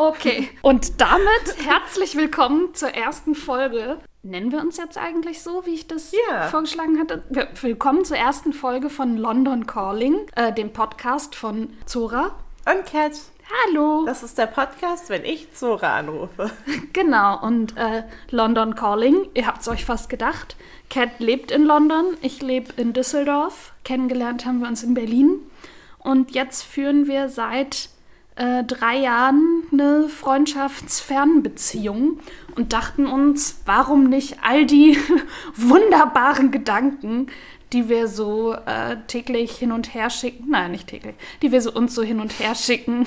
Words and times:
Okay, 0.00 0.48
und 0.62 1.00
damit 1.00 1.66
herzlich 1.66 2.14
willkommen 2.16 2.72
zur 2.72 2.90
ersten 2.90 3.34
Folge. 3.34 3.98
Nennen 4.22 4.52
wir 4.52 4.60
uns 4.60 4.76
jetzt 4.76 4.96
eigentlich 4.96 5.42
so, 5.42 5.66
wie 5.66 5.74
ich 5.74 5.88
das 5.88 6.12
Ja. 6.28 6.46
vorgeschlagen 6.46 7.00
hatte? 7.00 7.24
Willkommen 7.62 8.04
zur 8.04 8.16
ersten 8.16 8.52
Folge 8.52 8.90
von 8.90 9.16
London 9.16 9.66
Calling, 9.66 10.14
äh, 10.36 10.52
dem 10.52 10.72
Podcast 10.72 11.34
von 11.34 11.70
Zora. 11.84 12.36
Und 12.64 12.86
Cat, 12.86 13.10
Hallo. 13.66 14.04
das 14.06 14.22
ist 14.22 14.38
der 14.38 14.46
Podcast, 14.46 15.08
wenn 15.10 15.24
ich 15.24 15.52
Zora 15.54 15.96
anrufe. 15.96 16.48
Genau, 16.92 17.42
und 17.44 17.76
äh, 17.76 18.04
London 18.30 18.76
Calling, 18.76 19.26
ihr 19.34 19.48
habt 19.48 19.62
es 19.62 19.68
euch 19.68 19.84
fast 19.84 20.08
gedacht. 20.08 20.54
Cat 20.90 21.18
lebt 21.18 21.50
in 21.50 21.64
London, 21.64 22.16
ich 22.22 22.40
lebe 22.40 22.72
in 22.80 22.92
Düsseldorf. 22.92 23.72
Kennengelernt 23.82 24.46
haben 24.46 24.60
wir 24.60 24.68
uns 24.68 24.84
in 24.84 24.94
Berlin. 24.94 25.40
Und 25.98 26.30
jetzt 26.30 26.62
führen 26.62 27.08
wir 27.08 27.28
seit 27.28 27.88
äh, 28.38 28.64
drei 28.64 28.96
Jahren 28.96 29.64
eine 29.72 30.08
Freundschaftsfernbeziehung 30.08 32.20
und 32.56 32.72
dachten 32.72 33.06
uns, 33.06 33.60
warum 33.66 34.08
nicht 34.08 34.38
all 34.42 34.64
die 34.64 34.96
wunderbaren 35.56 36.50
Gedanken, 36.50 37.26
die 37.72 37.88
wir 37.88 38.08
so 38.08 38.54
äh, 38.54 38.96
täglich 39.08 39.52
hin 39.52 39.72
und 39.72 39.92
her 39.92 40.08
schicken, 40.08 40.50
nein, 40.50 40.70
nicht 40.70 40.88
täglich, 40.88 41.16
die 41.42 41.52
wir 41.52 41.60
so 41.60 41.70
uns 41.72 41.94
so 41.94 42.02
hin 42.02 42.20
und 42.20 42.38
her 42.38 42.54
schicken, 42.54 43.06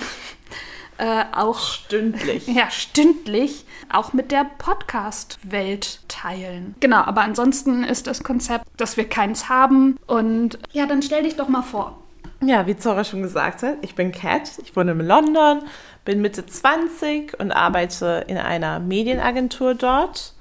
äh, 0.97 1.23
auch 1.33 1.59
Stündlich. 1.59 2.47
ja, 2.47 2.69
stündlich 2.69 3.65
auch 3.89 4.13
mit 4.13 4.31
der 4.31 4.45
Podcast-Welt 4.57 6.01
teilen. 6.07 6.75
Genau, 6.79 7.01
aber 7.03 7.21
ansonsten 7.21 7.83
ist 7.83 8.07
das 8.07 8.23
Konzept, 8.23 8.65
dass 8.77 8.97
wir 8.97 9.07
keins 9.07 9.49
haben. 9.49 9.97
Und 10.07 10.59
ja, 10.73 10.85
dann 10.85 11.01
stell 11.01 11.23
dich 11.23 11.37
doch 11.37 11.47
mal 11.47 11.63
vor. 11.63 12.00
Ja, 12.43 12.65
wie 12.65 12.75
Zora 12.75 13.03
schon 13.03 13.21
gesagt 13.21 13.61
hat, 13.61 13.77
ich 13.83 13.93
bin 13.93 14.11
Cat, 14.11 14.53
ich 14.63 14.75
wohne 14.75 14.93
in 14.93 15.01
London, 15.01 15.61
bin 16.05 16.21
Mitte 16.21 16.43
20 16.43 17.39
und 17.39 17.51
arbeite 17.51 18.25
in 18.27 18.37
einer 18.37 18.79
Medienagentur 18.79 19.75
dort. 19.75 20.33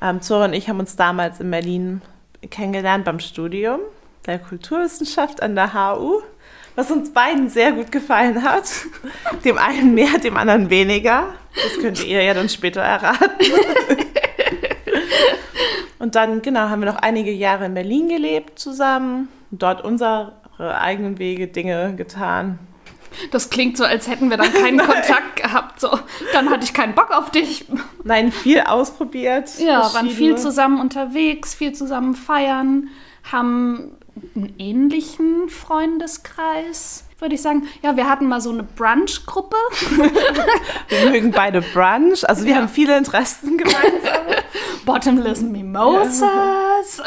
Ähm, 0.00 0.20
Zora 0.20 0.44
und 0.44 0.52
ich 0.52 0.68
haben 0.68 0.78
uns 0.78 0.94
damals 0.94 1.40
in 1.40 1.50
Berlin 1.50 2.00
kennengelernt 2.48 3.04
beim 3.04 3.18
Studium 3.18 3.80
der 4.26 4.38
Kulturwissenschaft 4.38 5.42
an 5.42 5.56
der 5.56 5.74
HU, 5.74 6.22
was 6.76 6.92
uns 6.92 7.12
beiden 7.12 7.48
sehr 7.48 7.72
gut 7.72 7.90
gefallen 7.90 8.44
hat. 8.44 8.70
Dem 9.44 9.58
einen 9.58 9.94
mehr, 9.94 10.18
dem 10.22 10.36
anderen 10.36 10.70
weniger. 10.70 11.34
Das 11.54 11.78
könnt 11.80 12.04
ihr 12.04 12.22
ja 12.22 12.34
dann 12.34 12.48
später 12.48 12.82
erraten. 12.82 13.30
Und 15.98 16.14
dann, 16.14 16.40
genau, 16.42 16.68
haben 16.68 16.82
wir 16.82 16.90
noch 16.90 17.02
einige 17.02 17.30
Jahre 17.30 17.66
in 17.66 17.74
Berlin 17.74 18.08
gelebt 18.08 18.58
zusammen, 18.58 19.28
dort 19.50 19.84
unsere 20.62 20.80
eigenen 20.80 21.18
Wege, 21.18 21.48
Dinge 21.48 21.94
getan. 21.96 22.58
Das 23.32 23.50
klingt 23.50 23.76
so, 23.76 23.84
als 23.84 24.08
hätten 24.08 24.30
wir 24.30 24.36
dann 24.36 24.52
keinen 24.52 24.78
Kontakt 24.86 25.36
gehabt. 25.36 25.80
So, 25.80 25.90
dann 26.32 26.50
hatte 26.50 26.64
ich 26.64 26.72
keinen 26.72 26.94
Bock 26.94 27.10
auf 27.10 27.30
dich. 27.30 27.66
Nein, 28.04 28.30
viel 28.30 28.60
ausprobiert. 28.60 29.50
Ja, 29.58 29.92
waren 29.92 30.08
viel 30.08 30.38
zusammen 30.38 30.80
unterwegs, 30.80 31.52
viel 31.52 31.72
zusammen 31.72 32.14
feiern, 32.14 32.88
haben 33.30 33.96
einen 34.36 34.54
ähnlichen 34.58 35.48
Freundeskreis, 35.48 37.04
würde 37.22 37.34
ich 37.34 37.40
sagen. 37.42 37.66
Ja, 37.82 37.96
wir 37.96 38.06
hatten 38.08 38.28
mal 38.28 38.40
so 38.42 38.50
eine 38.50 38.62
Brunch-Gruppe. 38.64 39.56
Wir 40.88 41.10
mögen 41.10 41.30
beide 41.30 41.62
Brunch. 41.62 42.28
Also 42.28 42.44
wir 42.44 42.52
Ja. 42.52 42.58
haben 42.58 42.68
viele 42.68 42.98
Interessen 42.98 43.56
gemeinsam. 43.56 44.26
Bottomless 44.84 45.40
Mimosas. 45.40 47.00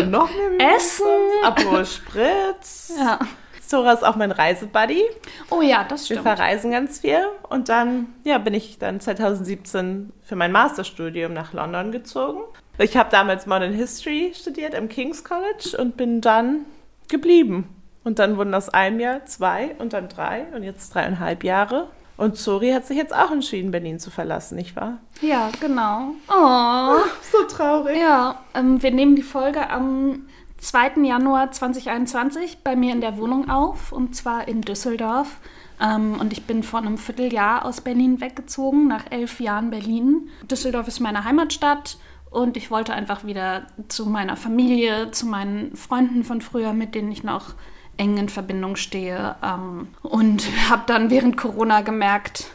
Und 0.00 0.10
noch 0.10 0.28
mehr 0.34 0.74
Essen. 0.76 1.04
Aperol 1.44 1.84
Spritz. 1.86 2.92
Ja. 2.98 3.18
Zora 3.64 3.92
ist 3.92 4.02
auch 4.04 4.16
mein 4.16 4.32
Reisebuddy. 4.32 5.04
Oh 5.50 5.60
ja, 5.60 5.84
das 5.84 6.08
Wir 6.08 6.16
stimmt. 6.16 6.22
verreisen 6.22 6.70
ganz 6.70 7.00
viel. 7.00 7.20
Und 7.50 7.68
dann 7.68 8.08
ja, 8.24 8.38
bin 8.38 8.54
ich 8.54 8.78
dann 8.78 8.98
2017 9.00 10.12
für 10.22 10.36
mein 10.36 10.52
Masterstudium 10.52 11.34
nach 11.34 11.52
London 11.52 11.92
gezogen. 11.92 12.40
Ich 12.78 12.96
habe 12.96 13.10
damals 13.10 13.44
Modern 13.46 13.72
History 13.74 14.32
studiert 14.34 14.74
am 14.74 14.88
King's 14.88 15.22
College 15.22 15.76
und 15.78 15.96
bin 15.98 16.20
dann 16.22 16.64
geblieben. 17.08 17.68
Und 18.08 18.18
dann 18.18 18.38
wurden 18.38 18.54
aus 18.54 18.70
einem 18.70 19.00
Jahr 19.00 19.26
zwei 19.26 19.76
und 19.78 19.92
dann 19.92 20.08
drei 20.08 20.46
und 20.54 20.62
jetzt 20.62 20.94
dreieinhalb 20.94 21.44
Jahre. 21.44 21.88
Und 22.16 22.38
Zori 22.38 22.70
hat 22.70 22.86
sich 22.86 22.96
jetzt 22.96 23.14
auch 23.14 23.30
entschieden, 23.30 23.70
Berlin 23.70 23.98
zu 23.98 24.10
verlassen, 24.10 24.56
nicht 24.56 24.76
wahr? 24.76 24.96
Ja, 25.20 25.50
genau. 25.60 26.12
Oh. 26.30 26.96
So 27.30 27.44
traurig. 27.54 27.98
Ja, 27.98 28.40
ähm, 28.54 28.82
wir 28.82 28.92
nehmen 28.92 29.14
die 29.14 29.22
Folge 29.22 29.68
am 29.68 30.20
2. 30.56 31.02
Januar 31.02 31.52
2021 31.52 32.60
bei 32.64 32.76
mir 32.76 32.94
in 32.94 33.02
der 33.02 33.18
Wohnung 33.18 33.50
auf, 33.50 33.92
und 33.92 34.16
zwar 34.16 34.48
in 34.48 34.62
Düsseldorf. 34.62 35.36
Ähm, 35.78 36.18
und 36.18 36.32
ich 36.32 36.46
bin 36.46 36.62
vor 36.62 36.80
einem 36.80 36.96
Vierteljahr 36.96 37.66
aus 37.66 37.82
Berlin 37.82 38.22
weggezogen, 38.22 38.88
nach 38.88 39.04
elf 39.10 39.38
Jahren 39.38 39.68
Berlin. 39.68 40.30
Düsseldorf 40.50 40.88
ist 40.88 41.00
meine 41.00 41.24
Heimatstadt 41.24 41.98
und 42.30 42.56
ich 42.56 42.70
wollte 42.70 42.94
einfach 42.94 43.24
wieder 43.24 43.66
zu 43.88 44.06
meiner 44.06 44.38
Familie, 44.38 45.10
zu 45.10 45.26
meinen 45.26 45.76
Freunden 45.76 46.24
von 46.24 46.40
früher, 46.40 46.72
mit 46.72 46.94
denen 46.94 47.12
ich 47.12 47.22
noch 47.22 47.54
eng 47.98 48.16
in 48.16 48.28
Verbindung 48.28 48.76
stehe. 48.76 49.36
Ähm, 49.42 49.88
und 50.02 50.48
habe 50.70 50.84
dann 50.86 51.10
während 51.10 51.36
Corona 51.36 51.82
gemerkt, 51.82 52.46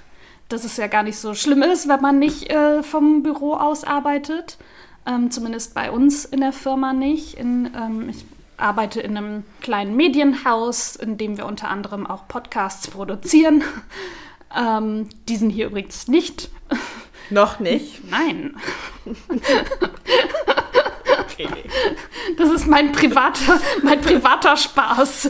dass 0.49 0.63
es 0.63 0.77
ja 0.77 0.87
gar 0.87 1.03
nicht 1.03 1.17
so 1.17 1.33
schlimm 1.35 1.61
ist, 1.61 1.87
wenn 1.87 2.01
man 2.01 2.19
nicht 2.19 2.49
äh, 2.51 2.83
vom 2.83 3.23
Büro 3.23 3.53
aus 3.53 3.83
arbeitet. 3.83 4.57
Ähm, 5.05 5.31
zumindest 5.31 5.73
bei 5.75 5.91
uns 5.91 6.25
in 6.25 6.41
der 6.41 6.53
Firma 6.53 6.93
nicht. 6.93 7.35
In, 7.35 7.71
ähm, 7.75 8.09
ich 8.09 8.25
arbeite 8.57 9.01
in 9.01 9.17
einem 9.17 9.43
kleinen 9.61 9.95
Medienhaus, 9.95 10.95
in 10.95 11.17
dem 11.17 11.37
wir 11.37 11.45
unter 11.45 11.69
anderem 11.69 12.07
auch 12.07 12.27
Podcasts 12.27 12.87
produzieren. 12.87 13.63
Ähm, 14.55 15.09
die 15.27 15.37
sind 15.37 15.49
hier 15.49 15.65
übrigens 15.65 16.07
nicht. 16.07 16.51
Noch 17.31 17.59
nicht. 17.59 18.07
Nein. 18.11 18.55
das 22.37 22.49
ist 22.51 22.67
mein 22.67 22.91
privater, 22.91 23.59
mein 23.81 24.01
privater 24.01 24.55
Spaß. 24.55 25.29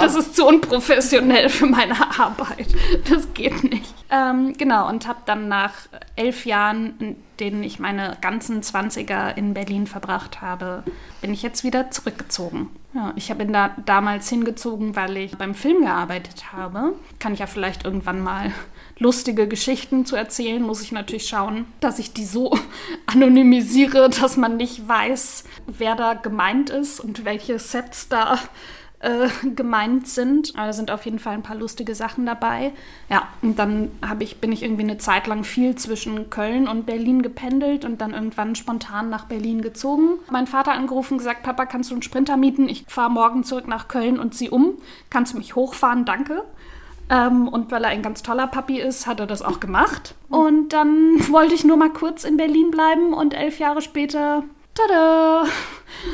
Das 0.00 0.14
ist 0.14 0.36
zu 0.36 0.46
unprofessionell 0.46 1.48
für 1.48 1.66
meine 1.66 1.94
Arbeit. 2.18 2.68
Das 3.08 3.32
geht 3.34 3.64
nicht. 3.64 3.94
Ähm, 4.10 4.54
genau, 4.56 4.88
und 4.88 5.06
habe 5.06 5.20
dann 5.26 5.48
nach 5.48 5.72
elf 6.16 6.44
Jahren, 6.44 6.94
in 6.98 7.16
denen 7.40 7.62
ich 7.62 7.78
meine 7.78 8.16
ganzen 8.20 8.62
20er 8.62 9.36
in 9.36 9.54
Berlin 9.54 9.86
verbracht 9.86 10.40
habe, 10.40 10.82
bin 11.20 11.32
ich 11.32 11.42
jetzt 11.42 11.64
wieder 11.64 11.90
zurückgezogen. 11.90 12.68
Ja, 12.94 13.12
ich 13.16 13.32
bin 13.34 13.52
da 13.52 13.74
damals 13.86 14.28
hingezogen, 14.28 14.96
weil 14.96 15.16
ich 15.16 15.38
beim 15.38 15.54
Film 15.54 15.82
gearbeitet 15.82 16.52
habe. 16.52 16.92
Kann 17.18 17.32
ich 17.32 17.40
ja 17.40 17.46
vielleicht 17.46 17.84
irgendwann 17.84 18.20
mal 18.20 18.52
lustige 19.02 19.48
Geschichten 19.48 20.06
zu 20.06 20.16
erzählen, 20.16 20.62
muss 20.62 20.82
ich 20.82 20.92
natürlich 20.92 21.26
schauen, 21.26 21.66
dass 21.80 21.98
ich 21.98 22.12
die 22.12 22.24
so 22.24 22.56
anonymisiere, 23.06 24.08
dass 24.08 24.36
man 24.36 24.56
nicht 24.56 24.88
weiß, 24.88 25.44
wer 25.66 25.96
da 25.96 26.14
gemeint 26.14 26.70
ist 26.70 27.00
und 27.00 27.24
welche 27.24 27.58
Sets 27.58 28.08
da 28.08 28.38
äh, 29.02 29.28
gemeint 29.56 30.06
sind. 30.06 30.52
Aber 30.54 30.66
da 30.66 30.72
sind 30.72 30.90
auf 30.90 31.04
jeden 31.04 31.18
Fall 31.18 31.34
ein 31.34 31.42
paar 31.42 31.56
lustige 31.56 31.94
Sachen 31.94 32.24
dabei. 32.24 32.72
Ja, 33.10 33.28
und 33.42 33.58
dann 33.58 33.90
ich, 34.20 34.40
bin 34.40 34.52
ich 34.52 34.62
irgendwie 34.62 34.84
eine 34.84 34.98
Zeit 34.98 35.26
lang 35.26 35.44
viel 35.44 35.74
zwischen 35.74 36.30
Köln 36.30 36.68
und 36.68 36.86
Berlin 36.86 37.22
gependelt 37.22 37.84
und 37.84 38.00
dann 38.00 38.14
irgendwann 38.14 38.54
spontan 38.54 39.10
nach 39.10 39.24
Berlin 39.24 39.60
gezogen. 39.60 40.20
Mein 40.30 40.46
Vater 40.46 40.72
angerufen 40.72 41.18
gesagt, 41.18 41.42
Papa, 41.42 41.66
kannst 41.66 41.90
du 41.90 41.94
einen 41.94 42.02
Sprinter 42.02 42.36
mieten? 42.36 42.68
Ich 42.68 42.84
fahre 42.86 43.10
morgen 43.10 43.42
zurück 43.44 43.66
nach 43.66 43.88
Köln 43.88 44.18
und 44.18 44.34
zieh 44.34 44.50
um. 44.50 44.74
Kannst 45.10 45.32
du 45.32 45.38
mich 45.38 45.56
hochfahren? 45.56 46.04
Danke. 46.04 46.44
Ähm, 47.12 47.46
und 47.46 47.70
weil 47.70 47.84
er 47.84 47.90
ein 47.90 48.02
ganz 48.02 48.22
toller 48.22 48.46
Papi 48.46 48.80
ist, 48.80 49.06
hat 49.06 49.20
er 49.20 49.26
das 49.26 49.42
auch 49.42 49.60
gemacht. 49.60 50.14
Und 50.30 50.70
dann 50.70 51.16
wollte 51.30 51.54
ich 51.54 51.62
nur 51.62 51.76
mal 51.76 51.90
kurz 51.90 52.24
in 52.24 52.38
Berlin 52.38 52.70
bleiben 52.70 53.12
und 53.12 53.34
elf 53.34 53.58
Jahre 53.58 53.82
später, 53.82 54.44
tada! 54.74 55.44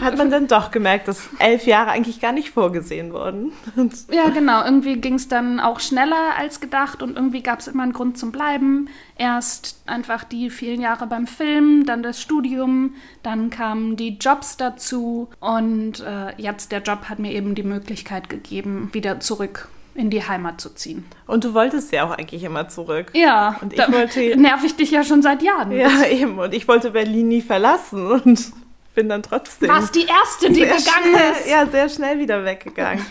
Hat 0.00 0.18
man 0.18 0.28
dann 0.28 0.48
doch 0.48 0.72
gemerkt, 0.72 1.06
dass 1.06 1.28
elf 1.38 1.66
Jahre 1.66 1.90
eigentlich 1.92 2.20
gar 2.20 2.32
nicht 2.32 2.50
vorgesehen 2.50 3.12
wurden. 3.12 3.52
Ja, 4.10 4.28
genau. 4.30 4.64
Irgendwie 4.64 4.96
ging 4.96 5.14
es 5.14 5.28
dann 5.28 5.60
auch 5.60 5.78
schneller 5.78 6.34
als 6.36 6.60
gedacht 6.60 7.00
und 7.00 7.14
irgendwie 7.14 7.42
gab 7.42 7.60
es 7.60 7.68
immer 7.68 7.84
einen 7.84 7.92
Grund 7.92 8.18
zum 8.18 8.32
Bleiben. 8.32 8.88
Erst 9.16 9.80
einfach 9.86 10.24
die 10.24 10.50
vielen 10.50 10.80
Jahre 10.80 11.06
beim 11.06 11.28
Film, 11.28 11.86
dann 11.86 12.02
das 12.02 12.20
Studium, 12.20 12.94
dann 13.22 13.50
kamen 13.50 13.94
die 13.96 14.18
Jobs 14.18 14.56
dazu 14.56 15.28
und 15.38 16.00
äh, 16.00 16.34
jetzt 16.38 16.72
der 16.72 16.82
Job 16.82 17.04
hat 17.08 17.20
mir 17.20 17.32
eben 17.32 17.54
die 17.54 17.62
Möglichkeit 17.62 18.28
gegeben, 18.28 18.90
wieder 18.92 19.20
zurück 19.20 19.68
in 19.98 20.10
die 20.10 20.26
Heimat 20.26 20.60
zu 20.60 20.74
ziehen. 20.74 21.04
Und 21.26 21.44
du 21.44 21.54
wolltest 21.54 21.92
ja 21.92 22.04
auch 22.04 22.10
eigentlich 22.16 22.42
immer 22.44 22.68
zurück. 22.68 23.10
Ja, 23.14 23.56
Und 23.60 23.72
ich 23.72 23.78
wollte- 23.92 24.36
nerv 24.40 24.62
ich 24.64 24.76
dich 24.76 24.90
ja 24.90 25.02
schon 25.04 25.22
seit 25.22 25.42
Jahren. 25.42 25.72
Ja, 25.72 26.04
eben. 26.06 26.38
Und 26.38 26.54
ich 26.54 26.66
wollte 26.68 26.92
Berlin 26.92 27.28
nie 27.28 27.42
verlassen 27.42 28.06
und 28.24 28.52
bin 28.94 29.08
dann 29.08 29.22
trotzdem. 29.22 29.68
Warst 29.68 29.94
die 29.94 30.06
Erste, 30.06 30.48
die 30.50 30.60
gegangen 30.60 30.80
schnell, 31.10 31.32
ist. 31.32 31.48
Ja, 31.50 31.66
sehr 31.66 31.88
schnell 31.88 32.18
wieder 32.18 32.44
weggegangen. 32.44 33.04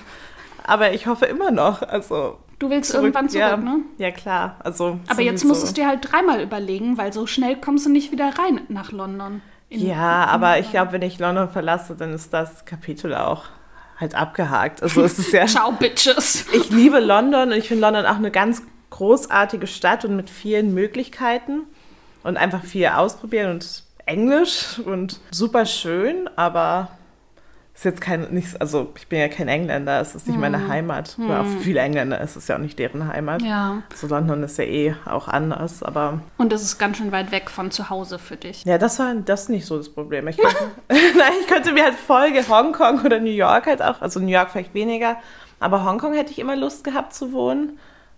Aber 0.65 0.91
ich 0.93 1.07
hoffe 1.07 1.25
immer 1.25 1.51
noch. 1.51 1.81
Also 1.81 2.39
Du 2.59 2.69
willst 2.71 2.93
irgendwann 2.93 3.29
zurück, 3.29 3.39
ja, 3.41 3.55
ne? 3.57 3.81
Ja, 3.99 4.09
klar. 4.11 4.55
Also 4.63 4.99
Aber 5.07 5.21
jetzt 5.21 5.45
musst 5.45 5.61
du 5.61 5.67
es 5.67 5.73
dir 5.73 5.87
halt 5.87 6.11
dreimal 6.11 6.41
überlegen, 6.41 6.97
weil 6.97 7.13
so 7.13 7.27
schnell 7.27 7.55
kommst 7.57 7.85
du 7.85 7.89
nicht 7.91 8.11
wieder 8.11 8.31
rein 8.39 8.61
nach 8.67 8.91
London. 8.91 9.41
In- 9.69 9.85
Ja, 9.85 10.25
aber 10.25 10.57
ich 10.59 10.71
glaube, 10.71 10.91
wenn 10.93 11.03
ich 11.03 11.19
London 11.19 11.49
verlasse, 11.49 11.95
dann 11.95 12.13
ist 12.13 12.33
das 12.33 12.65
Kapitel 12.65 13.13
auch 13.13 13.43
halt 13.99 14.15
abgehakt. 14.15 14.83
Also 14.83 15.03
es 15.03 15.19
ist 15.19 15.33
ja. 15.33 15.45
Ciao, 15.47 15.71
Bitches. 15.71 16.45
ich 16.53 16.69
liebe 16.69 16.99
London 16.99 17.51
und 17.51 17.57
ich 17.57 17.67
finde 17.67 17.81
London 17.81 18.05
auch 18.05 18.15
eine 18.15 18.31
ganz 18.31 18.61
großartige 18.89 19.67
Stadt 19.67 20.05
und 20.05 20.15
mit 20.15 20.29
vielen 20.29 20.73
Möglichkeiten 20.73 21.63
und 22.23 22.37
einfach 22.37 22.63
viel 22.63 22.87
ausprobieren 22.87 23.51
und 23.51 23.83
Englisch 24.05 24.79
und 24.79 25.19
super 25.31 25.65
schön, 25.65 26.29
aber 26.37 26.96
ist 27.77 27.85
jetzt 27.85 28.01
kein, 28.01 28.21
nicht, 28.31 28.59
also 28.59 28.91
ich 28.97 29.07
bin 29.07 29.19
ja 29.19 29.27
kein 29.27 29.47
Engländer, 29.47 30.01
es 30.01 30.15
ist 30.15 30.27
nicht 30.27 30.39
meine 30.39 30.67
Heimat. 30.67 31.15
Oder 31.23 31.41
auch 31.41 31.45
für 31.45 31.59
viele 31.59 31.79
Engländer 31.79 32.19
ist 32.19 32.35
es 32.35 32.47
ja 32.47 32.55
auch 32.55 32.59
nicht 32.59 32.79
deren 32.79 33.07
Heimat. 33.07 33.43
Ja. 33.43 33.83
So 33.93 34.07
London 34.07 34.41
ist 34.41 34.57
ja 34.57 34.63
eh 34.63 34.95
auch 35.05 35.27
anders, 35.27 35.83
aber 35.83 36.21
Und 36.37 36.51
es 36.51 36.63
ist 36.63 36.79
ganz 36.79 36.97
schön 36.97 37.11
weit 37.11 37.31
weg 37.31 37.51
von 37.51 37.69
zu 37.69 37.91
Hause 37.91 38.17
für 38.17 38.35
dich. 38.35 38.65
ja, 38.65 38.79
das 38.79 38.97
war 38.97 39.13
das 39.13 39.43
ist 39.43 39.49
nicht 39.49 39.67
so 39.67 39.77
das 39.77 39.89
Problem. 39.89 40.27
Ich 40.27 40.37
könnte, 40.37 40.57
Nein, 40.89 41.33
ich 41.39 41.47
könnte 41.47 41.71
mir 41.71 41.83
halt 41.83 41.93
Folge 41.93 42.47
Hongkong 42.49 43.05
oder 43.05 43.19
New 43.19 43.29
York 43.29 43.67
halt 43.67 43.83
auch, 43.83 44.01
also 44.01 44.19
New 44.19 44.27
York 44.27 44.49
vielleicht 44.49 44.73
weniger, 44.73 45.17
aber 45.59 45.85
Hongkong 45.85 46.13
hätte 46.13 46.31
ich 46.31 46.39
immer 46.39 46.55
Lust 46.55 46.83
gehabt 46.83 47.13
zu 47.13 47.31
wohnen. 47.31 47.77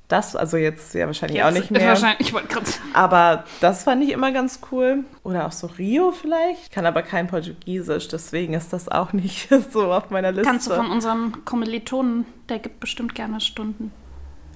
Das, 0.09 0.35
also 0.35 0.57
jetzt 0.57 0.93
ja 0.95 1.05
wahrscheinlich 1.05 1.41
auch 1.43 1.51
nicht 1.51 1.61
Jetzt- 1.61 1.71
mehr. 1.71 1.87
Wahrscheinlich, 1.87 2.19
ich 2.27 2.33
wollte 2.33 2.47
gerade 2.47 2.65
Aber 2.93 3.43
das 3.61 3.83
fand 3.83 4.03
ich 4.03 4.09
immer 4.09 4.31
ganz 4.31 4.59
cool. 4.71 5.03
Oder 5.23 5.45
auch 5.45 5.51
so 5.51 5.67
Rio 5.67 6.11
vielleicht. 6.11 6.63
Ich 6.63 6.71
kann 6.71 6.85
aber 6.87 7.03
kein 7.03 7.27
Portugiesisch, 7.27 8.07
deswegen 8.07 8.53
ist 8.55 8.73
das 8.73 8.89
auch 8.89 9.13
nicht 9.13 9.49
so 9.71 9.93
auf 9.93 10.09
meiner 10.09 10.31
Liste. 10.31 10.49
Kannst 10.49 10.67
du 10.67 10.73
von 10.73 10.89
unserem 10.91 11.45
Kommilitonen, 11.45 12.25
der 12.49 12.57
gibt 12.59 12.79
bestimmt 12.79 13.13
gerne 13.15 13.39
Stunden. 13.39 13.91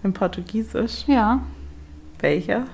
Im 0.04 0.14
Portugiesisch? 0.14 1.04
Ja. 1.08 1.42
Welcher? 2.20 2.66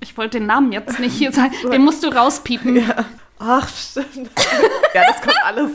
Ich 0.00 0.16
wollte 0.16 0.38
den 0.38 0.46
Namen 0.46 0.72
jetzt 0.72 0.98
nicht 0.98 1.12
hier 1.16 1.32
sagen. 1.34 1.52
Den 1.70 1.84
musst 1.84 2.02
du 2.02 2.08
rauspiepen. 2.08 2.76
Ja. 2.76 3.04
Ach, 3.38 3.68
stimmt. 3.68 4.30
ja, 4.94 5.02
das 5.06 5.20
kommt 5.20 5.36
alles. 5.44 5.72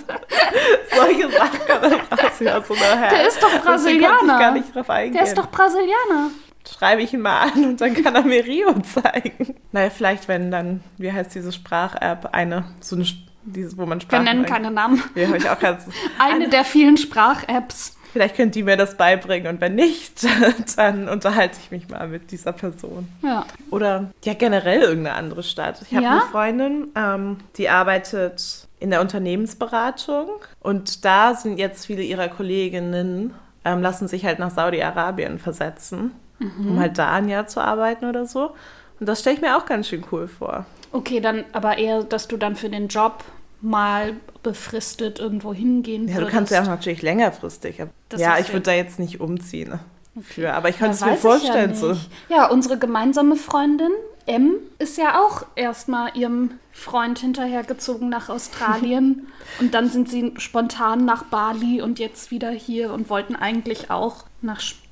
Solche 0.95 1.29
Sachen 1.31 1.59
kommen 1.67 1.93
raus. 1.93 2.39
Ja, 2.39 2.61
so 2.61 2.73
eine 2.73 3.09
Der 3.09 3.27
ist 3.27 3.41
doch 3.41 3.61
Brasilianer. 3.63 4.39
gar 4.39 4.51
nicht 4.51 4.73
drauf 4.73 4.89
eingehen. 4.89 5.13
Der 5.13 5.23
ist 5.23 5.37
doch 5.37 5.49
Brasilianer. 5.49 6.31
Schreibe 6.67 7.01
ich 7.01 7.13
ihn 7.13 7.21
mal 7.21 7.41
an 7.51 7.65
und 7.65 7.81
dann 7.81 7.93
kann 7.95 8.15
er 8.15 8.23
mir 8.23 8.43
Rio 8.45 8.73
zeigen. 8.81 9.55
Naja, 9.71 9.89
vielleicht, 9.89 10.27
wenn 10.27 10.51
dann, 10.51 10.83
wie 10.97 11.11
heißt 11.11 11.33
diese 11.33 11.51
Sprach-App? 11.51 12.29
Eine, 12.33 12.65
so 12.79 12.95
eine, 12.95 13.05
diese, 13.43 13.77
wo 13.77 13.85
man 13.85 13.99
Wir 13.99 14.03
Sprachen... 14.03 14.23
nennen 14.25 14.45
keine 14.45 14.69
Namen. 14.71 15.03
Ja, 15.15 15.27
habe 15.27 15.37
ich 15.37 15.49
auch 15.49 15.59
ganz... 15.59 15.85
Eine 16.19 16.49
der 16.49 16.63
vielen 16.65 16.97
Sprach-Apps. 16.97 17.97
Vielleicht 18.13 18.35
könnt 18.35 18.55
ihr 18.55 18.65
mir 18.65 18.77
das 18.77 18.97
beibringen 18.97 19.47
und 19.47 19.61
wenn 19.61 19.75
nicht, 19.75 20.25
dann 20.77 21.07
unterhalte 21.07 21.57
ich 21.63 21.71
mich 21.71 21.87
mal 21.89 22.07
mit 22.07 22.31
dieser 22.31 22.51
Person. 22.51 23.07
Ja. 23.23 23.45
Oder 23.69 24.11
ja, 24.23 24.33
generell 24.33 24.81
irgendeine 24.81 25.15
andere 25.15 25.43
Stadt. 25.43 25.81
Ich 25.83 25.93
habe 25.95 26.03
Ja? 26.03 26.11
eine 26.11 26.21
Freundin, 26.31 26.87
ähm, 26.95 27.37
die 27.57 27.69
arbeitet 27.69 28.67
in 28.79 28.89
der 28.89 29.01
Unternehmensberatung 29.01 30.27
und 30.59 31.05
da 31.05 31.35
sind 31.35 31.57
jetzt 31.57 31.85
viele 31.85 32.01
ihrer 32.01 32.27
Kolleginnen, 32.27 33.33
ähm, 33.63 33.81
lassen 33.81 34.07
sich 34.07 34.25
halt 34.25 34.39
nach 34.39 34.51
Saudi-Arabien 34.51 35.37
versetzen, 35.39 36.11
um 36.39 36.79
halt 36.79 36.97
da 36.97 37.11
ein 37.13 37.29
Jahr 37.29 37.45
zu 37.45 37.61
arbeiten 37.61 38.05
oder 38.05 38.25
so. 38.25 38.55
Und 38.99 39.05
das 39.07 39.19
stelle 39.19 39.35
ich 39.35 39.41
mir 39.41 39.55
auch 39.57 39.65
ganz 39.67 39.87
schön 39.87 40.03
cool 40.11 40.27
vor. 40.27 40.65
Okay, 40.91 41.19
dann 41.21 41.45
aber 41.53 41.77
eher, 41.77 42.03
dass 42.03 42.27
du 42.27 42.37
dann 42.37 42.55
für 42.55 42.69
den 42.69 42.87
Job 42.87 43.23
mal 43.61 44.15
befristet 44.43 45.19
irgendwo 45.19 45.53
hingehen 45.53 46.07
Ja, 46.07 46.19
du 46.19 46.27
kannst 46.27 46.51
ja 46.51 46.61
auch 46.61 46.67
natürlich 46.67 47.01
längerfristig. 47.01 47.77
ja, 48.17 48.39
ich 48.39 48.49
würde 48.49 48.63
da 48.63 48.73
jetzt 48.73 48.99
nicht 48.99 49.19
umziehen. 49.19 49.79
Für, 50.21 50.53
aber 50.53 50.69
ich 50.69 50.77
könnte 50.77 50.95
es 50.95 51.05
mir 51.05 51.15
vorstellen. 51.15 51.71
Ja, 51.71 51.75
so. 51.75 51.97
ja, 52.27 52.49
unsere 52.49 52.77
gemeinsame 52.77 53.37
Freundin 53.37 53.91
M 54.25 54.55
ist 54.77 54.97
ja 54.97 55.21
auch 55.21 55.45
erstmal 55.55 56.15
ihrem 56.17 56.59
Freund 56.71 57.19
hinterhergezogen 57.19 58.09
nach 58.09 58.29
Australien 58.29 59.27
und 59.59 59.73
dann 59.73 59.89
sind 59.89 60.09
sie 60.09 60.33
spontan 60.37 61.05
nach 61.05 61.23
Bali 61.23 61.81
und 61.81 61.99
jetzt 61.99 62.31
wieder 62.31 62.51
hier 62.51 62.93
und 62.93 63.09
wollten 63.09 63.35
eigentlich 63.35 63.89
auch 63.89 64.25
nach 64.41 64.59
Spanien 64.59 64.90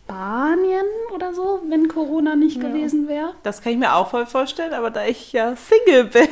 oder 1.14 1.34
so, 1.34 1.62
wenn 1.68 1.88
Corona 1.88 2.36
nicht 2.36 2.60
gewesen 2.60 3.08
wäre. 3.08 3.34
Das 3.44 3.62
kann 3.62 3.74
ich 3.74 3.78
mir 3.78 3.94
auch 3.96 4.10
voll 4.10 4.26
vorstellen, 4.26 4.74
aber 4.74 4.90
da 4.92 5.06
ich 5.06 5.32
ja 5.34 5.56
Single 5.56 6.06
bin, 6.06 6.28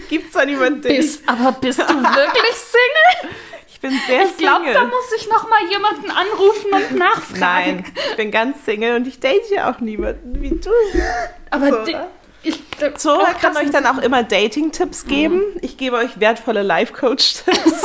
gibt 0.08 0.26
es 0.26 0.32
da 0.32 0.44
niemanden, 0.44 0.82
den 0.82 0.92
ich, 0.92 0.98
Bist, 0.98 1.28
aber 1.28 1.52
bist 1.52 1.78
du 1.80 1.84
wirklich 1.88 2.54
Single? 2.54 3.34
ich 3.68 3.80
bin 3.80 3.92
sehr 4.06 4.24
Ich 4.26 4.36
glaube, 4.36 4.64
Single. 4.64 4.74
da 4.74 4.84
muss 4.84 5.12
ich 5.16 5.28
noch 5.28 5.48
mal 5.48 5.60
jemanden 5.70 6.10
anrufen 6.10 6.72
und 6.72 6.98
nachfragen. 6.98 7.40
Nein, 7.40 7.84
ich 8.10 8.16
bin 8.16 8.30
ganz 8.30 8.64
Single 8.64 8.96
und 8.96 9.06
ich 9.06 9.20
date 9.20 9.50
ja 9.50 9.70
auch 9.72 9.80
niemanden 9.80 10.40
wie 10.40 10.50
du. 10.50 10.70
aber 11.50 11.68
Zora. 11.70 11.84
die, 11.84 11.96
ich, 12.48 12.62
Zora 12.96 13.28
Ach, 13.34 13.40
kann 13.40 13.56
euch 13.56 13.70
dann 13.70 13.86
auch 13.86 13.98
immer 13.98 14.22
Dating-Tipps 14.24 15.06
geben. 15.06 15.42
Ich 15.60 15.76
gebe 15.76 15.96
euch 15.96 16.18
wertvolle 16.18 16.62
Life-Coach-Tipps. 16.62 17.82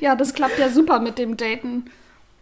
Ja, 0.00 0.14
das 0.14 0.34
klappt 0.34 0.58
ja 0.58 0.68
super 0.68 0.98
mit 1.00 1.16
dem 1.18 1.36
Daten. 1.38 1.90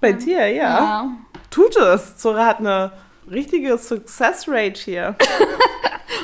Bei 0.01 0.13
dir, 0.13 0.49
ja. 0.49 0.79
Ja. 0.81 1.11
Tut 1.51 1.77
es. 1.77 2.17
Zora 2.17 2.47
hat 2.47 2.59
eine 2.59 2.93
richtige 3.31 3.77
Success-Rate 3.77 4.81
hier. 4.81 5.17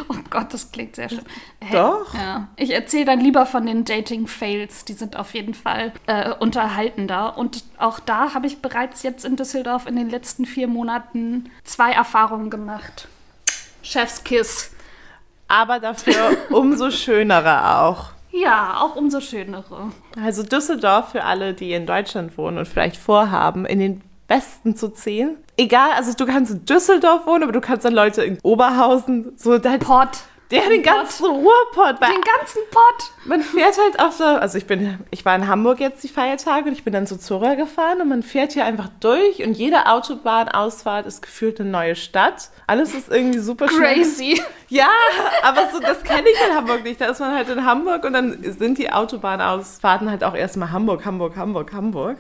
Oh 0.09 0.17
Gott, 0.31 0.53
das 0.53 0.71
klingt 0.71 0.97
sehr 0.97 1.09
schön. 1.09 1.23
Hey, 1.61 1.77
Doch. 1.79 2.13
Ja. 2.15 2.49
Ich 2.57 2.71
erzähle 2.71 3.07
dann 3.07 3.21
lieber 3.21 3.47
von 3.47 3.67
den 3.67 3.85
Dating-Fails. 3.85 4.85
Die 4.85 4.93
sind 4.93 5.17
auf 5.17 5.35
jeden 5.35 5.55
Fall 5.55 5.93
äh, 6.07 6.33
unterhaltender. 6.33 7.39
Und 7.39 7.65
auch 7.79 7.99
da 7.99 8.35
habe 8.35 8.47
ich 8.47 8.61
bereits 8.61 9.03
jetzt 9.03 9.25
in 9.25 9.37
Düsseldorf 9.37 9.87
in 9.87 9.97
den 9.97 10.11
letzten 10.11 10.45
vier 10.45 10.69
Monaten 10.69 11.51
zwei 11.65 11.93
Erfahrungen 11.93 12.51
gemacht. 12.51 13.09
Chefskiss. 13.83 14.73
Aber 15.49 15.81
dafür 15.81 16.37
umso 16.51 16.91
schönere 16.91 17.81
auch. 17.81 18.11
Ja, 18.31 18.81
auch 18.81 18.97
umso 18.97 19.21
schönere. 19.21 19.93
Also 20.23 20.43
Düsseldorf 20.43 21.13
für 21.13 21.25
alle, 21.25 21.55
die 21.55 21.73
in 21.73 21.87
Deutschland 21.87 22.37
wohnen 22.37 22.59
und 22.59 22.69
vielleicht 22.69 22.97
vorhaben, 22.97 23.65
in 23.65 23.79
den 23.79 24.03
Westen 24.29 24.77
zu 24.77 24.89
ziehen. 24.89 25.37
Egal, 25.57 25.91
also 25.97 26.13
du 26.13 26.27
kannst 26.27 26.53
in 26.53 26.65
Düsseldorf 26.65 27.27
wohnen, 27.27 27.43
aber 27.45 27.53
du 27.53 27.61
kannst 27.61 27.85
dann 27.85 27.95
Leute 27.95 28.23
in 28.25 28.39
Oberhausen, 28.43 29.33
so 29.37 29.57
dein 29.59 29.79
Pott. 29.79 30.09
der 30.51 30.69
den 30.69 30.83
ganzen 30.83 31.25
Ruhrpott, 31.27 32.01
weil 32.01 32.11
Den 32.13 32.21
ganzen 32.21 32.61
Pott. 32.71 33.11
man 33.25 33.41
fährt 33.41 33.77
halt 33.79 33.99
auf 33.99 34.17
der, 34.19 34.41
also 34.43 34.59
ich 34.59 34.67
bin, 34.67 34.99
ich 35.11 35.25
war 35.25 35.35
in 35.35 35.49
Hamburg 35.49 35.81
jetzt 35.81 36.05
die 36.05 36.09
Feiertage 36.09 36.69
und 36.69 36.73
ich 36.73 36.85
bin 36.85 36.93
dann 36.93 37.07
zu 37.07 37.19
Zora 37.19 37.55
gefahren 37.55 38.01
und 38.01 38.09
man 38.09 38.23
fährt 38.23 38.53
hier 38.53 38.65
einfach 38.65 38.89
durch 39.01 39.43
und 39.45 39.55
jede 39.55 39.87
Autobahnausfahrt 39.87 41.07
ist 41.07 41.23
gefühlt 41.23 41.59
eine 41.61 41.71
neue 41.71 41.97
Stadt. 41.97 42.51
Alles 42.67 42.95
ist 42.95 43.11
irgendwie 43.11 43.39
super 43.41 43.69
schnell. 43.69 43.95
Crazy. 43.95 44.41
Ja, 44.69 44.89
aber 45.43 45.69
so, 45.73 45.81
das 45.81 46.03
kenne 46.03 46.29
ich 46.29 46.49
in 46.49 46.55
Hamburg 46.55 46.85
nicht. 46.85 47.01
Da 47.01 47.07
ist 47.07 47.21
man 47.21 47.35
halt 47.35 47.49
in 47.49 47.65
Hamburg 47.65 48.05
und 48.05 48.13
dann 48.13 48.39
sind 48.59 48.79
die 48.79 48.93
Autobahnausfahrten 48.93 50.11
halt 50.11 50.23
auch 50.25 50.35
erstmal 50.35 50.71
Hamburg, 50.73 51.05
Hamburg, 51.05 51.37
Hamburg, 51.37 51.73
Hamburg. 51.73 52.19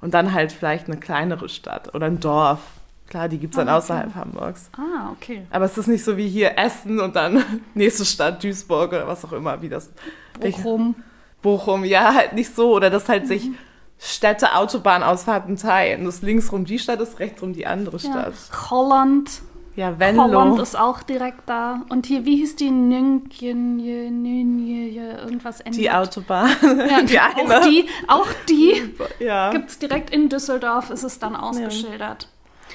Und 0.00 0.14
dann 0.14 0.32
halt 0.32 0.52
vielleicht 0.52 0.86
eine 0.86 0.96
kleinere 0.98 1.48
Stadt 1.48 1.94
oder 1.94 2.06
ein 2.06 2.20
Dorf. 2.20 2.60
Klar, 3.08 3.28
die 3.28 3.38
gibt 3.38 3.54
es 3.54 3.58
dann 3.58 3.68
Ah, 3.68 3.72
okay. 3.76 3.84
außerhalb 3.84 4.14
Hamburgs. 4.14 4.70
Ah, 4.76 5.10
okay. 5.12 5.42
Aber 5.50 5.64
es 5.64 5.76
ist 5.76 5.88
nicht 5.88 6.04
so 6.04 6.16
wie 6.16 6.28
hier 6.28 6.56
Essen 6.56 7.00
und 7.00 7.16
dann 7.16 7.44
nächste 7.74 8.04
Stadt 8.04 8.42
Duisburg 8.42 8.90
oder 8.92 9.06
was 9.08 9.24
auch 9.24 9.32
immer, 9.32 9.60
wie 9.62 9.68
das. 9.68 9.90
Bochum. 10.38 10.94
Bochum, 11.42 11.84
ja, 11.84 12.14
halt 12.14 12.32
nicht 12.34 12.54
so. 12.54 12.72
Oder 12.74 12.88
dass 12.88 13.08
halt 13.08 13.24
Mhm. 13.24 13.28
sich 13.28 13.50
Städte 13.98 14.54
Autobahnausfahrten 14.54 15.56
teilen. 15.56 16.04
Das 16.06 16.22
linksrum 16.22 16.64
die 16.64 16.78
Stadt 16.78 17.00
ist, 17.00 17.18
rechtsrum 17.18 17.52
die 17.52 17.66
andere 17.66 17.96
Ja. 17.98 18.10
Stadt. 18.32 18.70
Holland. 18.70 19.42
Ja, 19.76 19.98
Venlo. 19.98 20.24
Holland 20.24 20.58
ist 20.60 20.76
auch 20.78 21.02
direkt 21.02 21.42
da. 21.48 21.82
Und 21.88 22.06
hier, 22.06 22.24
wie 22.24 22.36
hieß 22.36 22.56
die? 22.56 22.70
Nünchen, 22.70 23.76
Nünje, 23.76 25.12
irgendwas 25.18 25.60
endet. 25.60 25.80
die 25.80 25.90
Autobahn. 25.90 26.50
Ja, 26.62 27.02
die 27.02 27.18
eine. 27.20 27.58
Auch 27.58 27.62
die, 27.64 27.86
auch 28.08 28.26
die 28.48 28.94
Ja. 29.24 29.50
gibt 29.52 29.70
es 29.70 29.78
direkt 29.78 30.10
in 30.10 30.28
Düsseldorf, 30.28 30.90
ist 30.90 31.04
es 31.04 31.18
dann 31.18 31.36
ausgeschildert. 31.36 32.28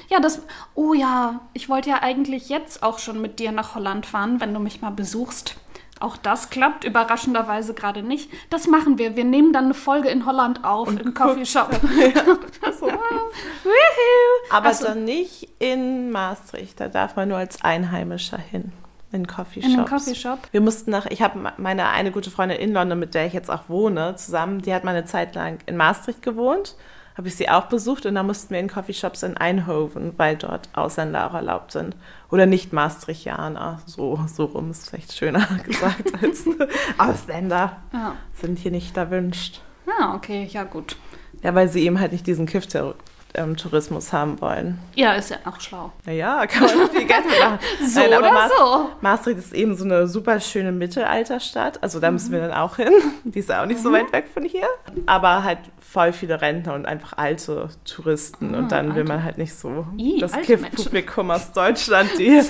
Ja. 0.10 0.20
das. 0.20 0.42
Oh 0.74 0.94
ja, 0.94 1.42
ich 1.54 1.68
wollte 1.70 1.90
ja 1.90 2.02
eigentlich 2.02 2.50
jetzt 2.50 2.82
auch 2.82 3.00
schon 3.00 3.22
mit 3.22 3.40
dir 3.40 3.52
nach 3.52 3.76
Holland 3.76 4.06
fahren, 4.06 4.40
wenn 4.40 4.54
du 4.54 4.60
mich 4.60 4.82
mal 4.82 4.92
besuchst. 4.92 5.58
Auch 6.00 6.18
das 6.18 6.50
klappt 6.50 6.84
überraschenderweise 6.84 7.74
gerade 7.74 8.04
nicht. 8.04 8.30
Das 8.50 8.68
machen 8.68 8.98
wir. 8.98 9.16
Wir 9.16 9.24
nehmen 9.24 9.54
dann 9.54 9.66
eine 9.66 9.74
Folge 9.74 10.10
in 10.10 10.26
Holland 10.26 10.66
auf, 10.66 10.90
im 10.90 11.14
Coffeeshop. 11.14 11.72
So. 12.78 12.88
Woohoo! 12.88 14.52
Aber 14.52 14.68
Also, 14.68 14.86
dann 14.86 15.06
nicht 15.06 15.50
in 15.60 16.12
Maastricht. 16.12 16.80
Da 16.80 16.90
darf 16.90 17.16
man 17.16 17.30
nur 17.30 17.38
als 17.38 17.62
Einheimischer 17.64 18.38
hin. 18.38 18.74
In 19.12 19.26
Coffeeshops. 19.26 19.74
in 19.74 19.80
den 19.80 19.86
Coffeeshop. 19.86 20.40
Wir 20.52 20.60
mussten 20.60 20.92
nach, 20.92 21.06
ich 21.06 21.22
habe 21.22 21.54
meine 21.56 21.88
eine 21.88 22.12
gute 22.12 22.30
Freundin 22.30 22.60
in 22.60 22.74
London, 22.74 23.00
mit 23.00 23.14
der 23.14 23.28
ich 23.28 23.34
jetzt 23.34 23.50
auch 23.50 23.70
wohne, 23.70 24.18
zusammen, 24.18 24.62
die 24.62 24.74
hat 24.74 24.84
mal 24.84 24.92
eine 24.92 25.06
Zeit 25.06 25.36
lang 25.36 25.60
in 25.66 25.78
Maastricht 25.78 26.22
gewohnt. 26.22 26.76
Habe 27.18 27.30
ich 27.30 27.36
sie 27.36 27.48
auch 27.50 27.68
besucht 27.68 28.06
und 28.06 28.16
da 28.16 28.24
mussten 28.24 28.54
wir 28.54 28.60
in 28.60 28.68
Coffeeshops 28.68 29.24
in 29.24 29.38
Eindhoven, 29.38 30.14
weil 30.18 30.36
dort 30.36 30.68
Ausländer 30.74 31.30
auch 31.30 31.34
erlaubt 31.34 31.72
sind. 31.72 31.96
Oder 32.30 32.46
nicht 32.46 32.74
Maastrichtianer. 32.74 33.80
So, 33.86 34.20
so 34.28 34.46
rum 34.46 34.72
ist 34.72 34.90
vielleicht 34.90 35.14
schöner 35.14 35.48
gesagt 35.64 36.12
als 36.22 36.46
Ausländer 36.98 37.78
Ja. 37.94 38.16
sind 38.34 38.60
hier 38.60 38.72
nicht 38.72 38.98
erwünscht. 38.98 39.62
Ah, 40.00 40.14
okay, 40.16 40.48
ja 40.52 40.64
gut. 40.64 40.98
Ja, 41.42 41.56
weil 41.56 41.70
sie 41.70 41.86
eben 41.86 42.00
halt 42.00 42.12
nicht 42.12 42.28
diesen 42.28 42.48
Kiff 42.48 42.68
ähm, 43.38 43.56
Tourismus 43.58 44.12
haben 44.14 44.40
wollen. 44.42 44.80
Ja, 44.96 45.14
ist 45.14 45.30
ja 45.30 45.38
auch 45.46 45.60
schlau. 45.60 45.92
Naja, 46.06 46.46
kann 46.48 46.64
man 46.64 46.90
viel 46.90 47.06
Geld 47.06 47.26
mitmachen. 47.30 47.60
So 47.88 48.00
Nein, 48.00 48.14
aber 48.14 48.20
oder 48.28 48.34
Maas- 48.34 48.52
so. 48.58 48.90
Maastricht 49.02 49.38
ist 49.40 49.54
eben 49.54 49.76
so 49.76 49.84
eine 49.86 50.08
super 50.08 50.40
schöne 50.40 50.72
Mittelalterstadt. 50.72 51.82
Also 51.84 52.00
da 52.00 52.12
müssen 52.12 52.32
wir 52.32 52.40
Mhm. 52.40 52.50
dann 52.50 52.54
auch 52.58 52.76
hin. 52.78 52.92
Die 53.24 53.40
ist 53.40 53.52
auch 53.52 53.66
nicht 53.66 53.80
so 53.82 53.92
weit 53.92 54.12
weg 54.14 54.28
von 54.34 54.44
hier. 54.44 54.68
Aber 55.06 55.44
halt 55.44 55.60
voll 55.80 56.12
viele 56.14 56.42
Rentner 56.42 56.74
und 56.74 56.86
einfach 56.86 57.14
alte 57.18 57.70
Touristen. 57.86 58.54
und 58.56 58.72
dann 58.72 58.90
will 58.96 59.02
alte. 59.02 59.08
man 59.14 59.24
halt 59.24 59.38
nicht 59.38 59.54
so 59.56 59.86
Ih, 59.98 60.20
das 60.20 60.34
Kiff-Publikum 60.34 61.32
aus 61.32 61.52
Deutschland, 61.52 62.10
die 62.18 62.42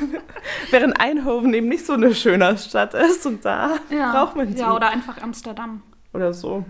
während 0.70 1.00
Eindhoven 1.00 1.52
eben 1.54 1.68
nicht 1.68 1.84
so 1.86 1.94
eine 1.94 2.14
schöne 2.14 2.56
Stadt 2.58 2.94
ist. 2.94 3.26
Und 3.26 3.44
da 3.44 3.72
Ja. 3.90 4.12
braucht 4.12 4.36
man 4.36 4.52
die. 4.52 4.58
Ja, 4.60 4.74
oder 4.74 4.88
einfach 4.90 5.20
Amsterdam. 5.22 5.82
Oder 6.14 6.32
so. 6.32 6.64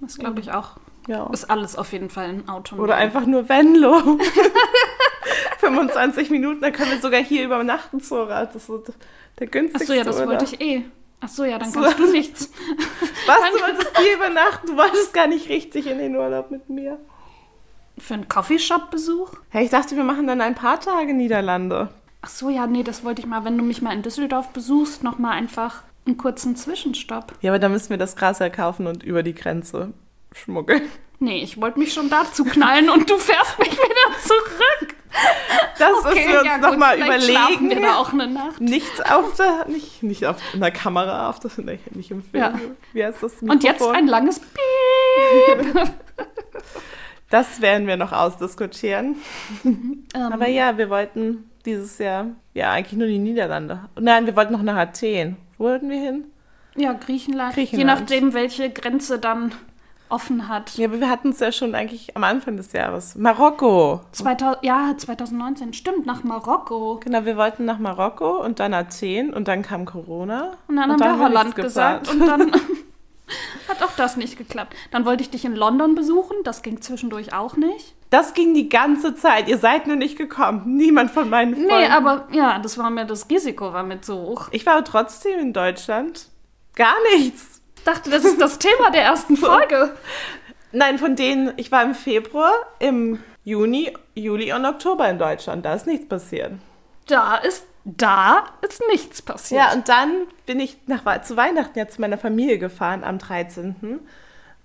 Das 0.00 0.18
glaube 0.18 0.40
ich 0.40 0.50
auch. 0.52 0.78
Ja. 1.10 1.28
Ist 1.32 1.50
alles 1.50 1.74
auf 1.74 1.90
jeden 1.92 2.08
Fall 2.08 2.26
ein 2.28 2.48
Auto. 2.48 2.76
Oder 2.76 2.94
einfach 2.94 3.26
nur 3.26 3.48
Venlo. 3.48 4.00
25 5.58 6.30
Minuten, 6.30 6.60
dann 6.60 6.72
können 6.72 6.92
wir 6.92 7.00
sogar 7.00 7.20
hier 7.20 7.44
übernachten, 7.44 8.00
Zora. 8.00 8.44
Das 8.46 8.54
ist 8.54 8.66
so 8.68 8.84
der 9.40 9.46
günstigste. 9.48 9.92
Achso, 9.92 9.92
ja, 9.92 10.04
das 10.04 10.16
oder? 10.18 10.28
wollte 10.28 10.44
ich 10.44 10.60
eh. 10.60 10.84
Achso, 11.20 11.42
ja, 11.42 11.58
dann 11.58 11.68
So. 11.72 11.80
kannst 11.80 11.98
du 11.98 12.12
nichts. 12.12 12.52
Was, 13.26 13.38
du 13.52 13.60
wolltest 13.60 13.98
hier 13.98 14.14
übernachten? 14.14 14.68
Du 14.68 14.76
wolltest 14.76 15.12
gar 15.12 15.26
nicht 15.26 15.48
richtig 15.48 15.88
in 15.88 15.98
den 15.98 16.14
Urlaub 16.14 16.52
mit 16.52 16.70
mir. 16.70 16.96
Für 17.98 18.14
einen 18.14 18.28
Coffeeshop-Besuch? 18.28 19.32
Hey, 19.48 19.64
ich 19.64 19.70
dachte, 19.70 19.96
wir 19.96 20.04
machen 20.04 20.28
dann 20.28 20.40
ein 20.40 20.54
paar 20.54 20.78
Tage 20.78 21.12
Niederlande. 21.12 21.88
Achso, 22.22 22.50
ja, 22.50 22.68
nee, 22.68 22.84
das 22.84 23.02
wollte 23.04 23.20
ich 23.20 23.26
mal, 23.26 23.44
wenn 23.44 23.58
du 23.58 23.64
mich 23.64 23.82
mal 23.82 23.92
in 23.94 24.02
Düsseldorf 24.02 24.50
besuchst, 24.50 25.02
nochmal 25.02 25.32
einfach 25.32 25.82
einen 26.06 26.18
kurzen 26.18 26.54
Zwischenstopp. 26.54 27.32
Ja, 27.40 27.50
aber 27.50 27.58
dann 27.58 27.72
müssen 27.72 27.90
wir 27.90 27.98
das 27.98 28.14
Gras 28.14 28.38
ja 28.38 28.48
kaufen 28.48 28.86
und 28.86 29.02
über 29.02 29.24
die 29.24 29.34
Grenze 29.34 29.92
schmuggeln. 30.34 30.82
Nee, 31.18 31.42
ich 31.42 31.60
wollte 31.60 31.78
mich 31.78 31.92
schon 31.92 32.08
dazu 32.08 32.44
knallen 32.44 32.88
und 32.88 33.10
du 33.10 33.18
fährst 33.18 33.58
mich 33.58 33.72
wieder 33.72 34.18
zurück. 34.22 34.94
Das 35.78 36.04
müssen 36.04 36.28
wir 36.30 36.38
uns 36.38 36.46
ja, 36.46 36.58
nochmal 36.58 36.96
schlafen 36.96 37.68
wir 37.68 37.76
überlegen. 37.76 37.82
da 37.82 37.96
auch 37.96 38.12
eine 38.12 38.26
Nacht. 38.26 38.60
Nicht 38.60 39.10
auf 39.12 39.34
der, 39.36 39.66
nicht, 39.68 40.02
nicht 40.02 40.24
auf 40.24 40.36
einer 40.54 40.70
Kamera, 40.70 41.28
auf 41.28 41.40
das, 41.40 41.58
nee, 41.58 41.78
nicht 41.90 42.10
im 42.10 42.22
Film. 42.22 42.42
Ja. 42.42 42.54
Wie 42.92 43.04
heißt 43.04 43.22
das? 43.22 43.42
Und 43.42 43.62
jetzt 43.64 43.80
Mikrofon? 43.80 43.96
ein 43.96 44.06
langes 44.06 44.40
Piep. 44.40 45.90
Das 47.30 47.60
werden 47.60 47.86
wir 47.86 47.96
noch 47.96 48.10
ausdiskutieren. 48.12 49.14
Ähm, 49.64 50.32
Aber 50.32 50.48
ja, 50.48 50.76
wir 50.78 50.90
wollten 50.90 51.48
dieses 51.64 51.98
Jahr, 51.98 52.26
ja, 52.54 52.72
eigentlich 52.72 52.98
nur 52.98 53.06
die 53.06 53.20
Niederlande. 53.20 53.88
Nein, 54.00 54.26
wir 54.26 54.34
wollten 54.34 54.52
noch 54.52 54.62
nach 54.62 54.76
Athen. 54.76 55.36
Wo 55.56 55.66
wollten 55.66 55.88
wir 55.90 56.00
hin? 56.00 56.24
ja, 56.76 56.92
Griechenland. 56.92 57.56
Je 57.56 57.66
Griechenland. 57.66 58.00
nachdem, 58.00 58.34
welche 58.34 58.70
Grenze 58.70 59.20
dann 59.20 59.52
offen 60.10 60.48
hat. 60.48 60.76
Ja, 60.76 60.88
aber 60.88 61.00
wir 61.00 61.08
hatten 61.08 61.30
es 61.30 61.40
ja 61.40 61.52
schon 61.52 61.74
eigentlich 61.74 62.16
am 62.16 62.24
Anfang 62.24 62.56
des 62.56 62.72
Jahres. 62.72 63.14
Marokko. 63.16 64.00
2000, 64.12 64.64
ja, 64.64 64.94
2019, 64.96 65.72
stimmt, 65.72 66.06
nach 66.06 66.24
Marokko. 66.24 67.00
Genau, 67.02 67.24
wir 67.24 67.36
wollten 67.36 67.64
nach 67.64 67.78
Marokko 67.78 68.44
und 68.44 68.60
dann 68.60 68.74
Athen 68.74 69.32
und 69.32 69.48
dann 69.48 69.62
kam 69.62 69.84
Corona. 69.84 70.52
Und 70.68 70.76
dann 70.76 70.90
haben 70.90 71.00
wir 71.00 71.18
Holland 71.18 71.54
gesagt 71.56 72.10
und 72.10 72.20
dann 72.26 72.52
hat 73.68 73.82
auch 73.82 73.94
das 73.96 74.16
nicht 74.16 74.36
geklappt. 74.36 74.74
Dann 74.90 75.04
wollte 75.04 75.22
ich 75.22 75.30
dich 75.30 75.44
in 75.44 75.54
London 75.54 75.94
besuchen, 75.94 76.36
das 76.44 76.62
ging 76.62 76.80
zwischendurch 76.80 77.32
auch 77.32 77.56
nicht. 77.56 77.94
Das 78.10 78.34
ging 78.34 78.54
die 78.54 78.68
ganze 78.68 79.14
Zeit. 79.14 79.48
Ihr 79.48 79.58
seid 79.58 79.86
nur 79.86 79.96
nicht 79.96 80.18
gekommen. 80.18 80.76
Niemand 80.76 81.12
von 81.12 81.30
meinen 81.30 81.54
Freunden. 81.54 81.68
Nee, 81.68 81.86
aber 81.86 82.26
ja, 82.32 82.58
das 82.58 82.76
war 82.76 82.90
mir, 82.90 83.04
das 83.04 83.30
Risiko 83.30 83.72
war 83.72 83.84
mir 83.84 84.00
zu 84.00 84.14
hoch. 84.14 84.48
Ich 84.50 84.66
war 84.66 84.84
trotzdem 84.84 85.38
in 85.38 85.52
Deutschland. 85.52 86.26
Gar 86.74 86.96
nichts. 87.14 87.59
Ich 87.80 87.84
dachte, 87.84 88.10
das 88.10 88.26
ist 88.26 88.38
das 88.38 88.58
Thema 88.58 88.90
der 88.90 89.04
ersten 89.04 89.36
Folge. 89.38 89.96
Nein, 90.70 90.98
von 90.98 91.16
denen, 91.16 91.54
ich 91.56 91.72
war 91.72 91.82
im 91.82 91.94
Februar, 91.94 92.52
im 92.78 93.22
Juni, 93.42 93.96
Juli 94.14 94.52
und 94.52 94.66
Oktober 94.66 95.08
in 95.08 95.18
Deutschland. 95.18 95.64
Da 95.64 95.72
ist 95.72 95.86
nichts 95.86 96.06
passiert. 96.06 96.52
Da 97.06 97.36
ist, 97.36 97.64
da 97.86 98.44
ist 98.60 98.82
nichts 98.90 99.22
passiert. 99.22 99.62
Ja, 99.62 99.72
und 99.72 99.88
dann 99.88 100.26
bin 100.44 100.60
ich 100.60 100.76
nach, 100.88 101.22
zu 101.22 101.38
Weihnachten 101.38 101.78
ja 101.78 101.88
zu 101.88 102.02
meiner 102.02 102.18
Familie 102.18 102.58
gefahren 102.58 103.02
am 103.02 103.16
13. 103.16 103.98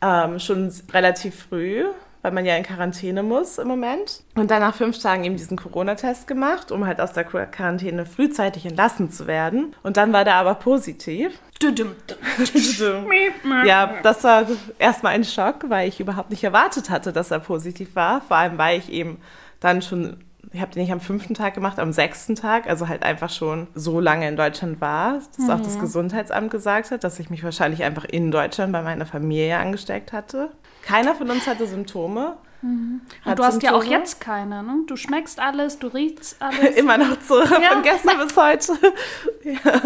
Ähm, 0.01 0.39
schon 0.39 0.73
relativ 0.91 1.45
früh, 1.49 1.85
weil 2.25 2.31
man 2.31 2.43
ja 2.43 2.57
in 2.57 2.63
Quarantäne 2.63 3.21
muss 3.21 3.59
im 3.59 3.67
Moment. 3.67 4.23
Und 4.33 4.49
dann 4.49 4.61
nach 4.61 4.73
fünf 4.73 4.97
Tagen 4.97 5.25
eben 5.25 5.37
diesen 5.37 5.57
Corona-Test 5.57 6.25
gemacht, 6.25 6.71
um 6.71 6.87
halt 6.87 6.99
aus 6.99 7.13
der 7.13 7.23
Quarantäne 7.23 8.07
frühzeitig 8.07 8.65
entlassen 8.65 9.11
zu 9.11 9.27
werden. 9.27 9.75
Und 9.83 9.97
dann 9.97 10.11
war 10.11 10.25
der 10.25 10.33
aber 10.33 10.55
positiv. 10.55 11.37
Ja, 13.67 13.93
das 14.01 14.23
war 14.23 14.47
erstmal 14.79 15.13
ein 15.13 15.23
Schock, 15.23 15.69
weil 15.69 15.87
ich 15.87 15.99
überhaupt 15.99 16.31
nicht 16.31 16.43
erwartet 16.43 16.89
hatte, 16.89 17.13
dass 17.13 17.29
er 17.29 17.37
positiv 17.37 17.95
war. 17.95 18.21
Vor 18.21 18.37
allem, 18.37 18.57
weil 18.57 18.79
ich 18.79 18.91
eben 18.91 19.19
dann 19.59 19.83
schon, 19.83 20.17
ich 20.51 20.61
habe 20.61 20.71
den 20.71 20.81
nicht 20.81 20.91
am 20.91 21.01
fünften 21.01 21.35
Tag 21.35 21.53
gemacht, 21.53 21.77
am 21.77 21.93
sechsten 21.93 22.33
Tag, 22.33 22.67
also 22.67 22.87
halt 22.87 23.03
einfach 23.03 23.29
schon 23.29 23.67
so 23.75 23.99
lange 23.99 24.27
in 24.27 24.35
Deutschland 24.35 24.81
war, 24.81 25.19
dass 25.37 25.47
auch 25.47 25.61
das 25.61 25.79
Gesundheitsamt 25.79 26.49
gesagt 26.49 26.89
hat, 26.89 27.03
dass 27.03 27.19
ich 27.19 27.29
mich 27.29 27.43
wahrscheinlich 27.43 27.83
einfach 27.83 28.05
in 28.05 28.31
Deutschland 28.31 28.73
bei 28.73 28.81
meiner 28.81 29.05
Familie 29.05 29.59
angesteckt 29.59 30.11
hatte. 30.11 30.49
Keiner 30.85 31.15
von 31.15 31.29
uns 31.31 31.47
hatte 31.47 31.65
Symptome. 31.67 32.37
Und 32.61 33.01
Hat 33.23 33.37
du 33.37 33.43
hast 33.43 33.61
ja 33.61 33.71
auch 33.73 33.81
Symptome. 33.81 33.99
jetzt 33.99 34.21
keine, 34.21 34.63
ne? 34.63 34.73
Du 34.87 34.95
schmeckst 34.95 35.39
alles, 35.39 35.77
du 35.77 35.87
riechst 35.87 36.37
alles. 36.41 36.75
Immer 36.75 36.97
noch 36.97 37.19
Zora 37.19 37.61
Ja. 37.61 37.69
von 37.71 37.83
gestern 37.83 38.17
bis 38.25 38.35
heute. 38.35 38.73
ja. 39.43 39.81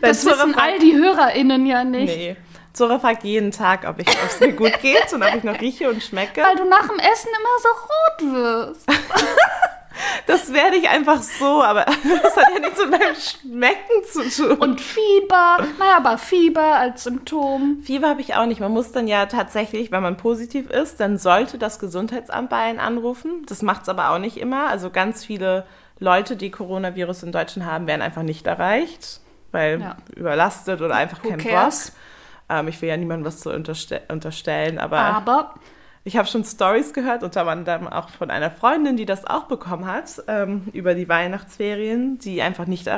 Das 0.00 0.22
Zora 0.22 0.36
wissen 0.38 0.54
fragt- 0.54 0.60
all 0.72 0.78
die 0.78 0.94
HörerInnen 0.96 1.66
ja 1.66 1.84
nicht. 1.84 2.16
Nee. 2.16 2.36
Zora 2.72 2.98
fragt 2.98 3.24
jeden 3.24 3.50
Tag, 3.50 3.86
ob 3.86 3.98
ich- 4.00 4.08
ob 4.08 4.24
es 4.26 4.40
mir 4.40 4.52
gut 4.52 4.80
geht 4.80 5.12
und 5.12 5.22
ob 5.22 5.34
ich 5.34 5.42
noch 5.44 5.60
rieche 5.60 5.90
und 5.90 6.02
schmecke. 6.02 6.40
Weil 6.42 6.56
du 6.56 6.64
nach 6.64 6.88
dem 6.88 6.98
Essen 6.98 7.28
immer 7.28 7.58
so 7.62 8.32
rot 8.32 8.34
wirst. 8.34 8.86
Das 10.26 10.52
werde 10.52 10.76
ich 10.76 10.88
einfach 10.88 11.22
so, 11.22 11.62
aber 11.62 11.84
das 12.22 12.36
hat 12.36 12.52
ja 12.54 12.60
nichts 12.60 12.78
mit 12.78 12.90
meinem 12.90 13.14
Schmecken 13.14 14.04
zu 14.10 14.46
tun. 14.46 14.58
Und 14.58 14.80
Fieber. 14.80 15.58
Naja, 15.78 15.96
aber 15.96 16.18
Fieber 16.18 16.76
als 16.76 17.04
Symptom. 17.04 17.80
Fieber 17.82 18.08
habe 18.08 18.20
ich 18.20 18.34
auch 18.34 18.46
nicht. 18.46 18.60
Man 18.60 18.72
muss 18.72 18.92
dann 18.92 19.08
ja 19.08 19.26
tatsächlich, 19.26 19.90
wenn 19.92 20.02
man 20.02 20.16
positiv 20.16 20.70
ist, 20.70 21.00
dann 21.00 21.18
sollte 21.18 21.58
das 21.58 21.78
Gesundheitsamt 21.78 22.50
bei 22.50 22.56
einen 22.58 22.78
anrufen. 22.80 23.44
Das 23.46 23.62
macht 23.62 23.82
es 23.82 23.88
aber 23.88 24.10
auch 24.10 24.18
nicht 24.18 24.36
immer. 24.36 24.68
Also 24.68 24.90
ganz 24.90 25.24
viele 25.24 25.66
Leute, 25.98 26.36
die 26.36 26.50
Coronavirus 26.50 27.24
in 27.24 27.32
Deutschland 27.32 27.68
haben, 27.68 27.86
werden 27.86 28.02
einfach 28.02 28.22
nicht 28.22 28.46
erreicht, 28.46 29.20
weil 29.52 29.80
Ja. 29.80 29.96
überlastet 30.16 30.80
oder 30.80 30.94
einfach 30.94 31.22
Who 31.24 31.28
kein 31.28 31.38
cares? 31.38 31.90
Bock. 31.90 32.56
Ähm, 32.58 32.68
ich 32.68 32.80
will 32.82 32.88
ja 32.88 32.96
niemandem 32.96 33.26
was 33.26 33.40
zu 33.40 33.50
unterste 33.52 34.02
unterstellen, 34.08 34.78
aber 34.78 34.98
Aber 34.98 35.54
Ich 36.02 36.16
habe 36.16 36.26
schon 36.26 36.44
Stories 36.44 36.94
gehört, 36.94 37.22
unter 37.22 37.46
anderem 37.46 37.86
auch 37.86 38.08
von 38.08 38.30
einer 38.30 38.50
Freundin, 38.50 38.96
die 38.96 39.04
das 39.04 39.26
auch 39.26 39.44
bekommen 39.44 39.86
hat, 39.86 40.22
ähm, 40.28 40.62
über 40.72 40.94
die 40.94 41.08
Weihnachtsferien, 41.10 42.18
die 42.18 42.40
einfach 42.40 42.66
nicht, 42.66 42.88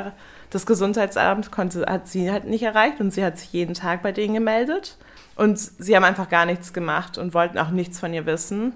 das 0.49 0.65
Gesundheitsamt 0.65 1.51
konnte, 1.51 1.85
hat 1.85 2.07
sie 2.07 2.31
halt 2.31 2.45
nicht 2.45 2.63
erreicht 2.63 3.01
und 3.01 3.11
sie 3.11 3.25
hat 3.25 3.37
sich 3.37 3.51
jeden 3.51 3.73
Tag 3.73 4.03
bei 4.03 4.13
denen 4.13 4.35
gemeldet. 4.35 4.97
Und 5.35 5.59
sie 5.59 5.95
haben 5.95 6.05
einfach 6.05 6.29
gar 6.29 6.45
nichts 6.45 6.71
gemacht 6.71 7.17
und 7.17 7.33
wollten 7.33 7.57
auch 7.57 7.71
nichts 7.71 7.99
von 7.99 8.13
ihr 8.13 8.25
wissen. 8.25 8.73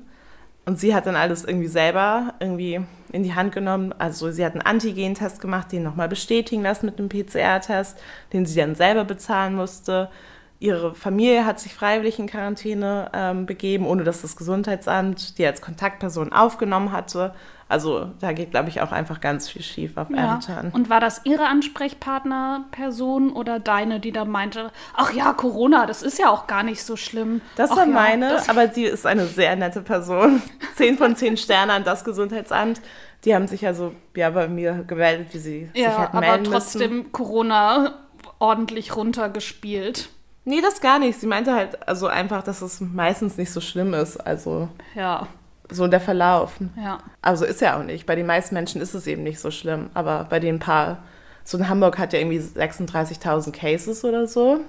Und 0.66 0.78
sie 0.78 0.94
hat 0.94 1.06
dann 1.06 1.16
alles 1.16 1.46
irgendwie 1.46 1.68
selber 1.70 2.34
irgendwie 2.42 2.82
in 3.14 3.24
die 3.24 3.36
Hand 3.36 3.54
genommen. 3.54 3.94
Also 3.98 4.32
sie 4.32 4.44
hat 4.44 4.52
einen 4.52 4.64
Antigen-Test 4.64 5.40
gemacht, 5.40 5.72
den 5.72 5.84
nochmal 5.84 6.10
bestätigen 6.10 6.62
lassen 6.62 6.88
mit 6.88 7.00
einem 7.00 7.08
PCR-Test, 7.08 7.98
den 8.34 8.46
sie 8.46 8.60
dann 8.60 8.76
selber 8.76 9.06
bezahlen 9.06 9.56
musste. 9.56 10.10
Ihre 10.60 10.96
Familie 10.96 11.46
hat 11.46 11.60
sich 11.60 11.74
freiwillig 11.74 12.18
in 12.18 12.26
Quarantäne 12.28 13.12
ähm, 13.14 13.46
begeben, 13.46 13.86
ohne 13.86 14.04
dass 14.04 14.24
das 14.24 14.36
Gesundheitsamt 14.36 15.38
die 15.38 15.46
als 15.46 15.62
Kontaktperson 15.62 16.34
aufgenommen 16.34 16.92
hatte. 16.92 17.36
Also 17.70 18.12
da 18.22 18.32
geht, 18.32 18.52
glaube 18.52 18.70
ich, 18.70 18.82
auch 18.82 18.92
einfach 18.92 19.20
ganz 19.20 19.50
viel 19.50 19.62
schief 19.62 19.98
auf 19.98 20.10
ja. 20.10 20.36
Ämtern. 20.36 20.72
Und 20.74 20.90
war 20.90 21.00
das 21.00 21.22
ihre 21.26 21.46
Ansprechpartnerperson 21.48 23.34
oder 23.34 23.60
deine, 23.60 24.00
die 24.00 24.12
da 24.12 24.26
meinte, 24.26 24.72
ach 24.96 25.14
ja, 25.14 25.34
Corona, 25.34 25.86
das 25.86 26.02
ist 26.02 26.18
ja 26.18 26.30
auch 26.30 26.48
gar 26.48 26.64
nicht 26.64 26.82
so 26.84 26.96
schlimm. 26.96 27.42
Das 27.56 27.72
ach 27.72 27.78
war 27.78 27.86
ja, 27.86 27.92
meine, 27.94 28.30
das- 28.30 28.50
aber 28.50 28.70
sie 28.70 28.86
ist 28.86 29.06
eine 29.06 29.26
sehr 29.26 29.56
nette 29.56 29.82
Person. 29.82 30.42
Zehn 30.76 30.98
von 30.98 31.16
zehn 31.16 31.38
Sterne 31.38 31.74
an 31.74 31.84
das 31.84 32.04
Gesundheitsamt. 32.04 32.82
Die 33.26 33.36
haben 33.36 33.48
sich 33.48 33.66
also 33.68 33.94
ja 34.16 34.30
bei 34.30 34.48
mir 34.48 34.84
gemeldet, 34.88 35.28
wie 35.34 35.40
sie 35.40 35.70
sich 35.74 35.84
ja, 35.84 36.04
hätten 36.04 36.18
aber 36.18 36.20
melden 36.22 36.44
müssen. 36.44 36.52
trotzdem 36.52 37.12
Corona 37.12 37.96
ordentlich 38.40 38.96
runtergespielt. 38.96 40.10
Nee, 40.48 40.62
das 40.62 40.80
gar 40.80 40.98
nicht. 40.98 41.20
Sie 41.20 41.28
meinte 41.28 41.54
halt 41.54 41.86
also 41.90 42.08
einfach, 42.08 42.42
dass 42.42 42.62
es 42.62 42.80
meistens 42.80 43.36
nicht 43.38 43.52
so 43.52 43.60
schlimm 43.60 43.94
ist. 43.94 44.16
Also 44.18 44.70
Ja, 44.96 45.28
so 45.70 45.88
der 45.88 46.00
Verlauf. 46.00 46.54
ja. 46.82 47.00
Also 47.22 47.44
ist 47.44 47.60
ja 47.60 47.78
auch 47.78 47.84
nicht. 47.84 48.06
Bei 48.06 48.16
den 48.16 48.26
meisten 48.26 48.56
Menschen 48.56 48.80
ist 48.80 48.94
es 48.94 49.08
eben 49.08 49.24
nicht 49.24 49.40
so 49.42 49.52
schlimm. 49.52 49.90
Aber 49.94 50.26
bei 50.30 50.40
den 50.40 50.60
paar, 50.60 51.00
so 51.44 51.58
in 51.58 51.68
Hamburg 51.68 51.98
hat 52.00 52.14
ja 52.14 52.20
irgendwie 52.20 52.40
36.000 52.40 53.52
Cases 53.52 54.06
oder 54.06 54.26
so. 54.26 54.62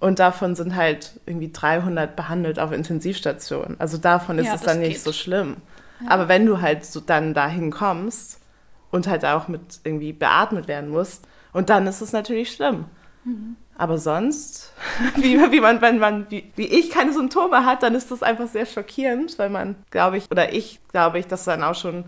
Und 0.00 0.20
davon 0.20 0.54
sind 0.54 0.74
halt 0.74 1.20
irgendwie 1.26 1.52
300 1.52 2.16
behandelt 2.16 2.58
auf 2.58 2.72
Intensivstationen. 2.72 3.78
Also 3.78 3.98
davon 3.98 4.38
ist 4.38 4.46
Ja, 4.46 4.54
es 4.54 4.62
dann 4.62 4.78
nicht 4.78 4.92
geht. 4.92 5.00
so 5.02 5.12
schlimm. 5.12 5.56
Aber 6.06 6.28
wenn 6.28 6.46
du 6.46 6.62
halt 6.62 6.86
so 6.86 7.00
dann 7.00 7.34
dahin 7.34 7.70
kommst 7.70 8.40
und 8.90 9.06
halt 9.06 9.24
auch 9.26 9.48
mit 9.48 9.80
irgendwie 9.84 10.14
beatmet 10.14 10.66
werden 10.66 10.88
musst, 10.88 11.26
und 11.52 11.68
dann 11.68 11.86
ist 11.86 12.00
es 12.00 12.12
natürlich 12.12 12.52
schlimm. 12.52 12.84
Mhm. 13.24 13.56
Aber 13.78 13.96
sonst, 13.96 14.72
wie, 15.16 15.40
wie 15.50 15.60
man, 15.60 15.80
wenn 15.80 15.98
man, 15.98 16.26
wie, 16.30 16.50
wie 16.56 16.66
ich 16.66 16.90
keine 16.90 17.12
Symptome 17.12 17.64
hat, 17.64 17.82
dann 17.82 17.94
ist 17.94 18.10
das 18.10 18.22
einfach 18.22 18.48
sehr 18.48 18.66
schockierend, 18.66 19.38
weil 19.38 19.48
man, 19.48 19.76
glaube 19.90 20.18
ich, 20.18 20.30
oder 20.30 20.52
ich 20.52 20.80
glaube 20.90 21.18
ich, 21.20 21.26
dass 21.26 21.44
dann 21.44 21.62
auch 21.62 21.76
schon 21.76 22.04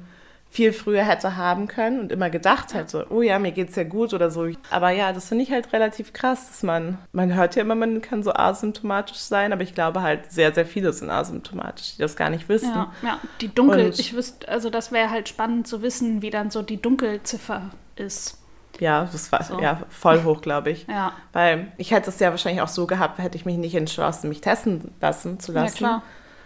viel 0.51 0.73
früher 0.73 1.05
hätte 1.05 1.37
haben 1.37 1.69
können 1.69 2.01
und 2.01 2.11
immer 2.11 2.29
gedacht 2.29 2.75
hätte, 2.75 3.07
oh 3.11 3.23
ja, 3.23 3.39
mir 3.39 3.53
geht's 3.53 3.77
ja 3.77 3.85
gut 3.85 4.13
oder 4.13 4.33
so. 4.33 4.49
Aber 4.71 4.91
ja, 4.91 5.13
das 5.13 5.29
finde 5.29 5.45
ich 5.45 5.53
halt 5.53 5.73
relativ 5.73 6.13
krass, 6.13 6.49
dass 6.49 6.65
man, 6.65 6.99
man 7.13 7.33
hört 7.35 7.55
ja 7.55 7.63
immer, 7.63 7.77
man 7.77 8.03
kann 8.03 8.25
so 8.25 8.33
asymptomatisch 8.33 9.19
sein, 9.19 9.53
aber 9.53 9.63
ich 9.63 9.77
glaube 9.77 10.03
halt, 10.03 10.33
sehr, 10.33 10.53
sehr 10.53 10.67
viele 10.67 10.93
sind 10.93 11.09
asymptomatisch, 11.09 11.95
die 11.95 12.03
das 12.03 12.17
gar 12.17 12.31
nicht 12.31 12.49
wissen. 12.49 12.75
Ja, 12.75 12.93
ja. 13.03 13.21
die 13.41 13.55
Dunkel, 13.55 13.87
und, 13.87 13.99
ich 14.01 14.13
wüsste, 14.13 14.49
also 14.49 14.71
das 14.71 14.91
wäre 14.91 15.11
halt 15.11 15.29
spannend 15.29 15.69
zu 15.69 15.83
wissen, 15.83 16.21
wie 16.21 16.31
dann 16.31 16.51
so 16.51 16.63
die 16.63 16.83
Dunkelziffer 16.83 17.71
ist. 17.95 18.40
Ja, 18.81 19.09
das 19.11 19.31
war 19.31 19.43
so. 19.43 19.61
ja 19.61 19.81
voll 19.89 20.25
hoch, 20.25 20.41
glaube 20.41 20.71
ich. 20.71 20.87
ja. 20.87 21.13
Weil 21.33 21.73
ich 21.77 21.91
hätte 21.91 22.11
es 22.11 22.19
ja 22.19 22.31
wahrscheinlich 22.31 22.63
auch 22.63 22.69
so 22.69 22.87
gehabt, 22.87 23.19
hätte 23.19 23.37
ich 23.37 23.45
mich 23.45 23.57
nicht 23.57 23.75
entschlossen, 23.75 24.29
mich 24.29 24.41
testen 24.41 24.93
lassen 25.01 25.39
zu 25.39 25.53
lassen. 25.53 25.85
Ja, 25.85 25.89
klar. 25.89 26.03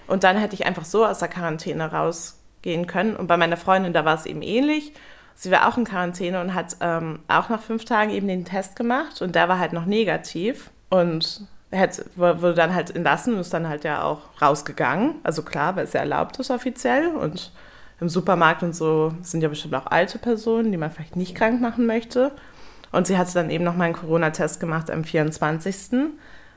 Und 0.06 0.24
dann 0.24 0.36
hätte 0.36 0.54
ich 0.54 0.66
einfach 0.66 0.84
so 0.84 1.06
aus 1.06 1.20
der 1.20 1.28
Quarantäne 1.28 1.90
rausgehen 1.90 2.86
können. 2.86 3.16
Und 3.16 3.26
bei 3.26 3.36
meiner 3.36 3.56
Freundin, 3.56 3.92
da 3.92 4.04
war 4.04 4.14
es 4.14 4.26
eben 4.26 4.42
ähnlich. 4.42 4.92
Sie 5.34 5.50
war 5.50 5.68
auch 5.68 5.78
in 5.78 5.84
Quarantäne 5.84 6.40
und 6.40 6.54
hat 6.54 6.76
ähm, 6.80 7.20
auch 7.28 7.48
nach 7.48 7.60
fünf 7.60 7.84
Tagen 7.84 8.10
eben 8.10 8.28
den 8.28 8.44
Test 8.44 8.76
gemacht 8.76 9.20
und 9.22 9.34
der 9.34 9.48
war 9.48 9.58
halt 9.58 9.72
noch 9.72 9.86
negativ. 9.86 10.70
Und 10.90 11.46
hätte, 11.74 12.06
wurde 12.14 12.54
dann 12.54 12.74
halt 12.74 12.94
entlassen 12.94 13.34
und 13.34 13.40
ist 13.40 13.52
dann 13.52 13.68
halt 13.68 13.84
ja 13.84 14.02
auch 14.02 14.20
rausgegangen. 14.40 15.16
Also 15.24 15.42
klar, 15.42 15.76
weil 15.76 15.84
es 15.84 15.92
ja 15.92 16.00
erlaubt 16.00 16.38
ist 16.38 16.50
offiziell 16.50 17.08
und 17.08 17.52
im 18.00 18.08
Supermarkt 18.08 18.62
und 18.62 18.74
so 18.74 19.14
sind 19.22 19.42
ja 19.42 19.48
bestimmt 19.48 19.74
auch 19.74 19.86
alte 19.86 20.18
Personen, 20.18 20.72
die 20.72 20.78
man 20.78 20.90
vielleicht 20.90 21.16
nicht 21.16 21.34
krank 21.34 21.60
machen 21.60 21.86
möchte. 21.86 22.32
Und 22.92 23.06
sie 23.06 23.18
hatte 23.18 23.34
dann 23.34 23.50
eben 23.50 23.64
noch 23.64 23.76
mal 23.76 23.84
einen 23.84 23.94
Corona-Test 23.94 24.60
gemacht 24.60 24.90
am 24.90 25.04
24., 25.04 26.10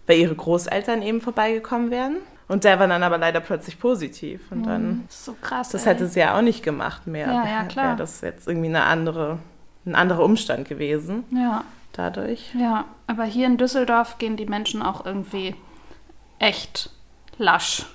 weil 0.06 0.18
ihre 0.18 0.36
Großeltern 0.36 1.02
eben 1.02 1.22
vorbeigekommen 1.22 1.92
wären. 1.92 2.18
Und 2.48 2.64
der 2.64 2.80
war 2.80 2.88
dann 2.88 3.04
aber 3.04 3.18
leider 3.18 3.40
plötzlich 3.40 3.80
positiv. 3.80 4.42
Und 4.52 4.64
dann. 4.64 4.88
Mhm. 4.88 5.04
So 5.10 5.36
krass. 5.42 5.70
Das 5.70 5.86
ey. 5.86 5.94
hätte 5.94 6.08
sie 6.08 6.20
ja 6.20 6.38
auch 6.38 6.42
nicht 6.42 6.64
gemacht 6.64 7.08
mehr. 7.08 7.28
Ja, 7.28 7.48
ja, 7.48 7.64
klar. 7.64 7.86
Wäre 7.88 7.98
das 7.98 8.22
jetzt 8.22 8.48
irgendwie 8.48 8.70
eine 8.70 8.84
andere, 8.84 9.40
ein 9.86 9.96
anderer 9.96 10.24
Umstand 10.24 10.68
gewesen. 10.68 11.24
Ja. 11.32 11.64
Dadurch. 11.94 12.54
Ja, 12.54 12.86
aber 13.08 13.24
hier 13.24 13.48
in 13.48 13.58
Düsseldorf 13.58 14.20
gehen 14.20 14.38
die 14.38 14.46
Menschen 14.46 14.84
auch 14.84 15.06
irgendwie 15.06 15.56
echt 16.38 16.92
lasch 17.40 17.88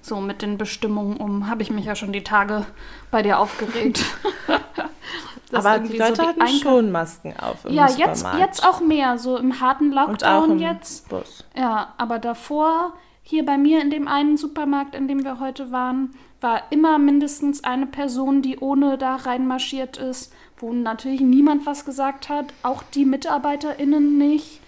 so 0.00 0.20
mit 0.20 0.42
den 0.42 0.58
Bestimmungen 0.58 1.16
um. 1.16 1.48
Habe 1.48 1.62
ich 1.62 1.70
mich 1.70 1.84
ja 1.84 1.94
schon 1.94 2.12
die 2.12 2.24
Tage 2.24 2.66
bei 3.10 3.22
dir 3.22 3.38
aufgeregt. 3.38 4.04
Aber 5.52 5.78
die 5.78 5.96
Leute 5.96 6.16
so 6.16 6.22
die 6.22 6.28
hatten 6.28 6.42
Einkauf 6.42 6.60
schon 6.60 6.92
Masken 6.92 7.34
auf. 7.38 7.64
Im 7.64 7.72
ja, 7.72 7.88
jetzt, 7.88 8.26
jetzt 8.38 8.66
auch 8.66 8.80
mehr, 8.80 9.18
so 9.18 9.36
im 9.36 9.60
harten 9.60 9.92
Lockdown 9.92 10.52
im 10.52 10.58
jetzt. 10.58 11.08
Bus. 11.08 11.44
Ja, 11.56 11.94
aber 11.96 12.18
davor, 12.18 12.92
hier 13.22 13.44
bei 13.46 13.56
mir 13.56 13.80
in 13.80 13.90
dem 13.90 14.08
einen 14.08 14.36
Supermarkt, 14.36 14.94
in 14.94 15.08
dem 15.08 15.24
wir 15.24 15.40
heute 15.40 15.72
waren, 15.72 16.14
war 16.40 16.62
immer 16.70 16.98
mindestens 16.98 17.64
eine 17.64 17.86
Person, 17.86 18.42
die 18.42 18.58
ohne 18.58 18.98
da 18.98 19.16
reinmarschiert 19.16 19.96
ist, 19.96 20.32
wo 20.58 20.72
natürlich 20.72 21.20
niemand 21.20 21.66
was 21.66 21.84
gesagt 21.84 22.28
hat, 22.28 22.46
auch 22.62 22.82
die 22.82 23.04
MitarbeiterInnen 23.04 24.18
nicht. 24.18 24.60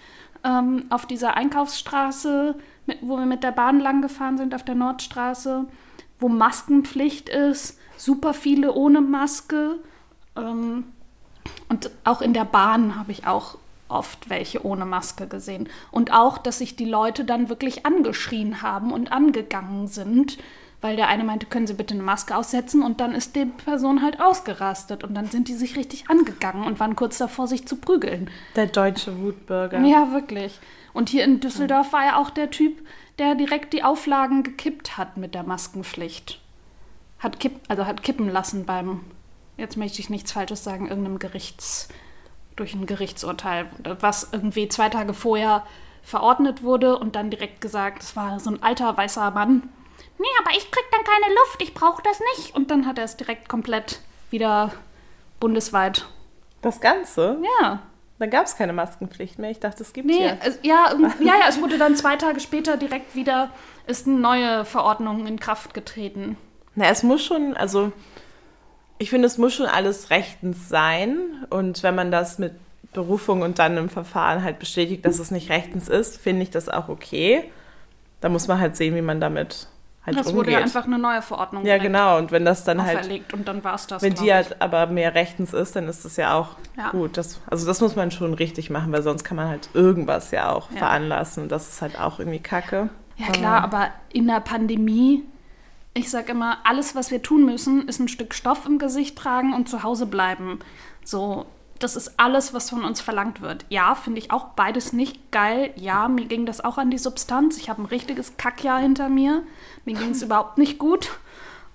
Ähm, 0.43 0.85
auf 0.89 1.05
dieser 1.05 1.35
Einkaufsstraße 1.37 2.55
wo 3.01 3.17
wir 3.17 3.25
mit 3.25 3.43
der 3.43 3.51
Bahn 3.51 3.79
lang 3.79 4.01
gefahren 4.01 4.37
sind 4.37 4.53
auf 4.53 4.63
der 4.63 4.75
Nordstraße, 4.75 5.65
wo 6.19 6.29
Maskenpflicht 6.29 7.29
ist, 7.29 7.79
super 7.97 8.33
viele 8.33 8.73
ohne 8.73 9.01
Maske. 9.01 9.79
Ähm, 10.35 10.85
und 11.69 11.89
auch 12.03 12.21
in 12.21 12.33
der 12.33 12.45
Bahn 12.45 12.97
habe 12.97 13.11
ich 13.11 13.27
auch 13.27 13.57
oft 13.87 14.29
welche 14.29 14.65
ohne 14.65 14.85
Maske 14.85 15.27
gesehen. 15.27 15.67
Und 15.91 16.13
auch, 16.13 16.37
dass 16.37 16.59
sich 16.59 16.75
die 16.75 16.85
Leute 16.85 17.25
dann 17.25 17.49
wirklich 17.49 17.85
angeschrien 17.85 18.61
haben 18.61 18.91
und 18.91 19.11
angegangen 19.11 19.87
sind, 19.87 20.37
weil 20.81 20.95
der 20.95 21.07
eine 21.07 21.23
meinte, 21.23 21.45
können 21.45 21.67
Sie 21.67 21.75
bitte 21.75 21.93
eine 21.93 22.03
Maske 22.03 22.35
aussetzen 22.35 22.81
und 22.81 22.99
dann 22.99 23.13
ist 23.13 23.35
die 23.35 23.45
Person 23.45 24.01
halt 24.01 24.19
ausgerastet 24.19 25.03
und 25.03 25.13
dann 25.13 25.27
sind 25.27 25.47
die 25.47 25.53
sich 25.53 25.77
richtig 25.77 26.09
angegangen 26.09 26.65
und 26.65 26.79
waren 26.79 26.95
kurz 26.95 27.19
davor, 27.19 27.47
sich 27.47 27.67
zu 27.67 27.75
prügeln. 27.75 28.29
Der 28.55 28.65
deutsche 28.65 29.19
Wutbürger. 29.21 29.79
Ja, 29.81 30.11
wirklich. 30.11 30.59
Und 30.93 31.09
hier 31.09 31.23
in 31.23 31.39
Düsseldorf 31.39 31.93
war 31.93 32.05
ja 32.05 32.17
auch 32.17 32.31
der 32.31 32.49
Typ, 32.49 32.85
der 33.19 33.35
direkt 33.35 33.73
die 33.73 33.83
Auflagen 33.83 34.43
gekippt 34.43 34.97
hat 34.97 35.17
mit 35.17 35.35
der 35.35 35.43
Maskenpflicht. 35.43 36.41
Hat 37.19 37.39
kipp, 37.39 37.59
also 37.67 37.85
hat 37.85 38.01
kippen 38.01 38.29
lassen 38.29 38.65
beim, 38.65 39.01
jetzt 39.57 39.77
möchte 39.77 39.99
ich 39.99 40.09
nichts 40.09 40.31
Falsches 40.31 40.63
sagen, 40.63 40.87
irgendeinem 40.87 41.19
Gerichts, 41.19 41.89
durch 42.55 42.73
ein 42.73 42.87
Gerichtsurteil, 42.87 43.67
was 43.99 44.29
irgendwie 44.31 44.67
zwei 44.67 44.89
Tage 44.89 45.13
vorher 45.13 45.63
verordnet 46.03 46.63
wurde 46.63 46.97
und 46.97 47.15
dann 47.15 47.29
direkt 47.29 47.61
gesagt, 47.61 48.01
es 48.01 48.15
war 48.15 48.39
so 48.39 48.49
ein 48.49 48.63
alter 48.63 48.97
weißer 48.97 49.31
Mann. 49.31 49.69
Nee, 50.21 50.27
aber 50.39 50.51
ich 50.51 50.69
krieg 50.69 50.85
dann 50.91 51.03
keine 51.03 51.33
Luft, 51.33 51.61
ich 51.63 51.73
brauche 51.73 52.03
das 52.03 52.19
nicht. 52.35 52.55
Und 52.55 52.69
dann 52.69 52.85
hat 52.85 52.99
er 52.99 53.05
es 53.05 53.17
direkt 53.17 53.49
komplett 53.49 54.01
wieder 54.29 54.71
bundesweit. 55.39 56.05
Das 56.61 56.79
Ganze? 56.79 57.39
Ja. 57.59 57.81
Da 58.19 58.27
gab 58.27 58.45
es 58.45 58.55
keine 58.55 58.71
Maskenpflicht 58.71 59.39
mehr. 59.39 59.49
Ich 59.49 59.59
dachte, 59.59 59.81
es 59.81 59.93
gibt 59.93 60.05
nee, 60.05 60.23
ja. 60.23 60.37
Es, 60.45 60.59
ja, 60.61 60.93
ja, 61.19 61.33
ja, 61.39 61.45
es 61.49 61.59
wurde 61.59 61.79
dann 61.79 61.95
zwei 61.95 62.17
Tage 62.17 62.39
später 62.39 62.77
direkt 62.77 63.15
wieder, 63.15 63.49
ist 63.87 64.05
eine 64.05 64.17
neue 64.17 64.63
Verordnung 64.63 65.25
in 65.25 65.39
Kraft 65.39 65.73
getreten. 65.73 66.37
Na, 66.75 66.85
es 66.85 67.01
muss 67.01 67.25
schon, 67.25 67.57
also 67.57 67.91
ich 68.99 69.09
finde, 69.09 69.25
es 69.25 69.39
muss 69.39 69.55
schon 69.55 69.65
alles 69.65 70.11
rechtens 70.11 70.69
sein. 70.69 71.47
Und 71.49 71.81
wenn 71.81 71.95
man 71.95 72.11
das 72.11 72.37
mit 72.37 72.53
Berufung 72.93 73.41
und 73.41 73.57
dann 73.57 73.75
im 73.75 73.89
Verfahren 73.89 74.43
halt 74.43 74.59
bestätigt, 74.59 75.03
dass 75.03 75.17
es 75.17 75.31
nicht 75.31 75.49
rechtens 75.49 75.89
ist, 75.89 76.21
finde 76.21 76.43
ich 76.43 76.51
das 76.51 76.69
auch 76.69 76.89
okay. 76.89 77.51
Da 78.19 78.29
muss 78.29 78.47
man 78.47 78.59
halt 78.59 78.75
sehen, 78.75 78.95
wie 78.95 79.01
man 79.01 79.19
damit 79.19 79.67
halt 80.05 80.17
das 80.17 80.27
umgeht. 80.27 80.37
wurde 80.37 80.51
ja 80.51 80.59
einfach 80.59 80.85
eine 80.85 80.97
neue 80.97 81.21
Verordnung. 81.21 81.65
Ja, 81.65 81.77
genau. 81.77 82.17
Und 82.17 82.31
wenn 82.31 82.45
das 82.45 82.63
dann 82.63 82.83
halt. 82.83 83.09
und 83.33 83.47
dann 83.47 83.63
war 83.63 83.75
es 83.75 83.87
das. 83.87 84.01
Wenn 84.01 84.15
die 84.15 84.33
halt 84.33 84.61
aber 84.61 84.87
mehr 84.87 85.13
rechtens 85.13 85.53
ist, 85.53 85.75
dann 85.75 85.87
ist 85.87 86.05
das 86.05 86.17
ja 86.17 86.33
auch 86.33 86.55
ja. 86.77 86.89
gut. 86.89 87.17
Das, 87.17 87.39
also 87.47 87.67
das 87.67 87.81
muss 87.81 87.95
man 87.95 88.11
schon 88.11 88.33
richtig 88.33 88.69
machen, 88.69 88.91
weil 88.91 89.03
sonst 89.03 89.23
kann 89.23 89.37
man 89.37 89.47
halt 89.47 89.69
irgendwas 89.73 90.31
ja 90.31 90.51
auch 90.51 90.71
ja. 90.71 90.77
veranlassen. 90.77 91.49
Das 91.49 91.69
ist 91.69 91.81
halt 91.81 91.99
auch 91.99 92.19
irgendwie 92.19 92.39
Kacke. 92.39 92.89
Ja, 93.17 93.27
klar, 93.27 93.63
aber 93.63 93.89
in 94.11 94.27
der 94.27 94.39
Pandemie, 94.39 95.23
ich 95.93 96.09
sag 96.09 96.29
immer, 96.29 96.57
alles, 96.63 96.95
was 96.95 97.11
wir 97.11 97.21
tun 97.21 97.45
müssen, 97.45 97.87
ist 97.87 97.99
ein 97.99 98.07
Stück 98.07 98.33
Stoff 98.33 98.65
im 98.65 98.79
Gesicht 98.79 99.17
tragen 99.17 99.53
und 99.53 99.69
zu 99.69 99.83
Hause 99.83 100.07
bleiben. 100.07 100.59
So, 101.03 101.45
das 101.83 101.95
ist 101.95 102.13
alles, 102.17 102.53
was 102.53 102.69
von 102.69 102.83
uns 102.83 103.01
verlangt 103.01 103.41
wird. 103.41 103.65
Ja, 103.69 103.95
finde 103.95 104.19
ich 104.19 104.31
auch 104.31 104.49
beides 104.49 104.93
nicht 104.93 105.31
geil. 105.31 105.71
Ja, 105.75 106.07
mir 106.07 106.25
ging 106.25 106.45
das 106.45 106.63
auch 106.63 106.77
an 106.77 106.91
die 106.91 106.97
Substanz. 106.97 107.57
Ich 107.57 107.69
habe 107.69 107.81
ein 107.81 107.85
richtiges 107.85 108.37
Kackjahr 108.37 108.79
hinter 108.79 109.09
mir. 109.09 109.43
Mir 109.85 109.95
ging 109.95 110.11
es 110.11 110.21
überhaupt 110.23 110.57
nicht 110.57 110.77
gut. 110.77 111.09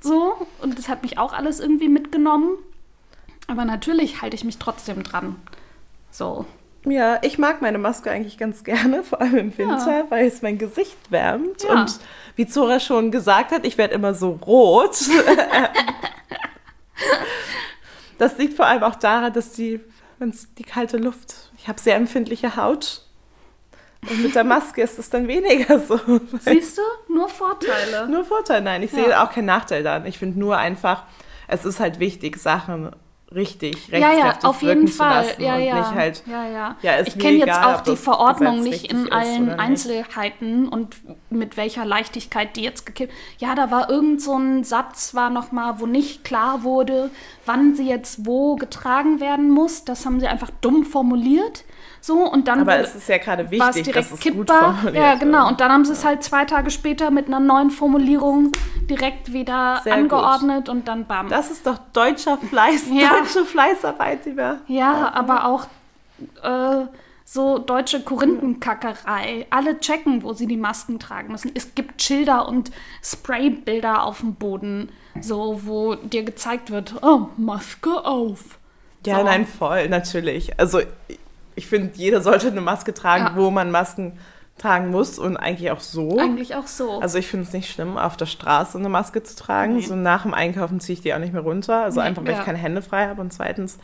So, 0.00 0.34
und 0.62 0.78
das 0.78 0.88
hat 0.88 1.02
mich 1.02 1.18
auch 1.18 1.32
alles 1.32 1.60
irgendwie 1.60 1.88
mitgenommen. 1.88 2.56
Aber 3.48 3.64
natürlich 3.64 4.22
halte 4.22 4.36
ich 4.36 4.44
mich 4.44 4.58
trotzdem 4.58 5.02
dran. 5.02 5.36
So. 6.10 6.46
Ja, 6.84 7.18
ich 7.22 7.36
mag 7.38 7.62
meine 7.62 7.78
Maske 7.78 8.10
eigentlich 8.10 8.38
ganz 8.38 8.62
gerne, 8.62 9.02
vor 9.04 9.20
allem 9.20 9.36
im 9.36 9.58
Winter, 9.58 9.98
ja. 9.98 10.04
weil 10.08 10.26
es 10.26 10.42
mein 10.42 10.58
Gesicht 10.58 10.96
wärmt. 11.10 11.64
Ja. 11.64 11.80
Und 11.80 11.98
wie 12.36 12.46
Zora 12.46 12.80
schon 12.80 13.10
gesagt 13.10 13.50
hat, 13.50 13.66
ich 13.66 13.76
werde 13.78 13.94
immer 13.94 14.14
so 14.14 14.30
rot. 14.30 14.96
das 18.18 18.38
liegt 18.38 18.54
vor 18.54 18.66
allem 18.66 18.84
auch 18.84 18.94
daran, 18.94 19.32
dass 19.32 19.52
die 19.52 19.80
wenn 20.18 20.30
es 20.30 20.54
die 20.54 20.64
kalte 20.64 20.96
Luft. 20.96 21.50
Ich 21.58 21.68
habe 21.68 21.80
sehr 21.80 21.96
empfindliche 21.96 22.56
Haut. 22.56 23.02
Und 24.08 24.22
mit 24.22 24.34
der 24.34 24.44
Maske 24.44 24.82
ist 24.82 24.98
es 24.98 25.10
dann 25.10 25.26
weniger 25.26 25.80
so. 25.80 25.98
Siehst 26.40 26.78
du? 26.78 27.12
Nur 27.12 27.28
Vorteile. 27.28 28.08
Nur 28.08 28.24
Vorteile, 28.24 28.62
nein. 28.62 28.82
Ich 28.82 28.92
ja. 28.92 29.04
sehe 29.04 29.22
auch 29.22 29.32
keinen 29.32 29.46
Nachteil 29.46 29.82
daran. 29.82 30.06
Ich 30.06 30.18
finde 30.18 30.38
nur 30.38 30.56
einfach, 30.56 31.04
es 31.48 31.64
ist 31.64 31.80
halt 31.80 31.98
wichtig, 31.98 32.36
Sachen 32.38 32.90
richtig 33.34 33.74
rechtskräftig 33.90 34.00
ja, 34.00 34.12
ja, 34.12 34.48
auf 34.48 34.62
jeden 34.62 34.88
Fall. 34.88 35.26
Ja, 35.38 35.58
ja. 35.58 35.78
nicht 35.78 35.94
halt. 35.94 36.22
Ja, 36.26 36.46
ja. 36.48 36.76
ja 36.82 37.00
ich 37.00 37.18
kenne 37.18 37.38
jetzt 37.38 37.60
auch 37.60 37.80
die 37.80 37.96
Verordnung 37.96 38.62
nicht 38.62 38.90
in 38.90 39.10
allen 39.10 39.50
Einzelheiten 39.50 40.68
und 40.68 40.96
mit 41.28 41.56
welcher 41.56 41.84
Leichtigkeit 41.84 42.56
die 42.56 42.62
jetzt 42.62 42.86
gekippt. 42.86 43.12
Ja, 43.38 43.54
da 43.54 43.70
war 43.70 43.90
irgend 43.90 44.22
so 44.22 44.36
ein 44.38 44.62
Satz 44.62 45.14
war 45.14 45.30
noch 45.30 45.50
mal, 45.50 45.80
wo 45.80 45.86
nicht 45.86 46.22
klar 46.22 46.62
wurde, 46.62 47.10
wann 47.44 47.74
sie 47.74 47.88
jetzt 47.88 48.26
wo 48.26 48.54
getragen 48.56 49.18
werden 49.18 49.50
muss. 49.50 49.84
Das 49.84 50.06
haben 50.06 50.20
sie 50.20 50.28
einfach 50.28 50.50
dumm 50.60 50.84
formuliert. 50.84 51.64
So, 52.00 52.18
und 52.20 52.46
dann 52.46 52.60
Aber 52.60 52.78
es 52.78 52.94
ist 52.94 53.08
ja 53.08 53.18
gerade 53.18 53.50
wichtig, 53.50 53.92
dass 53.92 54.12
es 54.12 54.20
kippbar. 54.20 54.44
gut 54.44 54.50
formuliert 54.50 54.94
Ja, 54.94 55.14
genau. 55.16 55.48
Und 55.48 55.60
dann 55.60 55.72
haben 55.72 55.84
sie 55.84 55.92
es 55.92 56.04
halt 56.04 56.22
zwei 56.22 56.44
Tage 56.44 56.70
später 56.70 57.10
mit 57.10 57.26
einer 57.26 57.40
neuen 57.40 57.70
Formulierung 57.70 58.52
direkt 58.88 59.32
wieder 59.32 59.80
Sehr 59.82 59.94
angeordnet 59.94 60.66
gut. 60.66 60.68
und 60.68 60.86
dann 60.86 61.06
bam. 61.06 61.28
Das 61.28 61.50
ist 61.50 61.66
doch 61.66 61.78
deutscher 61.92 62.38
Fleiß, 62.38 62.84
ja. 62.92 63.15
Deutsche 63.20 63.44
Fleißarbeit, 63.44 64.24
die 64.26 64.36
wir 64.36 64.60
Ja, 64.68 65.12
aber 65.14 65.46
auch 65.46 65.66
äh, 66.42 66.86
so 67.24 67.58
deutsche 67.58 68.02
Korinthenkackerei. 68.02 69.46
Alle 69.50 69.80
checken, 69.80 70.22
wo 70.22 70.32
sie 70.32 70.46
die 70.46 70.56
Masken 70.56 70.98
tragen 70.98 71.32
müssen. 71.32 71.50
Es 71.54 71.74
gibt 71.74 72.00
Schilder 72.02 72.48
und 72.48 72.70
Spraybilder 73.02 74.04
auf 74.04 74.20
dem 74.20 74.34
Boden, 74.34 74.90
so 75.20 75.60
wo 75.64 75.96
dir 75.96 76.22
gezeigt 76.22 76.70
wird, 76.70 76.94
oh, 77.02 77.28
Maske 77.36 78.04
auf. 78.04 78.58
Ja, 79.04 79.18
so. 79.18 79.24
nein, 79.24 79.46
voll, 79.46 79.88
natürlich. 79.88 80.58
Also 80.58 80.80
ich 81.54 81.66
finde, 81.66 81.90
jeder 81.94 82.20
sollte 82.22 82.48
eine 82.48 82.60
Maske 82.60 82.94
tragen, 82.94 83.24
Ja. 83.24 83.36
wo 83.36 83.50
man 83.50 83.70
Masken 83.70 84.18
tragen 84.58 84.90
muss 84.90 85.18
und 85.18 85.36
eigentlich 85.36 85.70
auch 85.70 85.80
so. 85.80 86.18
Eigentlich 86.18 86.54
auch 86.54 86.66
so. 86.66 87.00
Also 87.00 87.18
ich 87.18 87.26
finde 87.26 87.46
es 87.46 87.52
nicht 87.52 87.70
schlimm, 87.70 87.98
auf 87.98 88.16
der 88.16 88.26
Straße 88.26 88.78
eine 88.78 88.88
Maske 88.88 89.22
zu 89.22 89.36
tragen. 89.36 89.74
Nee. 89.76 89.82
So 89.82 89.94
nach 89.96 90.22
dem 90.22 90.32
Einkaufen 90.34 90.80
ziehe 90.80 90.94
ich 90.94 91.02
die 91.02 91.12
auch 91.14 91.18
nicht 91.18 91.32
mehr 91.32 91.42
runter. 91.42 91.82
Also 91.84 92.00
Nee, 92.00 92.06
einfach, 92.06 92.24
weil 92.24 92.32
ja. 92.32 92.38
ich 92.40 92.44
keine 92.44 92.58
Hände 92.58 92.80
frei 92.82 93.06
habe. 93.08 93.20
Und 93.20 93.32
zweitens, 93.32 93.78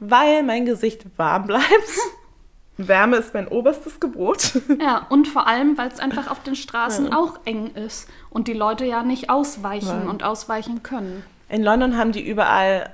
weil 0.00 0.42
mein 0.42 0.64
Gesicht 0.66 1.06
warm 1.16 1.46
bleibt. 1.46 1.64
Wärme 2.78 3.16
ist 3.16 3.34
mein 3.34 3.48
oberstes 3.48 4.00
Gebot. 4.00 4.52
ja, 4.80 5.06
und 5.10 5.28
vor 5.28 5.46
allem, 5.46 5.76
weil 5.78 5.88
es 5.88 6.00
einfach 6.00 6.30
auf 6.30 6.42
den 6.42 6.56
Straßen 6.56 7.12
auch 7.12 7.38
eng 7.44 7.68
ist 7.74 8.08
und 8.30 8.48
die 8.48 8.54
Leute 8.54 8.84
ja 8.86 9.02
nicht 9.02 9.30
ausweichen 9.30 10.02
Ja. 10.04 10.10
und 10.10 10.24
ausweichen 10.24 10.82
können. 10.82 11.22
In 11.50 11.62
London 11.62 11.98
haben 11.98 12.12
die 12.12 12.26
überall, 12.26 12.88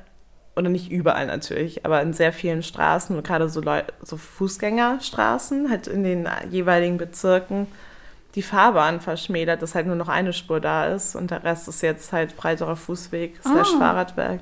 oder 0.59 0.69
nicht 0.69 0.91
überall 0.91 1.27
natürlich, 1.27 1.85
aber 1.87 2.03
in 2.03 2.13
sehr 2.13 2.33
vielen 2.33 2.63
Straßen, 2.63 3.17
und 3.17 3.27
gerade 3.27 3.49
so, 3.49 3.61
Leu 3.61 3.83
so 4.03 4.17
Fußgängerstraßen, 4.17 5.71
halt 5.71 5.87
in 5.87 6.05
den 6.05 6.29
jeweiligen 6.51 6.99
Bezirken, 6.99 7.67
die 8.35 8.43
Fahrbahn 8.43 9.01
verschmälert, 9.01 9.63
dass 9.63 9.75
halt 9.75 9.87
nur 9.87 9.97
noch 9.97 10.09
eine 10.09 10.33
Spur 10.33 10.61
da 10.61 10.87
ist 10.87 11.17
und 11.17 11.31
der 11.31 11.43
Rest 11.45 11.67
ist 11.69 11.81
jetzt 11.83 12.13
halt 12.13 12.37
breiterer 12.37 12.77
Fußweg 12.77 13.41
slash 13.43 13.69
Ah. 13.75 13.79
Fahrradweg. 13.79 14.41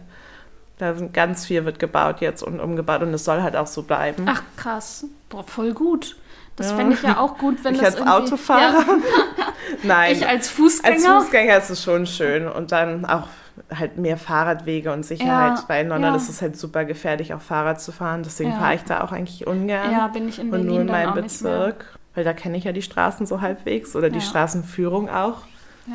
Da 0.78 0.94
sind 0.94 1.14
ganz 1.14 1.46
viel 1.46 1.64
wird 1.64 1.78
gebaut 1.78 2.20
jetzt 2.20 2.42
und 2.42 2.60
umgebaut 2.60 3.00
und 3.02 3.14
es 3.14 3.24
soll 3.24 3.42
halt 3.42 3.56
auch 3.56 3.66
so 3.66 3.82
bleiben. 3.82 4.24
Ach 4.28 4.42
krass, 4.56 5.06
Boah, 5.28 5.42
voll 5.44 5.72
gut. 5.72 6.16
Das 6.56 6.70
Ja. 6.70 6.76
fände 6.76 6.94
ich 6.94 7.02
ja 7.02 7.18
auch 7.18 7.36
gut, 7.38 7.62
wenn 7.64 7.74
ich 7.74 7.80
das 7.82 7.96
als 8.00 8.06
Autofahrer? 8.06 8.84
Ja, 8.86 8.96
Nein. 9.82 10.12
ich 10.12 10.26
als 10.26 10.48
Fußgänger. 10.48 10.94
Als 11.16 11.24
Fußgänger 11.24 11.56
ist 11.58 11.70
es 11.70 11.82
schon 11.82 12.06
schön 12.06 12.48
und 12.48 12.72
dann 12.72 13.04
auch 13.04 13.28
halt 13.74 13.96
mehr 13.98 14.16
Fahrradwege 14.16 14.92
und 14.92 15.04
Sicherheit, 15.04 15.58
Ja, 15.58 15.64
weil 15.68 15.82
in 15.84 15.88
London 15.88 16.10
ja. 16.12 16.16
ist 16.16 16.28
es 16.28 16.40
halt 16.42 16.56
super 16.58 16.84
gefährlich, 16.84 17.34
auch 17.34 17.40
Fahrrad 17.40 17.80
zu 17.80 17.92
fahren. 17.92 18.22
Deswegen 18.22 18.50
Ja. 18.52 18.58
fahre 18.58 18.74
ich 18.74 18.82
da 18.84 19.02
auch 19.02 19.12
eigentlich 19.12 19.46
ungern. 19.46 19.90
ja, 19.92 20.08
bin 20.08 20.28
ich 20.28 20.38
in 20.38 20.46
und 20.46 20.50
Berlin 20.52 20.66
nur 20.68 20.80
in 20.80 20.86
meinem. 20.86 21.14
Bezirk, 21.14 21.98
weil 22.14 22.24
da 22.24 22.32
kenne 22.32 22.56
ich 22.56 22.64
ja 22.64 22.72
die 22.72 22.82
Straßen 22.82 23.26
so 23.26 23.40
halbwegs 23.40 23.94
oder 23.96 24.08
die. 24.10 24.20
Straßenführung 24.20 25.08
auch. 25.10 25.42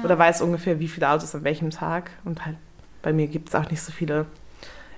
Oder 0.04 0.18
weiß 0.18 0.42
ungefähr, 0.42 0.80
wie 0.80 0.88
viele 0.88 1.10
Autos 1.10 1.36
an 1.36 1.44
welchem 1.44 1.70
Tag. 1.70 2.12
Und 2.24 2.46
halt 2.46 2.56
bei 3.02 3.12
mir 3.14 3.28
gibt 3.28 3.50
es 3.50 3.56
auch 3.56 3.70
nicht 3.70 3.82
so 3.82 3.92
viele 3.92 4.26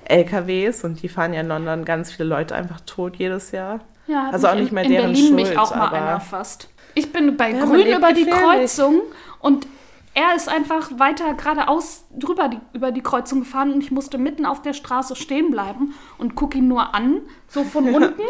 LKWs 0.06 0.84
und 0.84 1.02
die 1.02 1.10
fahren 1.10 1.34
ja 1.34 1.42
in 1.42 1.48
London 1.48 1.86
ganz 1.86 2.12
viele 2.12 2.28
Leute 2.30 2.54
einfach 2.56 2.80
tot 2.82 3.16
jedes 3.16 3.52
Jahr. 3.52 3.80
Ja, 4.08 4.24
hat 4.28 4.34
Also 4.34 4.48
auch 4.48 4.54
mich 4.54 4.64
nicht 4.64 4.72
mehr 4.74 4.84
in, 4.84 4.92
in 4.92 4.98
deren 4.98 5.14
Berlin 5.14 5.36
mich 5.36 5.48
Schuld, 5.48 5.60
auch 5.60 5.76
mal 5.76 5.90
einer 5.94 6.20
fast. 6.20 6.70
Ich 6.96 7.12
bin 7.12 7.38
bei 7.38 7.52
Ja, 7.52 7.66
Grün 7.66 7.88
über 7.88 8.14
die. 8.14 8.26
Kreuzung 8.26 9.02
und 9.40 9.68
er 10.14 10.36
ist 10.36 10.48
einfach 10.48 10.92
weiter 11.00 11.34
geradeaus 11.34 12.06
drüber 12.16 12.48
die, 12.48 12.60
über 12.74 12.92
die 12.92 13.02
Kreuzung 13.02 13.40
gefahren 13.40 13.74
und 13.74 13.82
ich 13.84 13.90
musste 13.92 14.18
mitten 14.20 14.46
auf 14.46 14.62
der 14.62 14.74
Straße 14.74 15.16
stehen 15.16 15.50
bleiben 15.50 15.96
und 16.20 16.36
gucke 16.36 16.60
ihn 16.60 16.68
nur 16.68 16.94
an, 16.94 17.22
so 17.48 17.64
von 17.64 17.90
unten. 17.96 18.22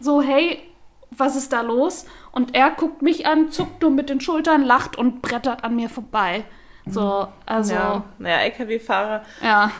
So, 0.00 0.20
hey, 0.20 0.58
was 1.10 1.34
ist 1.36 1.52
da 1.52 1.62
los? 1.62 2.04
Und 2.30 2.54
er 2.54 2.70
guckt 2.70 3.00
mich 3.00 3.26
an, 3.26 3.50
zuckt 3.50 3.80
nur 3.80 3.90
mit 3.90 4.10
den 4.10 4.20
Schultern, 4.20 4.64
lacht 4.64 4.98
und 4.98 5.22
brettert 5.22 5.64
an 5.64 5.76
mir 5.76 5.88
vorbei. 5.88 6.44
So, 6.88 7.26
also, 7.46 7.74
Ja, 7.74 7.80
ja. 7.80 8.04
naja, 8.18 8.36
LKW-Fahrer 8.44 9.22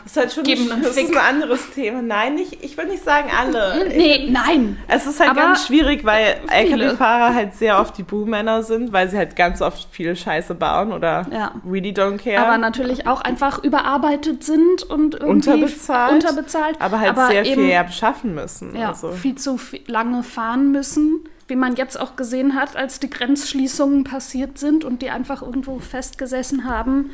ist 0.05 0.17
halt 0.17 0.33
schon 0.33 0.43
Geben 0.43 0.69
ein, 0.71 0.81
das 0.83 0.97
ist 0.97 1.09
ein 1.09 1.17
anderes 1.17 1.71
Thema. 1.71 2.01
Nein, 2.01 2.35
nicht, 2.35 2.61
ich 2.63 2.75
würde 2.75 2.91
nicht 2.91 3.03
sagen 3.03 3.29
alle. 3.37 3.87
Nee, 3.87 4.27
nein. 4.29 4.77
Es 4.89 5.07
ist 5.07 5.19
halt 5.21 5.29
Aber 5.29 5.41
ganz 5.41 5.65
schwierig, 5.65 6.03
weil. 6.03 6.35
LKW-Fahrer 6.49 7.33
halt 7.33 7.55
sehr 7.55 7.79
oft 7.79 7.97
die 7.97 8.03
Buhmänner 8.03 8.61
sind, 8.63 8.91
weil 8.91 9.09
sie 9.09 9.17
halt 9.17 9.37
ganz 9.37 9.61
oft 9.61 9.87
viel 9.89 10.15
Scheiße 10.17 10.53
bauen 10.55 10.91
oder 10.91 11.25
Ja. 11.31 11.53
really 11.65 11.91
don't 11.91 12.17
care. 12.17 12.45
aber 12.45 12.57
natürlich 12.57 13.07
auch 13.07 13.21
einfach 13.21 13.63
überarbeitet 13.63 14.43
sind 14.43 14.83
und 14.83 15.15
irgendwie 15.15 15.49
Unterbezahlt. 15.51 16.11
unterbezahlt 16.13 16.81
aber 16.81 16.99
halt 16.99 17.17
sehr 17.29 17.45
viel 17.45 17.69
ja 17.69 17.83
beschaffen 17.83 18.35
müssen. 18.35 18.75
ja, 18.75 18.89
also. 18.89 19.11
viel 19.11 19.35
zu 19.35 19.57
viel, 19.57 19.81
lange 19.87 20.23
fahren 20.23 20.71
müssen. 20.71 21.23
Wie 21.47 21.55
man 21.55 21.75
jetzt 21.75 21.99
auch 21.99 22.15
gesehen 22.15 22.55
hat, 22.55 22.75
als 22.75 22.99
die 22.99 23.09
Grenzschließungen 23.09 24.03
passiert 24.03 24.57
sind 24.57 24.83
und 24.83 25.01
die 25.01 25.09
einfach 25.09 25.41
irgendwo 25.41 25.79
festgesessen 25.79 26.65
haben 26.65 27.11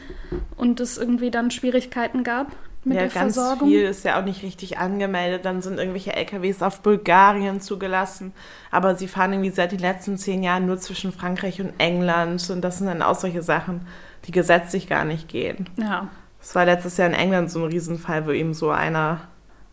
und 0.58 0.80
es 0.80 0.98
irgendwie 0.98 1.30
dann 1.30 1.52
Schwierigkeiten 1.52 2.24
gab 2.24 2.48
mit 2.86 2.96
ja, 2.96 3.04
der 3.04 3.10
ganz 3.10 3.36
Versorgung. 3.36 3.69
viel 3.69 3.84
ist 3.84 4.04
ja 4.04 4.19
auch 4.19 4.26
nicht 4.26 4.43
richtig 4.43 4.78
angemeldet. 4.78 5.46
Dann 5.46 5.62
sind 5.62 5.78
irgendwelche 5.78 6.13
LKWs 6.15 6.62
auf 6.62 6.82
Bulgarien 6.82 7.62
zugelassen. 7.62 8.34
Aber 8.72 8.96
sie 8.96 9.08
fahren 9.08 9.34
irgendwie 9.34 9.52
seit 9.52 9.72
den 9.72 9.80
letzten 9.80 10.17
zehn 10.17 10.43
Jahren 10.43 10.65
nur 10.65 10.78
zwischen 10.80 11.12
Frankreich 11.13 11.62
und 11.62 11.74
England. 11.78 12.50
Und 12.50 12.62
das 12.62 12.80
sind 12.80 12.88
dann 12.88 13.02
auch 13.02 13.15
solche 13.15 13.41
Sachen, 13.41 13.88
die 14.26 14.32
gesetzlich 14.32 14.88
gar 14.88 15.06
nicht 15.06 15.28
gehen. 15.30 15.69
Ja, 15.78 16.10
Es 16.41 16.56
war 16.56 16.65
letztes 16.65 16.98
Jahr 16.98 17.08
in 17.08 17.15
England 17.15 17.52
so 17.52 17.60
ein 17.60 17.72
Riesenfall, 17.72 18.26
wo 18.28 18.32
eben 18.32 18.54
so 18.54 18.69
einer 18.72 19.22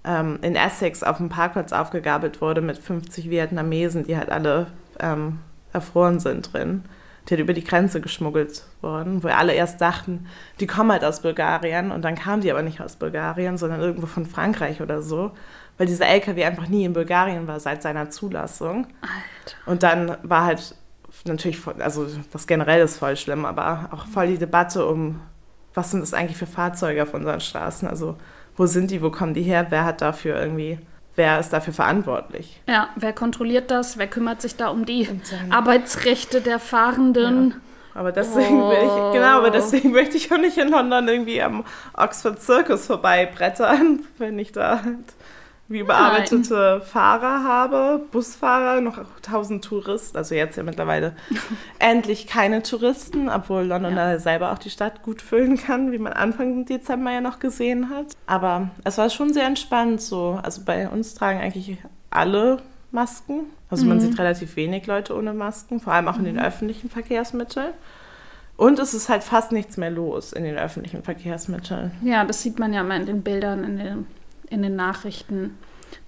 ähm, 0.04 0.38
in 0.42 0.56
Essex 0.56 1.02
auf 1.02 1.18
dem 1.18 1.28
Parkplatz 1.28 1.72
aufgegabelt 1.72 2.40
wurde 2.40 2.60
mit 2.60 2.78
50 2.78 3.30
Vietnamesen, 3.30 4.04
die 4.04 4.16
halt 4.16 4.30
alle 4.30 4.66
ähm, 4.98 5.40
erfroren 5.72 6.20
sind 6.20 6.52
drin. 6.52 6.84
Die 7.28 7.34
halt 7.34 7.40
über 7.40 7.52
die 7.52 7.64
Grenze 7.64 8.00
geschmuggelt 8.00 8.64
wurden, 8.80 9.22
wo 9.22 9.28
alle 9.28 9.52
erst 9.52 9.80
dachten, 9.80 10.26
die 10.58 10.66
kommen 10.66 10.90
halt 10.90 11.04
aus 11.04 11.20
Bulgarien 11.20 11.92
und 11.92 12.02
dann 12.02 12.14
kamen 12.14 12.42
die 12.42 12.50
aber 12.50 12.62
nicht 12.62 12.80
aus 12.80 12.96
Bulgarien, 12.96 13.58
sondern 13.58 13.80
irgendwo 13.80 14.06
von 14.06 14.26
Frankreich 14.26 14.80
oder 14.80 15.02
so, 15.02 15.32
weil 15.76 15.86
dieser 15.86 16.06
LKW 16.06 16.44
einfach 16.44 16.68
nie 16.68 16.84
in 16.84 16.94
Bulgarien 16.94 17.46
war 17.46 17.60
seit 17.60 17.82
seiner 17.82 18.10
Zulassung. 18.10 18.86
Alter. 19.02 19.56
Und 19.66 19.82
dann 19.82 20.16
war 20.22 20.44
halt 20.44 20.74
natürlich, 21.26 21.60
also 21.78 22.06
das 22.32 22.46
generell 22.46 22.82
ist 22.82 22.98
voll 22.98 23.16
schlimm, 23.16 23.44
aber 23.44 23.90
auch 23.92 24.06
voll 24.06 24.28
die 24.28 24.38
Debatte 24.38 24.86
um, 24.86 25.20
was 25.74 25.90
sind 25.90 26.00
das 26.00 26.14
eigentlich 26.14 26.38
für 26.38 26.46
Fahrzeuge 26.46 27.02
auf 27.02 27.14
unseren 27.14 27.40
Straßen? 27.40 27.86
Also 27.86 28.16
wo 28.60 28.66
sind 28.66 28.90
die, 28.90 29.00
wo 29.00 29.10
kommen 29.10 29.32
die 29.32 29.40
her, 29.40 29.68
wer 29.70 29.86
hat 29.86 30.02
dafür 30.02 30.38
irgendwie, 30.38 30.78
wer 31.16 31.40
ist 31.40 31.48
dafür 31.48 31.72
verantwortlich? 31.72 32.60
Ja, 32.68 32.90
wer 32.94 33.14
kontrolliert 33.14 33.70
das? 33.70 33.96
Wer 33.96 34.06
kümmert 34.06 34.42
sich 34.42 34.54
da 34.56 34.68
um 34.68 34.84
die 34.84 35.08
Arbeitsrechte 35.48 36.42
der 36.42 36.58
Fahrenden? 36.58 37.54
Aber 37.94 38.12
deswegen 38.12 38.60
will 38.60 38.82
ich, 38.82 39.14
genau, 39.14 39.38
aber 39.38 39.50
deswegen 39.50 39.92
möchte 39.92 40.18
ich 40.18 40.30
auch 40.30 40.36
nicht 40.36 40.58
in 40.58 40.68
London 40.68 41.08
irgendwie 41.08 41.40
am 41.40 41.64
Oxford 41.96 42.42
Circus 42.42 42.86
vorbeibrettern, 42.86 44.00
wenn 44.18 44.38
ich 44.38 44.52
da 44.52 44.82
wie 45.70 45.78
überarbeitete 45.78 46.80
Fahrer 46.82 47.44
habe, 47.44 48.00
Busfahrer, 48.10 48.80
noch 48.80 48.98
tausend 49.22 49.64
Touristen, 49.64 50.16
also 50.18 50.34
jetzt 50.34 50.56
ja 50.56 50.62
mittlerweile 50.62 51.14
endlich 51.78 52.26
keine 52.26 52.62
Touristen, 52.62 53.28
obwohl 53.28 53.62
London 53.62 53.96
Ja. 53.96 54.12
da 54.12 54.18
selber 54.18 54.52
auch 54.52 54.58
die 54.58 54.68
Stadt 54.70 55.02
gut 55.02 55.22
füllen 55.22 55.56
kann, 55.56 55.92
wie 55.92 55.98
man 55.98 56.12
Anfang 56.12 56.64
Dezember 56.66 57.12
ja 57.12 57.20
noch 57.20 57.38
gesehen 57.38 57.88
hat. 57.88 58.06
Aber 58.26 58.70
es 58.84 58.98
war 58.98 59.08
schon 59.10 59.32
sehr 59.32 59.46
entspannt 59.46 60.02
so. 60.02 60.38
Also 60.42 60.62
bei 60.64 60.88
uns 60.88 61.14
tragen 61.14 61.40
eigentlich 61.40 61.78
alle 62.10 62.58
Masken. 62.90 63.44
Also 63.70 63.86
man 63.86 63.98
Mhm. 63.98 64.00
sieht 64.00 64.18
relativ 64.18 64.56
wenig 64.56 64.86
Leute 64.88 65.16
ohne 65.16 65.32
Masken, 65.32 65.78
vor 65.78 65.92
allem 65.92 66.08
auch 66.08 66.18
in 66.18 66.24
den 66.24 66.40
öffentlichen 66.40 66.90
Verkehrsmitteln. 66.90 67.70
Und 68.56 68.78
es 68.80 68.92
ist 68.92 69.08
halt 69.08 69.22
fast 69.22 69.52
nichts 69.52 69.76
mehr 69.76 69.90
los 69.90 70.32
in 70.32 70.42
den 70.44 70.58
öffentlichen 70.58 71.02
Verkehrsmitteln. 71.04 71.92
Ja, 72.02 72.24
das 72.24 72.42
sieht 72.42 72.58
man 72.58 72.72
ja 72.74 72.80
immer 72.80 72.96
in 72.96 73.06
den 73.06 73.22
Bildern, 73.22 73.64
in 73.64 73.76
den, 73.78 74.06
in 74.50 74.62
den 74.62 74.76
Nachrichten, 74.76 75.56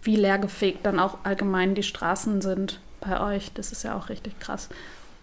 wie 0.03 0.17
leergefegt 0.17 0.85
dann 0.85 0.99
auch 0.99 1.19
allgemein 1.25 1.75
die 1.75 1.83
Straßen 1.83 2.43
sind 2.43 2.81
bei 3.01 3.21
euch. 3.21 3.53
Das 3.55 3.73
ist 3.73 3.83
ja 3.85 3.97
auch 3.97 4.09
richtig 4.09 4.39
krass. 4.41 4.69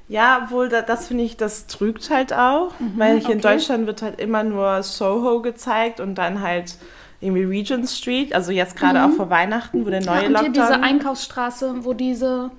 Ja, 0.08 0.48
wohl, 0.50 0.70
da, 0.70 0.82
das 0.82 1.08
finde 1.08 1.24
ich, 1.24 1.38
das 1.38 1.68
trügt 1.68 2.10
halt 2.10 2.34
auch, 2.34 2.74
weil 2.98 3.20
hier 3.20 3.30
in 3.30 3.38
Mhm, 3.38 3.46
okay. 3.46 3.54
Deutschland 3.56 3.86
wird 3.86 4.02
halt 4.02 4.20
immer 4.20 4.44
nur 4.44 4.82
Soho 4.82 5.42
gezeigt 5.42 6.00
und 6.00 6.16
dann 6.16 6.42
halt 6.42 6.78
irgendwie 7.22 7.44
Regent 7.44 7.88
Street, 7.88 8.34
also 8.34 8.52
jetzt 8.52 8.76
gerade 8.76 9.04
auch 9.06 9.12
vor 9.12 9.30
Weihnachten, 9.30 9.86
wo 9.86 9.90
der 9.90 10.02
neue 10.04 10.30
Mhm. 10.30 10.34
ja, 10.34 10.40
und 10.40 10.40
hier 10.40 10.48
Lockdown... 10.48 10.54
diese 10.54 10.82
Einkaufsstraße, 10.82 11.76
wo 11.86 11.94
diese 11.94 12.50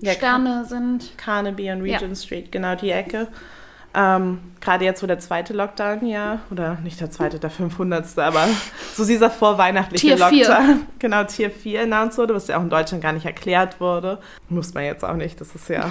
Ja, 0.00 0.12
Sterne 0.12 0.64
sind. 0.64 1.12
Carnaby 1.18 1.70
und 1.72 1.84
Ja. 1.84 1.96
Regent 1.98 2.16
Street, 2.16 2.50
genau 2.50 2.74
die 2.74 2.90
Ecke. 2.90 3.28
Ähm, 3.94 4.40
Gerade 4.60 4.84
jetzt, 4.84 5.02
wo 5.02 5.06
der 5.06 5.18
zweite 5.18 5.52
Lockdown 5.52 6.06
ja, 6.06 6.40
oder 6.50 6.78
nicht 6.82 6.98
der 7.00 7.10
zweite, 7.10 7.38
der 7.38 7.50
500. 7.50 8.18
aber 8.18 8.48
so 8.94 9.04
dieser 9.04 9.30
vorweihnachtliche 9.30 10.16
Tier. 10.16 10.48
Lockdown, 10.48 10.86
genau, 10.98 11.24
Tier 11.24 11.50
4 11.50 11.82
announced 11.82 12.18
wurde, 12.18 12.34
was 12.34 12.48
ja 12.48 12.56
auch 12.56 12.62
in 12.62 12.70
Deutschland 12.70 13.02
gar 13.02 13.12
nicht 13.12 13.26
erklärt 13.26 13.78
wurde. 13.80 14.18
Muss 14.48 14.72
man 14.72 14.84
jetzt 14.84 15.04
auch 15.04 15.14
nicht, 15.14 15.40
das 15.40 15.54
ist 15.54 15.68
ja. 15.68 15.90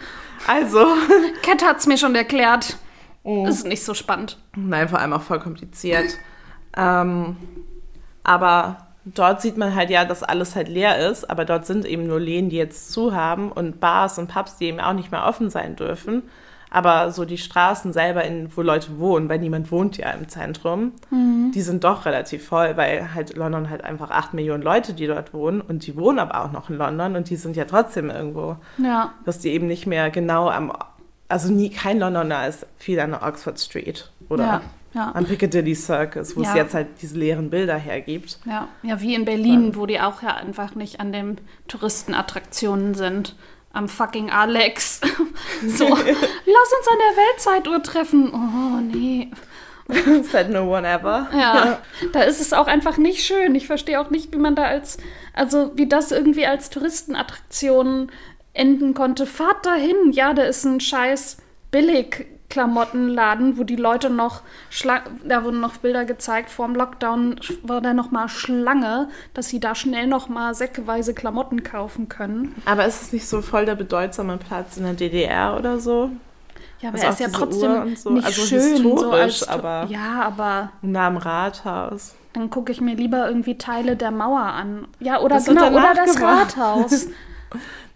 also, 0.46 0.86
Cat 1.42 1.62
hat's 1.64 1.86
mir 1.86 1.98
schon 1.98 2.14
erklärt. 2.14 2.78
Oh. 3.24 3.44
Das 3.46 3.56
ist 3.56 3.66
nicht 3.66 3.84
so 3.84 3.94
spannend. 3.94 4.38
nein, 4.56 4.88
vor 4.88 4.98
allem 4.98 5.12
auch 5.12 5.22
voll 5.22 5.38
kompliziert. 5.40 6.18
ähm, 6.76 7.36
aber 8.22 8.88
dort 9.04 9.42
sieht 9.42 9.58
man 9.58 9.74
halt 9.74 9.90
ja, 9.90 10.04
dass 10.04 10.22
alles 10.22 10.56
halt 10.56 10.68
leer 10.68 11.10
ist, 11.10 11.28
aber 11.28 11.44
dort 11.44 11.66
sind 11.66 11.84
eben 11.84 12.06
nur 12.06 12.20
Läden, 12.20 12.48
die 12.48 12.56
jetzt 12.56 12.90
zu 12.90 13.14
haben 13.14 13.52
und 13.52 13.80
Bars 13.80 14.18
und 14.18 14.28
Pubs, 14.28 14.56
die 14.56 14.66
eben 14.66 14.80
auch 14.80 14.94
nicht 14.94 15.12
mehr 15.12 15.26
offen 15.26 15.50
sein 15.50 15.76
dürfen. 15.76 16.22
Aber 16.76 17.12
so 17.12 17.24
die 17.24 17.38
Straßen 17.38 17.92
selber, 17.92 18.24
in, 18.24 18.54
wo 18.56 18.60
Leute 18.62 18.98
wohnen, 18.98 19.28
weil 19.28 19.38
niemand 19.38 19.70
wohnt 19.70 19.96
ja 19.96 20.10
im 20.10 20.28
Zentrum, 20.28 20.90
die 21.54 21.60
sind 21.62 21.84
doch 21.84 22.04
relativ 22.04 22.46
voll, 22.48 22.76
weil 22.76 23.14
halt 23.14 23.36
London 23.36 23.70
halt 23.70 23.84
einfach 23.84 24.10
acht 24.10 24.34
Millionen 24.34 24.62
Leute, 24.64 24.92
die 24.92 25.06
dort 25.06 25.32
wohnen 25.32 25.60
und 25.60 25.86
die 25.86 25.96
wohnen 25.96 26.18
aber 26.18 26.44
auch 26.44 26.50
noch 26.50 26.70
in 26.70 26.76
London 26.76 27.14
und 27.14 27.30
die 27.30 27.36
sind 27.36 27.54
ja 27.56 27.64
trotzdem 27.64 28.10
irgendwo, 28.10 28.56
Ja. 28.78 29.12
dass 29.24 29.38
die 29.38 29.50
eben 29.50 29.68
nicht 29.68 29.86
mehr 29.86 30.10
genau 30.10 30.48
am, 30.50 30.72
also 31.28 31.52
nie, 31.52 31.70
kein 31.70 32.00
Londoner 32.00 32.48
ist 32.48 32.66
viel 32.76 32.98
an 32.98 33.10
der 33.10 33.22
Oxford 33.22 33.60
Street 33.60 34.10
oder 34.28 34.44
Ja. 34.44 34.60
Ja. 34.94 35.10
Am 35.12 35.24
Piccadilly 35.24 35.74
Circus, 35.74 36.36
wo 36.36 36.42
es 36.42 36.48
Ja. 36.50 36.54
jetzt 36.56 36.72
halt 36.74 36.86
diese 37.02 37.18
leeren 37.18 37.50
Bilder 37.50 37.74
hergibt. 37.76 38.38
Ja, 38.46 38.68
ja, 38.84 39.00
wie 39.00 39.14
in 39.16 39.24
Berlin, 39.24 39.74
wo 39.74 39.86
die 39.86 40.00
auch 40.00 40.22
ja 40.22 40.34
einfach 40.34 40.76
nicht 40.76 41.00
an 41.00 41.12
den 41.12 41.38
Touristenattraktionen 41.66 42.94
sind. 42.94 43.34
Am 43.74 43.88
fucking 43.88 44.30
Alex. 44.30 45.00
so, 45.66 45.88
lass 45.88 45.98
uns 45.98 46.88
an 46.88 46.98
der 46.98 47.24
Weltzeituhr 47.24 47.82
treffen. 47.82 48.32
Oh, 48.32 48.80
nee. 48.80 49.30
Said 50.22 50.48
no 50.50 50.74
one 50.74 50.88
ever. 50.88 51.28
Ja, 51.36 51.82
da 52.12 52.22
ist 52.22 52.40
es 52.40 52.52
auch 52.52 52.68
einfach 52.68 52.96
nicht 52.96 53.24
schön. 53.24 53.54
Ich 53.54 53.66
verstehe 53.66 54.00
auch 54.00 54.10
nicht, 54.10 54.32
wie 54.32 54.38
man 54.38 54.54
da 54.54 54.64
als, 54.64 54.96
also 55.34 55.72
wie 55.74 55.86
das 55.86 56.10
irgendwie 56.10 56.46
als 56.46 56.70
Touristenattraktion 56.70 58.10
enden 58.54 58.94
konnte. 58.94 59.26
Fahrt 59.26 59.66
dahin. 59.66 60.12
Ja, 60.12 60.32
da 60.32 60.44
ist 60.44 60.64
ein 60.64 60.80
scheiß 60.80 61.36
Billigklamottenladen, 62.54 63.58
wo 63.58 63.64
die 63.64 63.76
Leute 63.76 64.10
noch, 64.10 64.42
Schla 64.70 65.00
da 65.24 65.44
wurden 65.44 65.60
noch 65.60 65.76
Bilder 65.78 66.04
gezeigt, 66.04 66.50
vor 66.50 66.66
dem 66.66 66.74
Lockdown 66.76 67.36
war 67.62 67.80
da 67.80 67.92
noch 67.94 68.10
mal 68.10 68.28
Schlange, 68.28 69.08
dass 69.34 69.48
sie 69.48 69.60
da 69.60 69.74
schnell 69.74 70.06
noch 70.06 70.28
mal 70.28 70.54
säckeweise 70.54 71.14
Klamotten 71.14 71.62
kaufen 71.62 72.08
können. 72.08 72.54
Aber 72.64 72.86
ist 72.86 73.02
es 73.02 73.12
nicht 73.12 73.28
so 73.28 73.42
voll 73.42 73.66
der 73.66 73.74
bedeutsame 73.74 74.36
Platz 74.38 74.76
in 74.76 74.84
der 74.84 74.94
DDR 74.94 75.56
oder 75.58 75.78
so? 75.78 76.10
Ja, 76.80 76.90
aber 76.90 76.96
Also 76.96 77.06
er 77.06 77.12
ist 77.12 77.20
ja 77.20 77.28
trotzdem 77.28 77.96
so. 77.96 78.10
nicht 78.10 78.26
Also 78.26 78.42
schön. 78.42 78.98
so 78.98 79.10
als, 79.10 79.48
aber- 79.48 79.86
Ja, 79.88 80.22
aber 80.22 80.70
Nah 80.82 81.06
am 81.08 81.16
Rathaus. 81.16 82.14
Dann 82.34 82.50
gucke 82.50 82.72
ich 82.72 82.80
mir 82.80 82.96
lieber 82.96 83.28
irgendwie 83.28 83.56
Teile 83.56 83.94
der 83.96 84.10
Mauer 84.10 84.40
an. 84.40 84.88
Ja, 84.98 85.20
oder 85.20 85.36
Das 85.36 85.46
genau, 85.46 85.68
oder 85.68 85.94
das. 85.94 86.20
Rathaus. 86.20 87.06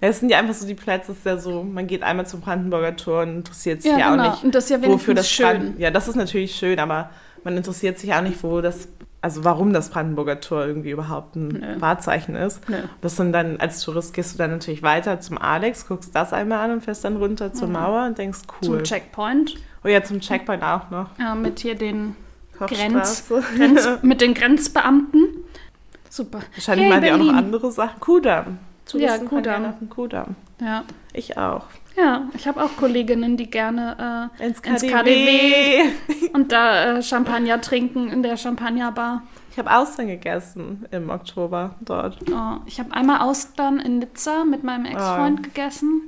Ja, 0.00 0.08
es 0.08 0.20
sind 0.20 0.30
ja 0.30 0.38
einfach 0.38 0.54
so 0.54 0.66
die 0.66 0.74
Plätze, 0.74 1.12
ist 1.12 1.24
ja 1.24 1.36
so, 1.38 1.62
man 1.62 1.86
geht 1.86 2.02
einmal 2.02 2.26
zum 2.26 2.40
Brandenburger 2.40 2.96
Tor 2.96 3.22
und 3.22 3.36
interessiert 3.36 3.82
sich 3.82 3.90
Ja, 3.90 3.98
ja, 3.98 4.10
genau. 4.10 4.24
auch 4.28 4.32
nicht, 4.34 4.44
Und 4.44 4.54
das 4.54 4.64
ist 4.64 4.70
ja 4.70 4.84
wofür 4.86 5.14
das 5.14 5.30
schön. 5.30 5.46
Brand 5.46 5.78
Ja, 5.78 5.90
das 5.90 6.08
ist 6.08 6.16
natürlich 6.16 6.54
schön, 6.54 6.78
aber 6.78 7.10
man 7.44 7.56
interessiert 7.56 7.98
sich 7.98 8.12
auch 8.14 8.20
nicht, 8.20 8.42
wo 8.42 8.60
das, 8.60 8.88
also 9.20 9.44
warum 9.44 9.72
das 9.72 9.90
Brandenburger 9.90 10.40
Tor 10.40 10.66
irgendwie 10.66 10.90
überhaupt 10.90 11.36
ein 11.36 11.48
Nö. 11.48 11.80
Wahrzeichen 11.80 12.36
ist. 12.36 12.68
Nö. 12.68 12.76
Das 13.00 13.16
sind 13.16 13.32
dann, 13.32 13.58
als 13.58 13.80
Tourist 13.80 14.14
gehst 14.14 14.34
du 14.34 14.38
dann 14.38 14.50
natürlich 14.50 14.82
weiter 14.82 15.20
zum 15.20 15.38
Alex, 15.38 15.86
guckst 15.86 16.14
das 16.14 16.32
einmal 16.32 16.58
an 16.60 16.72
und 16.72 16.84
fährst 16.84 17.04
dann 17.04 17.16
runter 17.16 17.52
zur 17.52 17.68
Mauer 17.68 18.06
und 18.06 18.18
denkst, 18.18 18.40
cool. 18.62 18.68
Mhm. 18.68 18.74
Zum 18.74 18.82
Checkpoint. 18.84 19.54
Oh 19.84 19.88
ja, 19.88 20.02
zum 20.02 20.20
Checkpoint 20.20 20.62
auch 20.62 20.90
noch. 20.90 21.06
Ja, 21.18 21.34
mit 21.34 21.60
hier 21.60 21.74
den 21.74 22.16
Grenz. 22.58 23.24
Grenz, 23.56 23.88
mit 24.02 24.20
den 24.20 24.34
Grenzbeamten. 24.34 25.24
Super. 26.10 26.40
Wahrscheinlich 26.54 26.86
Yay, 26.86 26.90
machen 26.90 27.04
die 27.04 27.12
auch 27.12 27.32
noch 27.32 27.34
andere 27.38 27.70
Sachen. 27.70 28.00
Kudamm. 28.00 28.58
Touristen 28.88 29.16
fahren 29.18 29.28
Kudamm. 29.28 29.42
gerne 29.42 29.68
auf 29.68 29.78
den 29.78 29.88
Kudamm. 29.88 30.36
Ja, 30.60 30.84
Ich 31.12 31.36
auch. 31.38 31.66
ja 31.96 32.28
ich 32.34 32.48
habe 32.48 32.62
auch 32.62 32.76
Kolleginnen, 32.76 33.36
die 33.36 33.48
gerne 33.48 34.30
Ins 34.38 34.58
Ins 34.60 34.82
KDW. 34.82 34.90
KDW. 34.90 35.80
äh, 36.26 36.28
und 36.32 36.50
da 36.52 36.96
äh, 36.98 37.02
Champagner 37.02 37.60
trinken 37.60 38.08
in 38.10 38.22
der 38.22 38.36
Champagnerbar. 38.36 39.22
Ich 39.52 39.58
habe 39.58 39.74
Austern 39.76 40.06
gegessen 40.08 40.86
im 40.90 41.10
Oktober 41.10 41.74
dort. 41.80 42.18
Oh, 42.30 42.56
ich 42.66 42.78
habe 42.80 42.92
einmal 42.92 43.20
Austern 43.20 43.80
in 43.80 43.98
Nizza 43.98 44.44
mit 44.44 44.62
meinem 44.64 44.84
Ex-Freund 44.84 45.40
Oh. 45.40 45.42
gegessen. 45.42 46.02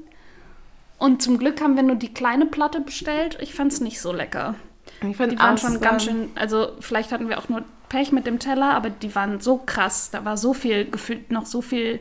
Und 0.98 1.22
zum 1.22 1.38
Glück 1.38 1.60
haben 1.62 1.76
wir 1.76 1.82
nur 1.82 1.96
die 1.96 2.12
kleine 2.12 2.46
Platte 2.46 2.80
bestellt. 2.80 3.38
Ich 3.40 3.54
fand 3.54 3.72
es 3.72 3.80
nicht 3.80 4.00
so 4.00 4.12
lecker. 4.12 4.54
Die 5.02 5.18
waren 5.18 5.56
schon 5.58 5.70
Austern- 5.76 5.80
ganz 5.80 6.04
schön, 6.04 6.28
also 6.34 6.72
vielleicht 6.80 7.10
hatten 7.12 7.28
wir 7.28 7.38
auch 7.38 7.48
nur 7.48 7.62
Pech 7.88 8.12
mit 8.12 8.26
dem 8.26 8.38
Teller, 8.38 8.74
aber 8.74 8.90
die 8.90 9.14
waren 9.14 9.40
so 9.40 9.56
krass. 9.64 10.10
Da 10.10 10.24
war 10.24 10.36
so 10.36 10.52
viel, 10.52 10.84
gefühlt 10.90 11.30
noch 11.32 11.46
so 11.46 11.62
viel 11.62 11.94
äh, 11.94 11.98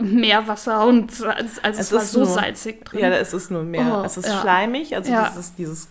Meerwasser 0.00 0.86
und 0.86 1.10
also, 1.12 1.26
also 1.26 1.40
es, 1.62 1.78
Es 1.78 1.92
war 1.92 2.02
ist 2.02 2.12
so 2.12 2.18
nur- 2.20 2.28
salzig 2.28 2.84
drin. 2.84 3.00
Ja, 3.00 3.10
da 3.10 3.16
ist 3.16 3.32
es 3.32 3.48
nur 3.50 3.62
mehr. 3.62 4.00
Oh, 4.02 4.04
es 4.04 4.16
ist 4.18 4.26
ja. 4.28 4.40
schleimig, 4.40 4.94
also 4.94 5.10
Ja. 5.10 5.24
das 5.24 5.36
ist 5.36 5.54
dieses 5.58 5.88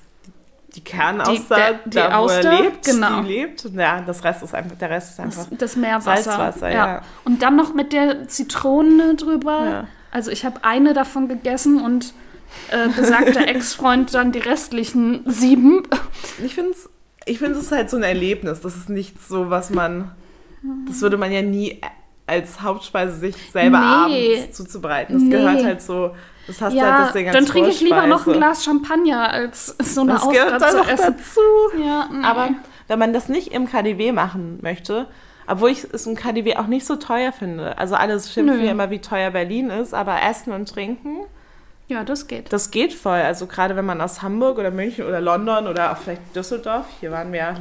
die 0.75 0.83
Kernauster, 0.83 1.55
der- 1.55 1.73
die 1.85 1.89
da 1.97 2.09
wo 2.11 2.13
Auster, 2.25 2.51
er 2.51 2.61
lebt, 2.61 2.85
genau. 2.85 3.21
die 3.21 3.27
lebt. 3.27 3.63
Ja, 3.73 4.01
das 4.01 4.23
Rest 4.23 4.43
ist 4.43 4.53
einfach, 4.53 4.77
der 4.77 4.89
Rest 4.91 5.11
ist 5.13 5.19
einfach. 5.19 5.45
das, 5.49 5.57
das 5.57 5.75
Meerwasser. 5.75 6.21
Salzwasser, 6.23 6.71
ja. 6.71 7.01
Und 7.25 7.41
dann 7.41 7.55
noch 7.55 7.73
mit 7.73 7.93
der 7.93 8.27
Zitrone 8.27 9.15
drüber. 9.15 9.65
Ja. 9.69 9.87
Also 10.11 10.29
ich 10.29 10.45
habe 10.45 10.63
eine 10.63 10.93
davon 10.93 11.27
gegessen 11.27 11.81
und 11.81 12.13
äh, 12.69 12.89
besagter 12.89 13.47
Ex-Freund 13.47 14.13
dann 14.13 14.31
die 14.31 14.39
restlichen 14.39 15.23
sieben. 15.25 15.83
Ich 16.43 16.53
finde 16.53 16.71
es 16.71 16.89
ich 17.25 17.39
find's, 17.39 17.71
halt 17.71 17.89
so 17.89 17.97
ein 17.97 18.03
Erlebnis. 18.03 18.61
Das 18.61 18.75
ist 18.77 18.89
nicht 18.89 19.21
so, 19.21 19.49
was 19.49 19.69
man. 19.69 20.11
Das 20.87 21.01
würde 21.01 21.17
man 21.17 21.31
ja 21.31 21.41
nie 21.41 21.81
als 22.27 22.61
Hauptspeise 22.61 23.17
sich 23.17 23.35
selber 23.51 23.79
Nee. 24.07 24.35
abends 24.35 24.57
zuzubereiten. 24.57 25.13
Das 25.15 25.23
Nee. 25.23 25.29
gehört 25.31 25.63
halt 25.63 25.81
so. 25.81 26.11
Das 26.45 26.61
hast 26.61 26.73
du 26.73 26.77
Ja, 26.77 26.97
halt 26.97 27.07
deswegen 27.09 27.31
dann 27.31 27.43
als 27.43 27.51
trinke 27.51 27.69
ich 27.69 27.81
lieber 27.81 28.05
noch 28.07 28.25
ein. 28.27 28.33
Glas 28.33 28.63
Champagner 28.63 29.29
als 29.31 29.75
so 29.79 30.01
eine 30.01 30.13
Das 30.13 30.29
gehört 30.29 30.61
dann 30.61 30.71
zu 30.71 30.77
noch 30.77 30.87
essen. 30.89 31.15
dazu. 31.17 31.81
Ja, 31.83 32.09
nee. 32.11 32.23
Aber 32.25 32.49
wenn 32.87 32.99
man 32.99 33.11
das 33.13 33.27
nicht 33.27 33.49
im 33.53 33.67
KDW 33.69 34.11
machen 34.13 34.59
möchte, 34.61 35.07
obwohl 35.47 35.69
ich 35.71 35.85
es 35.91 36.05
im 36.07 36.15
KDW 36.15 36.57
auch 36.57 36.67
nicht 36.67 36.85
so 36.85 36.95
teuer 36.97 37.31
finde. 37.31 37.77
Also 37.77 37.95
alles 37.95 38.31
schimpfen 38.33 38.63
ja 38.63 38.71
immer, 38.71 38.89
wie 38.91 38.99
teuer 38.99 39.31
Berlin 39.31 39.69
ist, 39.69 39.93
aber 39.93 40.21
Essen 40.21 40.51
und 40.53 40.67
Trinken, 40.69 41.19
ja, 41.89 42.03
das 42.03 42.27
geht. 42.27 42.51
das 42.51 42.71
geht 42.71 42.93
voll. 42.93 43.19
Also 43.19 43.47
gerade 43.47 43.77
wenn 43.77 43.85
man 43.85 44.01
aus 44.01 44.21
Hamburg 44.21 44.57
oder 44.57 44.71
München 44.71 45.05
oder 45.05 45.21
London 45.21 45.67
oder 45.67 45.93
auch 45.93 45.97
vielleicht 45.97 46.35
Düsseldorf, 46.35 46.85
hier 46.99 47.11
waren 47.11 47.31
wir 47.31 47.39
ja, 47.39 47.55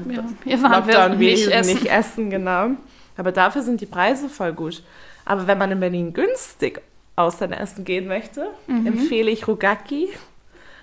hier 0.44 0.60
waren 0.62 0.86
wir 0.86 0.94
Lockdown 0.94 1.18
nicht 1.18 1.34
gewesen, 1.44 1.52
essen. 1.52 1.74
nicht 1.74 1.86
essen, 1.86 2.30
genau. 2.30 2.70
Aber 3.16 3.32
dafür 3.32 3.62
sind 3.62 3.80
die 3.80 3.86
Preise 3.86 4.28
voll 4.28 4.52
gut. 4.52 4.82
Aber 5.24 5.46
wenn 5.46 5.58
man 5.58 5.72
in 5.72 5.80
Berlin 5.80 6.12
günstig 6.12 6.80
Austern 7.16 7.52
essen 7.52 7.84
gehen 7.84 8.06
möchte, 8.06 8.48
Mhm. 8.66 8.86
empfehle 8.86 9.30
ich 9.30 9.48
Rogaki. 9.48 10.08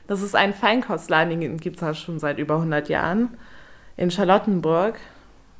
Das 0.08 0.22
ist 0.22 0.36
ein 0.36 0.54
Feinkostladen, 0.54 1.40
den 1.40 1.58
gibt 1.60 1.82
es 1.82 1.98
schon 2.00 2.20
seit 2.20 2.40
über 2.40 2.58
100 2.58 2.90
Jahren. 2.90 3.38
In 3.96 4.10
Charlottenburg, 4.12 4.96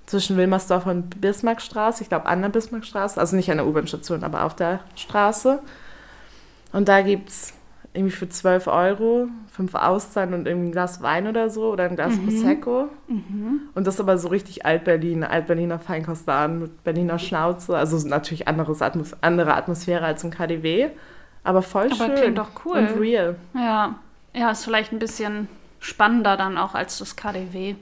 zwischen 0.06 0.36
Wilmersdorf 0.36 0.86
und 0.86 1.22
Bismarckstraße. 1.22 2.04
Ich 2.04 2.10
glaube, 2.10 2.26
an 2.26 2.42
der 2.42 2.50
Bismarckstraße. 2.50 3.20
Also 3.20 3.36
nicht 3.36 3.50
an 3.50 3.58
der 3.58 3.68
U-Bahn-Station, 3.68 4.24
aber 4.24 4.44
auf 4.44 4.56
der 4.56 4.82
Straße. 4.96 5.60
Und 6.74 6.90
da 6.90 7.02
gibt 7.02 7.30
es 7.30 7.54
irgendwie 7.94 8.12
für 8.16 8.28
12 8.28 8.68
Euro 8.68 9.28
fünf 9.52 9.76
Austern 9.76 10.34
und 10.34 10.48
irgendwie 10.48 10.70
ein 10.70 10.72
Glas 10.72 11.02
Wein 11.04 11.28
oder 11.28 11.50
so 11.52 11.72
oder 11.72 11.84
ein 11.84 11.96
Glas 11.96 12.14
Prosecco. 12.18 12.88
Und 13.76 13.88
das 13.88 14.00
aber 14.00 14.18
so 14.18 14.30
richtig 14.30 14.66
Alt-Berlin, 14.66 15.24
Alt-Berliner 15.24 15.78
Feinkostladen 15.80 16.60
mit 16.60 16.84
Berliner 16.84 17.20
Schnauze. 17.20 17.78
Also 17.78 18.08
natürlich 18.08 18.48
anderes 18.48 18.82
Atmos 18.82 19.16
andere 19.22 19.54
Atmosphäre 19.54 20.06
als 20.06 20.24
im 20.24 20.32
KDW. 20.32 20.90
Aber 21.44 21.62
voll 21.62 21.86
Aber 21.92 21.96
schön. 21.96 22.16
klingt 22.16 22.38
doch 22.38 22.50
cool. 22.66 22.78
Und 22.78 23.00
real. 23.00 23.36
Ja. 23.54 23.96
ja, 24.34 24.50
ist 24.52 24.64
vielleicht 24.64 24.92
ein 24.92 25.00
bisschen 25.00 25.48
spannender 25.80 26.36
dann 26.38 26.58
auch 26.58 26.74
als 26.74 26.98
das 26.98 27.16
KDW. 27.16 27.76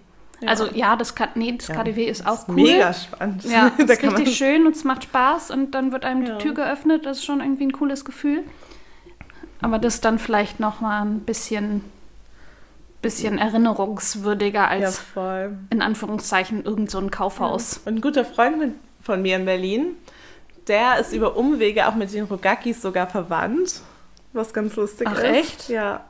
Also 0.46 0.66
ja, 0.74 0.96
das, 0.96 1.14
K 1.14 1.28
nee, 1.36 1.54
das 1.56 1.68
Ja. 1.68 1.76
KDW 1.76 2.06
ist 2.06 2.26
auch 2.28 2.48
cool. 2.48 2.56
Mega 2.56 2.92
spannend. 2.94 3.44
Ja, 3.46 3.68
ist 3.78 3.90
richtig 4.04 4.36
schön 4.36 4.66
und 4.66 4.76
es 4.76 4.84
macht 4.84 5.04
Spaß 5.04 5.52
und 5.52 5.72
dann 5.76 5.92
wird 5.92 6.04
einem 6.04 6.26
Ja. 6.26 6.36
die 6.38 6.44
Tür 6.44 6.54
geöffnet. 6.56 7.06
Das 7.06 7.18
ist 7.20 7.26
schon 7.26 7.42
irgendwie 7.42 7.66
ein 7.68 7.72
cooles 7.72 8.04
Gefühl. 8.04 8.44
Aber 9.62 9.80
das 9.80 10.02
dann 10.02 10.20
vielleicht 10.20 10.60
noch 10.60 10.82
mal 10.82 11.04
ein 11.04 11.20
bisschen, 11.22 11.84
bisschen 13.02 13.38
erinnerungswürdiger 13.38 14.60
ja, 14.60 14.68
als 14.68 15.00
voll. 15.00 15.58
in 15.70 15.82
Anführungszeichen 15.82 16.66
irgend 16.66 16.90
so 16.90 16.98
ein 16.98 17.12
Kaufhaus. 17.12 17.82
Und 17.86 17.96
ein 17.96 18.02
guter 18.02 18.26
Freund 18.26 18.76
von 19.02 19.22
mir 19.22 19.36
in 19.36 19.46
Berlin, 19.46 19.96
der 20.68 21.00
ist 21.00 21.14
über 21.14 21.38
Umwege 21.38 21.88
auch 21.88 21.96
mit 21.96 22.14
den 22.14 22.26
Rogakis 22.26 22.82
sogar 22.82 23.08
verwandt. 23.08 23.82
Was 24.34 24.54
ganz 24.54 24.76
lustig 24.76 25.08
Ach, 25.10 25.18
ist. 25.18 25.24
echt? 25.24 25.70
Ja. 25.70 26.06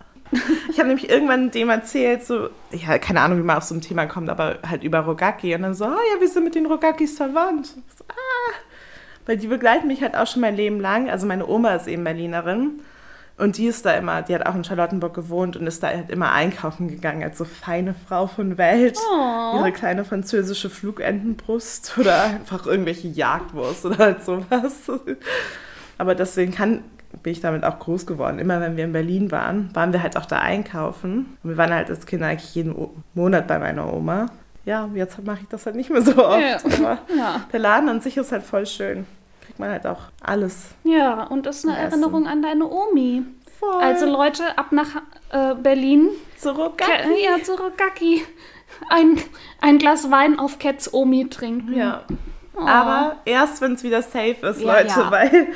Ich 0.70 0.80
habe 0.80 0.88
nämlich 0.88 1.10
irgendwann 1.10 1.52
dem 1.52 1.70
erzählt, 1.70 2.26
so, 2.26 2.50
ja, 2.72 2.98
keine 3.00 3.20
Ahnung, 3.20 3.40
wie 3.40 3.44
man 3.44 3.58
auf 3.58 3.64
so 3.64 3.76
ein 3.76 3.82
Thema 3.82 4.06
kommt, 4.06 4.30
aber 4.30 4.60
halt 4.66 4.84
über 4.84 5.00
Rogaki. 5.00 5.54
Und 5.56 5.64
dann 5.64 5.74
so, 5.74 5.86
ah 5.86 5.98
ja, 6.14 6.22
wir 6.22 6.28
sind 6.30 6.46
mit 6.46 6.56
den 6.56 6.68
Rogakis 6.68 7.18
verwandt. 7.18 7.68
So, 7.68 8.06
ah. 8.08 8.54
Weil 9.26 9.38
die 9.38 9.48
begleiten 9.48 9.88
mich 9.88 10.02
halt 10.02 10.16
auch 10.16 10.28
schon 10.28 10.42
mein 10.42 10.56
Leben 10.56 10.80
lang. 10.80 11.10
Also 11.10 11.28
meine 11.28 11.48
Oma 11.48 11.76
ist 11.76 11.88
eben 11.88 12.04
Berlinerin. 12.04 12.80
Und 13.38 13.58
die 13.58 13.65
ist 13.65 13.86
da 13.86 13.94
immer, 13.94 14.22
die 14.22 14.36
hat 14.36 14.46
auch 14.46 14.54
in 14.54 14.63
Charlottenburg 14.63 15.13
gewohnt 15.15 15.58
und 15.58 15.65
ist 15.65 15.82
da 15.82 15.88
halt 15.88 16.12
immer 16.12 16.32
einkaufen 16.32 16.88
gegangen 16.89 17.24
als 17.24 17.38
so 17.39 17.46
feine 17.46 17.96
Frau 18.08 18.28
von 18.28 18.58
Welt. 18.60 18.98
Oh. 19.12 19.58
Ihre 19.58 19.72
kleine 19.72 20.06
französische 20.06 20.70
Flugentenbrust 20.70 21.98
oder 21.98 22.24
einfach 22.24 22.67
irgendwelche 22.67 23.08
Jagdwurst 23.08 23.86
oder 23.86 23.98
halt 23.98 24.24
sowas. 24.24 24.91
Aber 25.98 26.13
deswegen 26.15 26.52
kann, 26.52 26.84
bin 27.24 27.34
ich 27.34 27.41
damit 27.41 27.63
auch 27.63 27.80
groß 27.80 28.06
geworden. 28.06 28.38
Immer 28.38 28.62
wenn 28.62 28.78
wir 28.78 28.84
in 28.86 28.94
Berlin 28.94 29.32
waren, 29.32 29.70
waren 29.74 29.91
wir 29.94 30.04
halt 30.04 30.17
auch 30.17 30.26
da 30.26 30.39
einkaufen. 30.39 31.38
Und 31.44 31.50
wir 31.52 31.58
waren 31.58 31.74
halt 31.74 31.89
als 31.89 32.06
Kinder 32.06 32.28
eigentlich 32.28 32.54
jeden 32.54 32.76
O- 32.76 32.94
Monat 33.15 33.48
bei 33.48 33.58
meiner 33.60 33.91
Oma. 33.91 34.28
Ja, 34.65 34.88
jetzt 34.94 35.24
mache 35.26 35.39
ich 35.41 35.48
das 35.48 35.65
halt 35.65 35.76
nicht 35.76 35.89
mehr 35.89 36.04
so 36.04 36.24
oft. 36.24 36.39
Ja. 36.41 36.58
Aber 36.78 37.00
Ja. 37.17 37.41
der 37.52 37.60
Laden 37.60 37.89
an 37.89 38.02
sich 38.02 38.17
ist 38.17 38.32
halt 38.32 38.44
voll 38.44 38.67
schön. 38.67 39.06
Man 39.62 39.71
halt 39.71 39.86
auch 39.88 40.02
alles. 40.21 40.65
ja, 40.84 41.24
und 41.24 41.45
das 41.45 41.58
ist 41.60 41.65
eine 41.65 41.78
Essen. 41.78 42.02
Erinnerung 42.02 42.28
an 42.28 42.41
deine 42.41 42.67
Omi. 42.69 43.24
Voll. 43.60 43.82
Also 43.82 44.06
Leute, 44.08 44.58
ab 44.58 44.71
nach 44.71 44.88
äh, 45.32 45.56
Berlin. 45.56 46.10
zurück. 46.38 46.78
Ke- 46.80 47.10
Ja, 47.24 47.41
zu 47.43 47.54
Rogaki. 47.54 48.26
Ein, 48.89 49.19
ein 49.62 49.78
Glas 49.78 50.10
Wein 50.10 50.39
auf 50.39 50.58
Cats 50.60 50.91
Omi 50.93 51.30
trinken. 51.30 51.74
Ja. 51.76 52.04
Oh. 52.56 52.62
Aber 52.62 53.17
erst, 53.26 53.62
wenn 53.62 53.74
es 53.74 53.84
wieder 53.84 54.02
safe 54.02 54.36
ist, 54.47 54.62
Ja, 54.62 54.74
Leute, 54.80 54.88
ja. 55.00 55.12
weil 55.12 55.47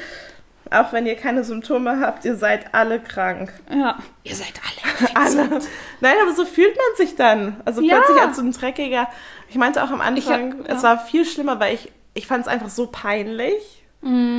Auch 0.72 0.92
wenn 0.94 1.06
ihr 1.06 1.16
keine 1.16 1.44
Symptome 1.44 2.00
habt, 2.00 2.26
ihr 2.26 2.36
seid 2.36 2.74
alle 2.74 3.00
krank. 3.00 3.52
Ja. 3.72 3.98
Ihr 4.24 4.36
seid 4.36 4.54
alle. 4.64 4.76
Alle. 5.14 5.60
Nein, 6.00 6.16
aber 6.22 6.32
so 6.34 6.46
fühlt 6.46 6.76
man 6.76 6.96
sich 6.98 7.16
dann. 7.18 7.60
Also 7.66 7.82
Ja. 7.82 7.96
plötzlich 7.98 8.22
als 8.22 8.38
so 8.38 8.44
ein 8.44 8.52
dreckiger. 8.54 9.08
Ich 9.50 9.56
meinte 9.58 9.84
auch 9.84 9.90
am 9.92 10.00
Anfang, 10.02 10.16
Ich 10.54 10.60
hab- 10.70 10.70
es 10.78 10.84
ja. 10.84 10.90
war 10.90 11.00
viel 11.00 11.26
schlimmer, 11.26 11.60
weil 11.60 11.74
ich, 11.76 11.92
ich 12.14 12.28
fand 12.28 12.44
es 12.44 12.48
einfach 12.48 12.70
so 12.70 12.88
peinlich. 12.88 13.75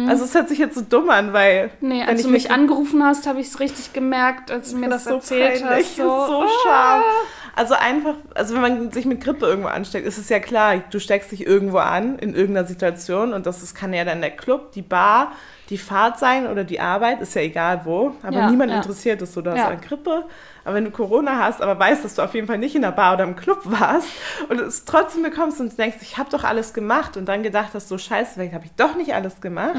Also 0.09 0.25
es 0.25 0.35
hört 0.35 0.49
sich 0.49 0.59
jetzt 0.59 0.77
so 0.77 0.81
dumm 0.81 1.11
an, 1.11 1.33
weil. 1.33 1.71
Mhm. 1.81 1.89
Nee, 1.89 2.01
wenn 2.01 2.09
als 2.09 2.23
du 2.23 2.29
mich 2.29 2.51
angerufen 2.51 3.03
hast, 3.05 3.27
habe 3.27 3.41
ich 3.41 3.49
es 3.49 3.59
richtig 3.59 3.93
gemerkt, 3.93 4.51
als 4.51 4.71
du 4.71 4.77
mir 4.79 4.89
das 4.89 5.03
ist 5.03 5.09
so 5.09 5.15
erzählt 5.17 5.63
peinlich, 5.63 5.87
hast. 5.87 5.91
ist 5.91 5.97
so 5.97 6.43
ah. 6.43 6.49
scharf. 6.65 7.05
Also 7.57 7.75
einfach, 7.75 8.15
also 8.35 8.55
wenn 8.55 8.61
man 8.61 8.93
sich 8.93 9.07
mit 9.07 9.23
Grippe 9.25 9.47
irgendwo 9.47 9.69
ansteckt, 9.69 10.07
ist 10.07 10.19
es 10.19 10.29
ja 10.29 10.39
klar, 10.41 10.83
du 10.91 11.01
steckst 11.01 11.33
dich 11.33 11.47
irgendwo 11.47 11.79
an 11.79 12.19
in 12.19 12.35
irgendeiner 12.35 12.67
Situation 12.69 13.33
und 13.33 13.47
das 13.47 13.63
ist, 13.63 13.75
kann 13.75 13.95
ja 13.95 14.05
dann 14.05 14.21
der 14.21 14.31
Club, 14.31 14.73
die 14.73 14.83
Bar, 14.83 15.33
die 15.71 15.79
Fahrt 15.79 16.19
sein 16.19 16.47
oder 16.47 16.65
die 16.65 16.79
Arbeit, 16.81 17.23
ist 17.23 17.35
ja 17.35 17.41
egal 17.41 17.81
wo. 17.85 18.13
Aber 18.23 18.37
Ja, 18.37 18.51
niemand 18.51 18.71
ja. 18.73 18.77
interessiert 18.77 19.23
es 19.23 19.33
so, 19.33 19.41
du 19.41 19.51
hast 19.51 19.59
Ja. 19.59 19.69
eine 19.69 19.81
Grippe. 19.81 20.27
Aber 20.67 20.75
wenn 20.75 20.85
du 20.85 20.91
Corona 20.91 21.39
hast, 21.45 21.63
aber 21.63 21.79
weißt, 21.79 22.05
dass 22.05 22.17
du 22.17 22.23
auf 22.23 22.35
jeden 22.35 22.49
Fall 22.49 22.59
nicht 22.59 22.75
in 22.75 22.83
der 22.83 22.91
Bar 22.91 23.15
oder 23.15 23.23
im 23.23 23.37
Club 23.37 23.61
warst 23.65 24.09
und 24.49 24.61
es 24.61 24.85
trotzdem 24.85 25.23
bekommst 25.23 25.61
und 25.61 25.79
denkst, 25.79 25.99
ich 26.03 26.19
habe 26.19 26.29
doch 26.29 26.43
alles 26.43 26.75
gemacht 26.75 27.17
und 27.17 27.27
dann 27.27 27.45
gedacht 27.45 27.69
hast, 27.73 27.89
so 27.89 27.97
scheiße, 27.99 28.33
vielleicht 28.35 28.53
habe 28.53 28.65
ich 28.65 28.73
doch 28.77 28.97
nicht 28.97 29.15
alles 29.15 29.41
gemacht. 29.41 29.77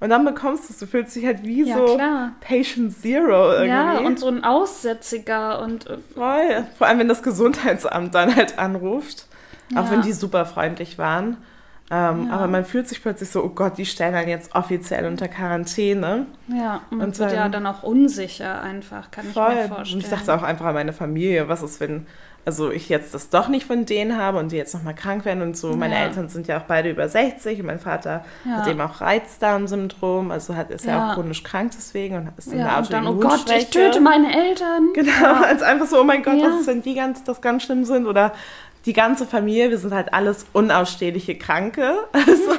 Und 0.00 0.08
dann 0.08 0.24
bekommst 0.24 0.68
du 0.68 0.72
es, 0.72 0.78
du 0.78 0.86
fühlst 0.86 1.14
dich 1.14 1.26
halt 1.26 1.44
wie 1.44 1.62
Mhm. 1.62 1.68
Ja, 1.68 1.76
so 1.86 1.94
klar. 1.96 2.32
Patient 2.40 2.98
Zero 2.98 3.52
irgendwie. 3.52 3.68
Ja, 3.68 3.98
und 3.98 4.18
so 4.18 4.28
ein 4.28 4.42
Aussätziger 4.42 5.60
und 5.60 5.86
äh, 5.86 5.98
Voll. 6.14 6.66
Vor 6.78 6.86
allem, 6.86 6.98
wenn 6.98 7.08
das 7.08 7.22
Gesundheitsamt 7.22 8.14
dann 8.14 8.34
halt 8.34 8.58
anruft. 8.58 9.26
Auch 9.74 9.84
Ja. 9.84 9.90
wenn 9.90 10.02
die 10.02 10.12
super 10.12 10.46
freundlich 10.46 10.96
waren. 10.98 11.36
Ähm, 11.90 12.26
Ja. 12.28 12.34
Aber 12.34 12.46
man 12.48 12.64
fühlt 12.64 12.88
sich 12.88 13.00
plötzlich 13.02 13.30
so, 13.30 13.44
oh 13.44 13.48
Gott, 13.50 13.78
die 13.78 13.86
stellen 13.86 14.12
dann 14.14 14.28
jetzt 14.28 14.54
offiziell 14.54 15.06
unter 15.06 15.28
Quarantäne. 15.28 16.26
ja, 16.48 16.80
und 16.90 16.98
man 16.98 17.08
Und 17.08 17.18
wird 17.18 17.30
ja 17.32 17.42
dann- 17.48 17.52
dann 17.52 17.66
auch 17.66 17.82
unsicher 17.82 18.60
einfach, 18.62 19.10
kann 19.10 19.26
ich 19.28 19.34
mir 19.36 19.42
Voll. 19.42 19.68
vorstellen. 19.68 19.98
Und 20.00 20.04
ich 20.04 20.10
dachte 20.10 20.34
auch 20.34 20.42
einfach 20.42 20.66
an 20.66 20.74
meine 20.74 20.92
Familie, 20.92 21.48
was 21.48 21.62
ist, 21.62 21.78
wenn 21.80 22.06
also 22.44 22.70
ich 22.70 22.88
jetzt 22.88 23.12
das 23.12 23.28
doch 23.28 23.48
nicht 23.48 23.66
von 23.66 23.86
denen 23.86 24.16
habe 24.18 24.38
und 24.38 24.52
die 24.52 24.56
jetzt 24.56 24.72
nochmal 24.72 24.94
krank 24.94 25.24
werden 25.24 25.42
und 25.42 25.56
so. 25.56 25.74
Meine 25.74 25.94
Ja. 25.96 26.02
Eltern 26.02 26.28
sind 26.28 26.46
ja 26.46 26.58
auch 26.58 26.62
beide 26.62 26.90
über 26.90 27.08
60 27.08 27.58
und 27.58 27.66
mein 27.66 27.80
Vater 27.80 28.24
Ja. 28.44 28.58
hat 28.58 28.68
eben 28.68 28.80
auch 28.80 29.00
Reizdarmsyndrom, 29.00 30.30
also 30.30 30.54
hat, 30.54 30.70
ist 30.70 30.84
ja, 30.84 30.92
Ja. 30.92 31.10
auch 31.10 31.14
chronisch 31.14 31.42
krank 31.42 31.72
deswegen 31.76 32.16
und 32.16 32.30
ist 32.36 32.52
in 32.52 32.58
der 32.58 32.78
und 32.78 32.92
dann, 32.92 33.06
oh 33.08 33.14
Gott, 33.14 33.44
ich 33.50 33.70
töte 33.70 34.00
meine 34.00 34.32
Eltern. 34.32 34.90
Genau, 34.94 35.10
als 35.44 35.62
einfach 35.62 35.86
so, 35.86 36.00
oh 36.00 36.04
mein 36.04 36.22
Gott, 36.22 36.40
was 36.40 36.60
ist, 36.60 36.66
wenn 36.68 36.82
die 36.82 36.94
ganz, 36.94 37.24
das 37.24 37.40
ganz 37.40 37.64
schlimm 37.64 37.84
sind? 37.84 38.06
Oder 38.06 38.32
die 38.86 38.92
ganze 38.92 39.26
Familie, 39.26 39.70
wir 39.70 39.78
sind 39.78 39.92
halt 39.92 40.14
alles 40.14 40.46
unausstehliche 40.52 41.36
Kranke. 41.36 41.94
Also 42.14 42.52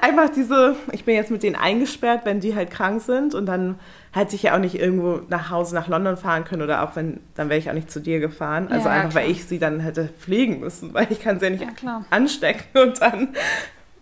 einfach 0.00 0.28
diese, 0.30 0.76
ich 0.92 1.04
bin 1.04 1.14
jetzt 1.14 1.30
mit 1.30 1.42
denen 1.42 1.56
eingesperrt, 1.56 2.20
wenn 2.24 2.40
die 2.40 2.54
halt 2.54 2.70
krank 2.70 3.00
sind 3.02 3.34
und 3.34 3.46
dann 3.46 3.78
hätte 4.12 4.36
ich 4.36 4.42
ja 4.44 4.54
auch 4.54 4.58
nicht 4.60 4.78
irgendwo 4.78 5.20
nach 5.28 5.50
Hause 5.50 5.74
nach 5.74 5.88
London 5.88 6.16
fahren 6.16 6.44
können 6.44 6.62
oder 6.62 6.82
auch 6.82 6.94
wenn, 6.96 7.20
dann 7.34 7.48
wäre 7.48 7.58
ich 7.58 7.68
auch 7.68 7.74
nicht 7.74 7.90
zu 7.90 8.00
dir 8.00 8.20
gefahren. 8.20 8.68
Also 8.70 8.88
Ja, 8.88 8.94
einfach, 8.94 9.14
weil 9.14 9.24
klar. 9.24 9.32
ich 9.32 9.44
sie 9.46 9.58
dann 9.58 9.80
hätte 9.80 10.08
pflegen 10.20 10.60
müssen, 10.60 10.94
weil 10.94 11.06
ich 11.10 11.20
kann 11.20 11.38
sie 11.40 11.46
ja 11.46 11.50
nicht 11.50 11.64
Ja, 11.64 11.70
klar. 11.72 12.04
anstecken 12.10 12.80
und 12.80 13.00
dann 13.00 13.20
Und 13.28 13.36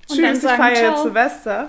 tschüss, 0.08 0.16
dann 0.22 0.34
ich 0.34 0.40
sagen, 0.40 0.62
feiere 0.62 0.70
jetzt 0.82 0.92
ciao. 1.00 1.02
Silvester. 1.04 1.68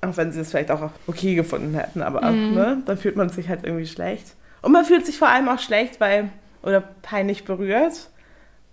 Auch 0.00 0.16
wenn 0.16 0.32
sie 0.32 0.40
es 0.40 0.50
vielleicht 0.50 0.70
auch 0.72 0.90
okay 1.06 1.34
gefunden 1.36 1.74
hätten, 1.74 2.02
aber 2.02 2.30
Mhm. 2.32 2.54
ne, 2.54 2.82
dann 2.86 2.98
fühlt 2.98 3.16
man 3.16 3.28
sich 3.28 3.48
halt 3.48 3.64
irgendwie 3.64 3.86
schlecht. 3.86 4.34
Und 4.60 4.72
man 4.72 4.84
fühlt 4.84 5.06
sich 5.06 5.18
vor 5.18 5.28
allem 5.28 5.48
auch 5.48 5.58
schlecht, 5.60 6.00
weil, 6.00 6.30
oder 6.62 6.80
peinlich 7.02 7.44
berührt, 7.44 8.08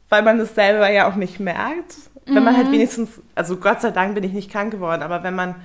weil 0.09 0.23
man 0.23 0.39
es 0.39 0.55
selber 0.55 0.89
ja 0.91 1.07
auch 1.09 1.15
nicht 1.15 1.39
merkt. 1.39 1.95
Wenn 2.25 2.43
man 2.43 2.53
Mhm. 2.53 2.57
halt 2.57 2.71
wenigstens, 2.71 3.09
also 3.35 3.57
Gott 3.57 3.81
sei 3.81 3.91
Dank 3.91 4.13
bin 4.15 4.23
ich 4.23 4.33
nicht 4.33 4.51
krank 4.51 4.71
geworden, 4.71 5.01
aber 5.01 5.23
wenn 5.23 5.33
man 5.35 5.55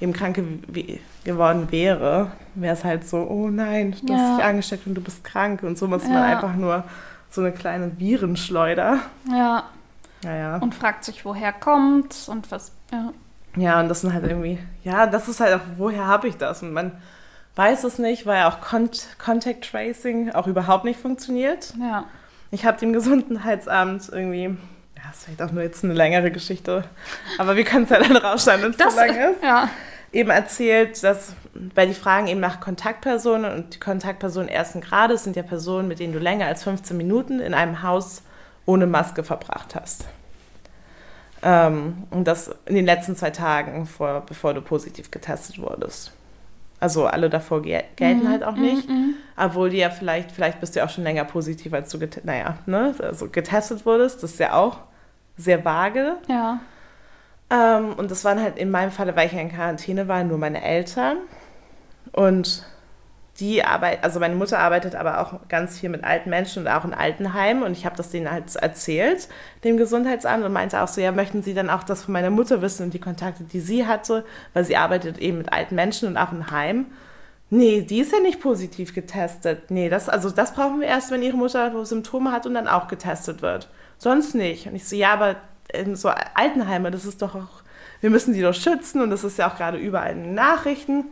eben 0.00 0.12
krank 0.12 0.36
gew 0.36 0.98
geworden 1.24 1.68
wäre, 1.70 2.32
wäre 2.54 2.74
es 2.74 2.84
halt 2.84 3.06
so, 3.08 3.18
oh 3.28 3.48
nein, 3.48 3.94
du 4.04 4.12
Ja. 4.12 4.18
hast 4.18 4.38
dich 4.38 4.44
angesteckt 4.44 4.86
und 4.86 4.94
du 4.94 5.00
bist 5.00 5.24
krank. 5.24 5.62
Und 5.62 5.78
so 5.78 5.86
muss 5.88 6.04
man 6.04 6.12
Ja. 6.14 6.24
einfach 6.24 6.54
nur 6.54 6.84
so 7.30 7.40
eine 7.40 7.52
kleine 7.52 7.98
Virenschleuder. 7.98 8.98
Ja, 9.30 9.64
Naja. 10.24 10.56
und 10.58 10.74
fragt 10.74 11.04
sich, 11.04 11.24
woher 11.24 11.52
kommt's 11.52 12.28
und 12.28 12.50
was. 12.52 12.72
Ja. 12.92 13.12
Ja, 13.56 13.80
und 13.80 13.88
das 13.88 14.00
sind 14.00 14.12
halt 14.14 14.24
irgendwie, 14.26 14.58
ja, 14.82 15.06
das 15.06 15.28
ist 15.28 15.40
halt 15.40 15.54
auch, 15.54 15.60
woher 15.76 16.06
habe 16.06 16.26
ich 16.28 16.36
das? 16.36 16.62
Und 16.62 16.72
man 16.72 16.92
weiß 17.56 17.84
es 17.84 17.98
nicht, 17.98 18.24
weil 18.26 18.44
auch 18.44 18.60
Con 18.60 18.88
Contact 19.22 19.70
Tracing 19.70 20.30
auch 20.32 20.46
überhaupt 20.46 20.84
nicht 20.84 20.98
funktioniert. 21.00 21.74
ja. 21.80 22.04
Ich 22.52 22.66
habe 22.66 22.78
dem 22.78 22.92
Gesundheitsamt 22.92 24.10
irgendwie, 24.12 24.44
ja, 24.44 25.10
ist 25.10 25.24
vielleicht 25.24 25.42
auch 25.42 25.50
nur 25.52 25.62
jetzt 25.62 25.82
eine 25.82 25.94
längere 25.94 26.30
Geschichte, 26.30 26.84
aber 27.38 27.56
wir 27.56 27.64
können 27.64 27.84
es 27.84 27.90
ja 27.90 27.98
dann 27.98 28.16
rausschneiden, 28.16 28.62
wenn 28.62 28.70
es 28.72 28.76
zu 28.76 28.96
lang 28.96 29.08
ist. 29.08 29.42
ja. 29.42 29.68
Eben 30.12 30.28
erzählt, 30.28 31.02
dass, 31.02 31.34
weil 31.74 31.88
die 31.88 31.94
fragen 31.94 32.26
eben 32.26 32.40
nach 32.40 32.60
Kontaktpersonen 32.60 33.50
und 33.50 33.74
die 33.74 33.80
Kontaktpersonen 33.80 34.50
ersten 34.50 34.82
Grades 34.82 35.24
sind 35.24 35.34
ja 35.34 35.42
Personen, 35.42 35.88
mit 35.88 35.98
denen 35.98 36.12
du 36.12 36.18
länger 36.18 36.44
als 36.44 36.62
15 36.64 36.94
Minuten 36.94 37.40
in 37.40 37.54
einem 37.54 37.82
Haus 37.82 38.22
ohne 38.66 38.86
Maske 38.86 39.24
verbracht 39.24 39.74
hast. 39.74 40.04
Ähm, 41.42 42.04
und 42.10 42.24
das 42.28 42.54
in 42.66 42.74
den 42.74 42.84
letzten 42.84 43.16
zwei 43.16 43.30
Tagen, 43.30 43.86
vor, 43.86 44.24
bevor 44.26 44.52
du 44.52 44.60
positiv 44.60 45.10
getestet 45.10 45.58
wurdest. 45.58 46.12
Also 46.82 47.06
alle 47.06 47.30
davor 47.30 47.62
gel 47.62 47.84
gelten 47.94 48.28
halt 48.28 48.42
auch 48.42 48.56
nicht. 48.56 48.88
Mhm. 48.88 49.14
Obwohl 49.36 49.70
die 49.70 49.76
ja 49.76 49.88
vielleicht, 49.88 50.32
vielleicht 50.32 50.58
bist 50.58 50.74
du 50.74 50.80
ja 50.80 50.86
auch 50.86 50.90
schon 50.90 51.04
länger 51.04 51.24
positiv, 51.24 51.72
als 51.72 51.90
du 51.90 52.00
get 52.00 52.24
naja, 52.24 52.58
ne, 52.66 52.92
also 52.98 53.28
getestet 53.28 53.86
wurdest. 53.86 54.20
Das 54.24 54.32
ist 54.32 54.40
ja 54.40 54.54
auch 54.54 54.78
sehr 55.36 55.64
vage. 55.64 56.16
Ja. 56.26 56.58
Ähm, 57.50 57.92
und 57.92 58.10
das 58.10 58.24
waren 58.24 58.42
halt 58.42 58.58
in 58.58 58.72
meinem 58.72 58.90
Falle, 58.90 59.14
weil 59.14 59.28
ich 59.28 59.32
ja 59.32 59.38
in 59.38 59.52
Quarantäne 59.52 60.08
war, 60.08 60.24
nur 60.24 60.38
meine 60.38 60.60
Eltern. 60.60 61.18
Und 62.10 62.66
die 63.40 63.64
arbeitet, 63.64 64.04
also 64.04 64.20
meine 64.20 64.34
Mutter 64.34 64.58
arbeitet 64.58 64.94
aber 64.94 65.20
auch 65.20 65.48
ganz 65.48 65.78
viel 65.80 65.88
mit 65.88 66.04
alten 66.04 66.28
Menschen 66.28 66.64
und 66.64 66.68
auch 66.68 66.84
in 66.84 66.92
Altenheimen. 66.92 67.62
Und 67.62 67.72
ich 67.72 67.86
habe 67.86 67.96
das 67.96 68.10
denen 68.10 68.30
halt 68.30 68.54
erzählt, 68.56 69.28
dem 69.64 69.78
Gesundheitsamt, 69.78 70.44
und 70.44 70.52
meinte 70.52 70.82
auch 70.82 70.88
so, 70.88 71.00
ja, 71.00 71.12
möchten 71.12 71.42
Sie 71.42 71.54
dann 71.54 71.70
auch 71.70 71.82
das 71.82 72.04
von 72.04 72.12
meiner 72.12 72.30
Mutter 72.30 72.60
wissen 72.60 72.84
und 72.84 72.94
die 72.94 73.00
Kontakte, 73.00 73.44
die 73.44 73.60
sie 73.60 73.86
hatte, 73.86 74.24
weil 74.52 74.64
sie 74.64 74.76
arbeitet 74.76 75.18
eben 75.18 75.38
mit 75.38 75.52
alten 75.52 75.74
Menschen 75.74 76.08
und 76.08 76.16
auch 76.16 76.32
in 76.32 76.50
Heim. 76.50 76.86
Nee, 77.48 77.82
die 77.82 78.00
ist 78.00 78.12
ja 78.12 78.20
nicht 78.20 78.40
positiv 78.40 78.94
getestet. 78.94 79.70
Nee, 79.70 79.88
das, 79.88 80.08
also 80.08 80.30
das 80.30 80.54
brauchen 80.54 80.80
wir 80.80 80.88
erst, 80.88 81.10
wenn 81.10 81.22
ihre 81.22 81.36
Mutter 81.36 81.84
Symptome 81.84 82.32
hat 82.32 82.46
und 82.46 82.54
dann 82.54 82.68
auch 82.68 82.88
getestet 82.88 83.42
wird. 83.42 83.68
Sonst 83.98 84.34
nicht. 84.34 84.66
Und 84.66 84.74
ich 84.74 84.86
so, 84.88 84.96
ja, 84.96 85.12
aber 85.12 85.36
in 85.72 85.96
so 85.96 86.10
Altenheime, 86.34 86.90
das 86.90 87.04
ist 87.04 87.22
doch 87.22 87.34
auch, 87.34 87.62
wir 88.00 88.10
müssen 88.10 88.34
die 88.34 88.40
doch 88.42 88.54
schützen 88.54 89.02
und 89.02 89.10
das 89.10 89.24
ist 89.24 89.38
ja 89.38 89.50
auch 89.50 89.56
gerade 89.56 89.78
überall 89.78 90.12
in 90.12 90.22
den 90.22 90.34
Nachrichten. 90.34 91.06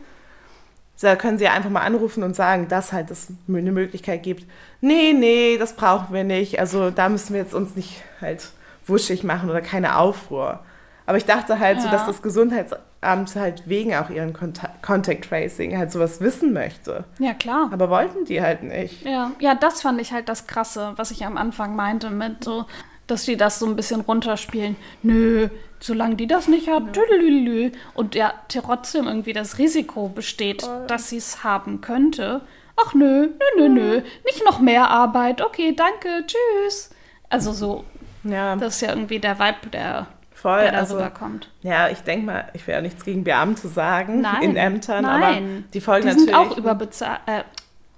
Da 1.01 1.15
können 1.15 1.37
sie 1.37 1.45
ja 1.45 1.53
einfach 1.53 1.69
mal 1.69 1.81
anrufen 1.81 2.23
und 2.23 2.35
sagen, 2.35 2.67
dass 2.67 2.93
halt 2.93 3.09
es 3.11 3.27
eine 3.47 3.71
Möglichkeit 3.71 4.23
gibt. 4.23 4.45
Nee, 4.81 5.13
nee, 5.13 5.57
das 5.57 5.73
brauchen 5.75 6.13
wir 6.13 6.23
nicht. 6.23 6.59
Also 6.59 6.91
da 6.91 7.09
müssen 7.09 7.33
wir 7.33 7.41
jetzt 7.41 7.53
uns 7.53 7.75
nicht 7.75 8.03
halt 8.21 8.49
wuschig 8.85 9.23
machen 9.23 9.49
oder 9.49 9.61
keine 9.61 9.97
Aufruhr. 9.97 10.59
Aber 11.07 11.17
ich 11.17 11.25
dachte 11.25 11.59
halt 11.59 11.79
so, 11.81 11.87
Ja. 11.87 11.91
dass 11.91 12.05
das 12.05 12.21
Gesundheitsamt 12.21 13.35
halt 13.35 13.63
wegen 13.67 13.95
auch 13.95 14.09
ihren 14.09 14.33
Conta- 14.33 14.69
Contact 14.81 15.27
Tracing 15.27 15.77
halt 15.77 15.91
sowas 15.91 16.21
wissen 16.21 16.53
möchte. 16.53 17.03
ja, 17.19 17.33
klar. 17.33 17.69
Aber 17.71 17.89
wollten 17.89 18.25
die 18.25 18.41
halt 18.41 18.63
nicht. 18.63 19.03
Ja, 19.03 19.31
ja, 19.39 19.55
das 19.55 19.81
fand 19.81 19.99
ich 19.99 20.13
halt 20.13 20.29
das 20.29 20.45
Krasse, 20.47 20.93
was 20.97 21.11
ich 21.11 21.25
am 21.25 21.37
Anfang 21.37 21.75
meinte 21.75 22.11
mit 22.11 22.43
so, 22.43 22.65
dass 23.11 23.25
die 23.25 23.37
das 23.37 23.59
so 23.59 23.65
ein 23.67 23.75
bisschen 23.75 24.01
runterspielen. 24.01 24.75
Nö, 25.03 25.49
solange 25.79 26.15
die 26.15 26.27
das 26.27 26.47
nicht 26.47 26.67
hat, 26.69 26.93
tüdelülü. 26.93 27.71
und 27.93 28.15
ja 28.15 28.33
trotzdem 28.47 29.07
irgendwie 29.07 29.33
das 29.33 29.57
Risiko 29.57 30.09
besteht, 30.09 30.67
dass 30.87 31.09
sie 31.09 31.17
es 31.17 31.43
haben 31.43 31.81
könnte. 31.81 32.41
Ach 32.83 32.93
nö, 32.95 33.27
nö, 33.57 33.67
nö, 33.67 33.69
nö, 33.69 34.01
nicht 34.25 34.43
noch 34.45 34.59
mehr 34.59 34.89
Arbeit. 34.89 35.41
Okay, 35.41 35.75
danke, 35.75 36.25
tschüss. 36.25 36.89
Also 37.29 37.51
so, 37.51 37.83
Ja, 38.23 38.55
das 38.55 38.75
ist 38.75 38.81
ja 38.81 38.89
irgendwie 38.89 39.19
der 39.19 39.37
Vibe, 39.39 39.67
der, 39.71 40.07
voll. 40.33 40.61
der 40.61 40.71
da 40.71 40.77
Also, 40.79 40.95
rüberkommt. 40.95 41.49
ja, 41.61 41.89
ich 41.89 41.99
denke 41.99 42.25
mal, 42.25 42.49
ich 42.53 42.65
will 42.65 42.73
ja 42.75 42.81
nichts 42.81 43.03
gegen 43.05 43.23
Beamte 43.23 43.67
sagen 43.67 44.21
Nein, 44.21 44.41
in 44.41 44.55
Ämtern, 44.55 45.03
nein. 45.03 45.23
aber 45.23 45.37
die 45.73 45.81
folgen 45.81 46.07
Die 46.07 46.13
sind 46.13 46.31
natürlich. 46.31 46.51
auch 46.53 46.57
überbezahlt. 46.57 47.19
Äh, 47.27 47.43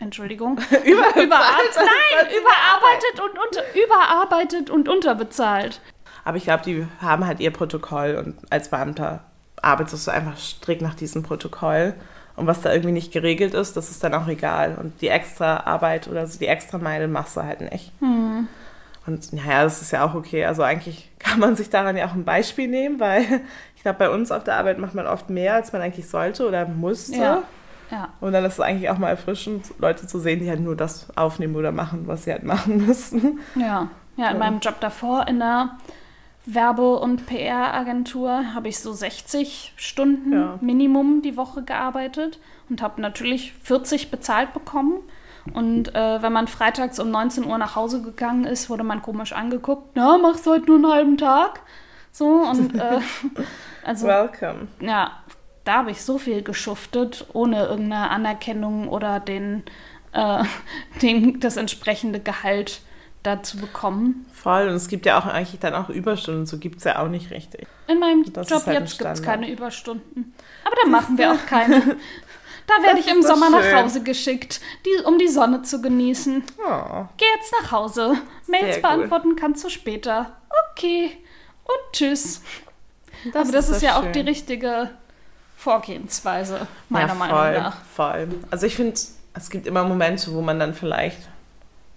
Entschuldigung. 0.04 0.58
Überarbeitet. 0.86 1.24
Überarbeitet. 1.26 1.76
Nein, 1.78 2.28
überarbeitet 2.40 3.20
und 3.20 3.40
unter, 3.40 3.84
überarbeitet 3.84 4.70
und 4.70 4.90
unterbezahlt. 4.90 5.82
Aber 6.24 6.38
ich 6.38 6.44
glaube, 6.44 6.64
die 6.64 6.88
haben 7.02 7.26
halt 7.26 7.40
ihr 7.40 7.52
Protokoll 7.52 8.16
und 8.16 8.36
als 8.50 8.70
Beamter 8.70 9.24
arbeitest 9.62 10.08
du 10.08 10.12
einfach 10.12 10.38
strikt 10.38 10.82
nach 10.82 10.96
diesem 10.96 11.24
Protokoll. 11.24 11.94
Und 12.36 12.48
was 12.48 12.62
da 12.62 12.72
irgendwie 12.72 12.94
nicht 12.94 13.12
geregelt 13.12 13.54
ist, 13.54 13.78
das 13.78 13.92
ist 13.92 14.04
dann 14.04 14.14
auch 14.14 14.28
egal. 14.28 14.76
Und 14.80 15.02
die 15.02 15.10
extra 15.10 15.58
Arbeit 15.66 16.08
oder 16.08 16.26
so 16.26 16.40
die 16.40 16.48
extra 16.48 16.80
Meile 16.80 17.08
machst 17.08 17.38
du 17.38 17.44
halt 17.44 17.62
nicht. 17.62 17.92
Und 19.06 19.34
naja, 19.34 19.64
das 19.64 19.82
ist 19.82 19.92
ja 19.92 20.06
auch 20.06 20.16
okay. 20.16 20.46
Also 20.46 20.64
eigentlich 20.64 21.12
kann 21.20 21.40
man 21.40 21.56
sich 21.56 21.70
daran 21.70 21.98
ja 21.98 22.08
auch 22.08 22.14
ein 22.14 22.26
Beispiel 22.26 22.68
nehmen, 22.68 23.00
weil 23.00 23.42
ich 23.76 23.84
glaube, 23.84 24.00
bei 24.00 24.10
uns 24.10 24.32
auf 24.32 24.44
der 24.44 24.56
Arbeit 24.56 24.80
macht 24.80 24.96
man 24.96 25.08
oft 25.08 25.30
mehr, 25.30 25.56
als 25.56 25.74
man 25.74 25.82
eigentlich 25.82 26.10
sollte 26.10 26.48
oder 26.48 26.66
musste. 26.66 27.18
Ja. 27.18 27.44
Ja. 27.94 28.10
Und 28.22 28.34
dann 28.34 28.44
ist 28.46 28.54
es 28.54 28.60
eigentlich 28.60 28.90
auch 28.90 28.98
mal 28.98 29.10
erfrischend, 29.10 29.66
Leute 29.80 30.08
zu 30.08 30.20
sehen, 30.20 30.40
die 30.40 30.50
halt 30.50 30.60
nur 30.62 30.76
das 30.76 31.08
aufnehmen 31.16 31.56
oder 31.56 31.72
machen, 31.72 32.08
was 32.08 32.24
sie 32.24 32.32
halt 32.32 32.44
machen 32.54 32.86
müssen. 32.88 33.40
Ja, 33.56 33.88
ja, 34.18 34.28
in 34.30 34.34
Ja. 34.34 34.40
meinem 34.40 34.60
Job 34.60 34.80
davor 34.80 35.28
in 35.28 35.40
der 35.40 35.78
Werbe- 36.46 37.00
und 37.00 37.26
PR-Agentur 37.26 38.54
habe 38.54 38.68
ich 38.68 38.80
so 38.80 38.92
60 38.94 39.74
Stunden 39.78 40.34
Ja. 40.34 40.58
Minimum 40.62 41.22
die 41.22 41.38
Woche 41.38 41.64
gearbeitet 41.64 42.40
und 42.70 42.82
habe 42.82 43.02
natürlich 43.02 43.54
40 43.64 44.12
bezahlt 44.12 44.54
bekommen. 44.54 44.96
Und 45.54 45.94
äh, 45.94 46.22
wenn 46.22 46.32
man 46.34 46.48
freitags 46.48 47.00
um 47.00 47.12
19 47.12 47.46
Uhr 47.46 47.58
nach 47.58 47.76
Hause 47.76 48.02
gegangen 48.02 48.46
ist, 48.46 48.70
wurde 48.70 48.84
man 48.84 49.02
komisch 49.02 49.34
angeguckt. 49.34 49.92
Na, 49.96 50.18
machst 50.18 50.46
du 50.46 50.52
heute 50.52 50.66
nur 50.68 50.76
einen 50.78 50.92
halben 50.92 51.18
Tag? 51.18 51.60
So, 52.12 52.28
und 52.28 52.76
äh, 52.76 53.00
also 53.86 54.08
Welcome. 54.08 54.68
ja, 54.80 55.12
da 55.66 55.76
habe 55.76 55.92
ich 55.92 56.02
so 56.02 56.18
viel 56.18 56.42
geschuftet, 56.42 57.26
ohne 57.34 57.66
irgendeine 57.66 58.10
Anerkennung 58.10 58.88
oder 58.90 59.20
den, 59.20 59.64
äh, 60.12 60.44
den, 61.02 61.40
das 61.40 61.58
entsprechende 61.58 62.20
Gehalt 62.20 62.82
dazu 63.24 63.58
bekommen. 63.58 64.26
Voll. 64.34 64.68
Und 64.68 64.76
es 64.76 64.88
gibt 64.90 65.06
ja 65.06 65.18
auch 65.18 65.26
eigentlich 65.26 65.60
dann 65.60 65.74
auch 65.74 65.90
Überstunden. 65.90 66.46
So 66.46 66.58
gibt 66.58 66.80
es 66.80 66.84
ja 66.84 67.00
auch 67.00 67.08
nicht 67.08 67.32
richtig. 67.32 67.68
In 67.88 68.00
meinem 68.00 68.24
Das 68.34 68.50
Job 68.50 68.60
ist 68.60 68.68
halt 68.68 68.80
jetzt 68.82 69.00
gibt 69.00 69.12
es 69.12 69.24
keine 69.24 69.50
Überstunden. 69.50 70.34
Aber 70.66 70.76
da 70.84 70.90
machen 70.90 71.18
wir 71.18 71.32
auch 71.32 71.46
keine. 71.46 71.98
Da 72.66 72.82
werde 72.82 73.02
ich 73.02 73.12
im 73.12 73.20
ist 73.20 73.28
Sommer 73.28 73.50
nach 73.50 73.62
schön. 73.62 73.76
Hause 73.76 74.04
geschickt, 74.04 74.62
die, 74.86 75.04
um 75.04 75.20
die 75.20 75.28
Sonne 75.28 75.64
zu 75.64 75.82
genießen. 75.82 76.44
Oh. 76.60 77.06
Geh 77.18 77.26
jetzt 77.36 77.54
nach 77.62 77.74
Hause. 77.74 78.16
Mails 78.48 78.76
Sehr 78.76 78.82
beantworten 78.82 79.36
kannst 79.36 79.66
du 79.66 79.70
später. 79.70 80.32
Okay. 80.72 81.12
Und 81.66 81.92
tschüss. 81.92 82.42
Das 83.34 83.36
Aber 83.36 83.52
das 83.52 83.70
ist, 83.70 83.78
doch 83.78 83.88
ja 83.90 84.00
auch 84.00 84.04
schön. 84.04 84.14
die 84.14 84.20
richtige 84.22 84.92
Vorgehensweise, 85.64 86.68
meiner 86.90 87.08
ja, 87.08 87.14
Meinung 87.14 87.38
voll, 87.38 87.54
nach. 87.54 87.78
Voll. 87.96 88.28
Also 88.52 88.66
ich 88.66 88.76
finde, 88.76 89.00
es 89.34 89.50
gibt 89.50 89.66
immer 89.66 89.86
Momente, 89.86 90.34
wo 90.34 90.42
man 90.42 90.60
dann 90.60 90.74
vielleicht 90.74 91.30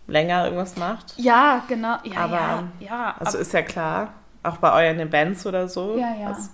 länger 0.07 0.45
irgendwas 0.45 0.77
macht. 0.77 1.15
Ja, 1.17 1.65
genau. 1.67 1.97
Ja, 2.05 2.17
Aber, 2.21 2.37
ja, 2.37 2.63
ja. 2.79 3.15
Also 3.19 3.39
ist 3.39 3.53
ja 3.53 3.63
klar, 3.63 4.13
auch 4.45 4.59
bei 4.59 4.73
euren 4.73 5.01
Events 5.01 5.45
oder 5.47 5.69
so. 5.69 5.97
Ja, 5.99 6.15
ja. 6.15 6.29
Das, 6.29 6.51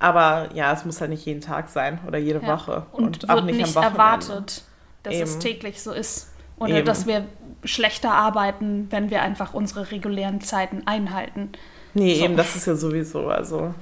aber 0.00 0.48
ja, 0.52 0.72
es 0.72 0.84
muss 0.84 1.00
halt 1.00 1.10
nicht 1.10 1.24
jeden 1.26 1.40
Tag 1.40 1.68
sein 1.68 2.00
oder 2.08 2.18
jede 2.18 2.40
ja. 2.40 2.48
Woche. 2.48 2.86
Und, 2.90 3.30
auch 3.30 3.36
wird 3.36 3.44
nicht, 3.46 3.58
nicht, 3.58 3.76
am 3.76 3.84
Wochenende. 3.84 3.98
erwartet, 3.98 4.62
dass 5.04 5.14
es 5.14 5.32
Eben. 5.34 5.40
täglich 5.40 5.80
so 5.80 5.92
ist. 5.92 6.32
Oder 6.58 6.74
Eben. 6.78 6.86
dass 6.86 7.06
wir 7.06 7.24
schlechter 7.62 8.12
arbeiten, 8.12 8.88
wenn 8.90 9.10
wir 9.10 9.22
einfach 9.22 9.54
unsere 9.54 9.92
regulären 9.92 10.40
Zeiten 10.40 10.82
einhalten. 10.86 11.52
Nee, 11.94 12.16
So. 12.16 12.24
eben, 12.24 12.36
das 12.36 12.56
ist 12.56 12.66
ja 12.66 12.74
sowieso. 12.74 13.28
Also 13.28 13.74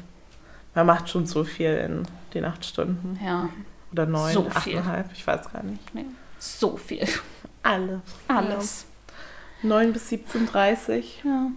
man 0.74 0.84
macht 0.84 1.08
schon 1.08 1.24
so 1.24 1.42
viel 1.42 1.72
in 1.72 2.02
den 2.36 2.44
acht 2.44 2.64
Stunden. 2.64 3.18
Ja, 3.24 3.48
Oder 3.92 4.06
neun, 4.06 4.32
So 4.32 4.42
viel. 4.50 4.78
achteinhalb, 4.78 5.10
ich 5.12 5.26
weiß 5.26 5.50
gar 5.52 5.62
nicht. 5.62 5.94
nee. 5.94 6.04
so 6.38 6.76
viel. 6.76 7.06
Alles. 7.62 8.00
Alles. 8.28 8.86
9 9.62 9.92
bis 9.92 10.10
17.30 10.12 11.04
Ja. 11.24 11.50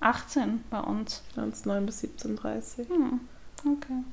18 0.00 0.64
bei 0.70 0.80
uns. 0.80 1.22
Sonst 1.34 1.66
9 1.66 1.84
bis 1.86 2.02
17.30 2.04 2.88
Hm. 2.88 3.20
Okay. 3.64 4.04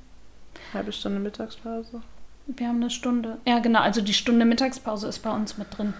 Halbe 0.73 0.91
Stunde 0.91 1.19
Mittagspause. 1.19 2.01
Wir 2.47 2.67
haben 2.67 2.77
eine 2.77 2.89
Stunde. 2.89 3.37
Ja, 3.45 3.59
genau. 3.59 3.79
Also 3.81 4.01
die 4.01 4.13
Stunde 4.13 4.45
Mittagspause 4.45 5.07
ist 5.07 5.19
bei 5.19 5.31
uns 5.31 5.57
mit 5.57 5.77
drin. 5.77 5.93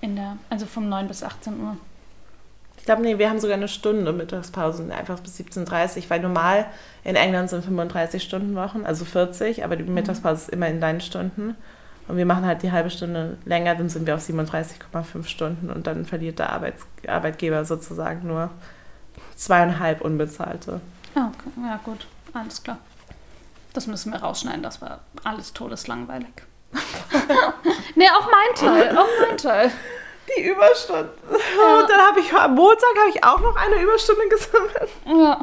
In 0.00 0.16
der, 0.16 0.38
also 0.48 0.64
vom 0.66 0.88
9 0.88 1.08
bis 1.08 1.22
18 1.22 1.60
Uhr. 1.60 1.76
Ich 2.80 2.86
glaube, 2.86 3.02
nee, 3.02 3.18
wir 3.18 3.28
haben 3.28 3.38
sogar 3.38 3.56
eine 3.56 3.68
Stunde 3.68 4.12
Mittagspause, 4.12 4.90
einfach 4.92 5.20
bis 5.20 5.38
17.30 5.38 6.08
weil 6.08 6.20
normal 6.20 6.66
in 7.04 7.14
England 7.14 7.50
sind 7.50 7.64
35 7.64 8.22
Stunden 8.22 8.56
Wochen, 8.56 8.84
also 8.84 9.04
40, 9.04 9.64
aber 9.64 9.76
die 9.76 9.84
Mittagspause 9.84 10.42
ist 10.42 10.48
immer 10.48 10.66
in 10.66 10.80
deinen 10.80 11.00
Stunden. 11.00 11.56
Und 12.08 12.16
wir 12.16 12.26
machen 12.26 12.44
halt 12.44 12.62
die 12.62 12.72
halbe 12.72 12.90
Stunde 12.90 13.36
länger, 13.44 13.76
dann 13.76 13.88
sind 13.88 14.06
wir 14.06 14.16
auf 14.16 14.22
37,5 14.22 15.26
Stunden 15.26 15.70
und 15.70 15.86
dann 15.86 16.06
verliert 16.06 16.40
der 16.40 16.50
Arbeits 16.50 16.84
Arbeitgeber 17.06 17.64
sozusagen 17.64 18.26
nur 18.26 18.50
zweieinhalb 19.36 20.00
unbezahlte. 20.00 20.80
Ah, 21.14 21.28
okay. 21.28 21.50
Ja, 21.62 21.78
gut. 21.84 22.06
Alles 22.32 22.62
klar. 22.62 22.78
Das 23.72 23.86
müssen 23.86 24.12
wir 24.12 24.20
rausschneiden. 24.20 24.62
Das 24.62 24.80
war 24.82 25.00
alles 25.22 25.52
todeslangweilig. 25.52 26.32
nee, 27.94 28.08
auch 28.08 28.28
mein 28.28 28.54
Teil. 28.56 28.96
Auch 28.96 29.06
mein 29.28 29.36
Teil. 29.36 29.70
Die 30.36 30.42
Überstunden. 30.48 31.10
Und 31.28 31.90
dann 31.90 32.00
habe 32.06 32.20
ich 32.20 32.32
am 32.32 32.54
Montag 32.54 32.88
habe 32.98 33.10
ich 33.10 33.24
auch 33.24 33.40
noch 33.40 33.56
eine 33.56 33.82
Überstunde 33.82 34.22
gesammelt. 34.28 34.90
Ja. 35.06 35.40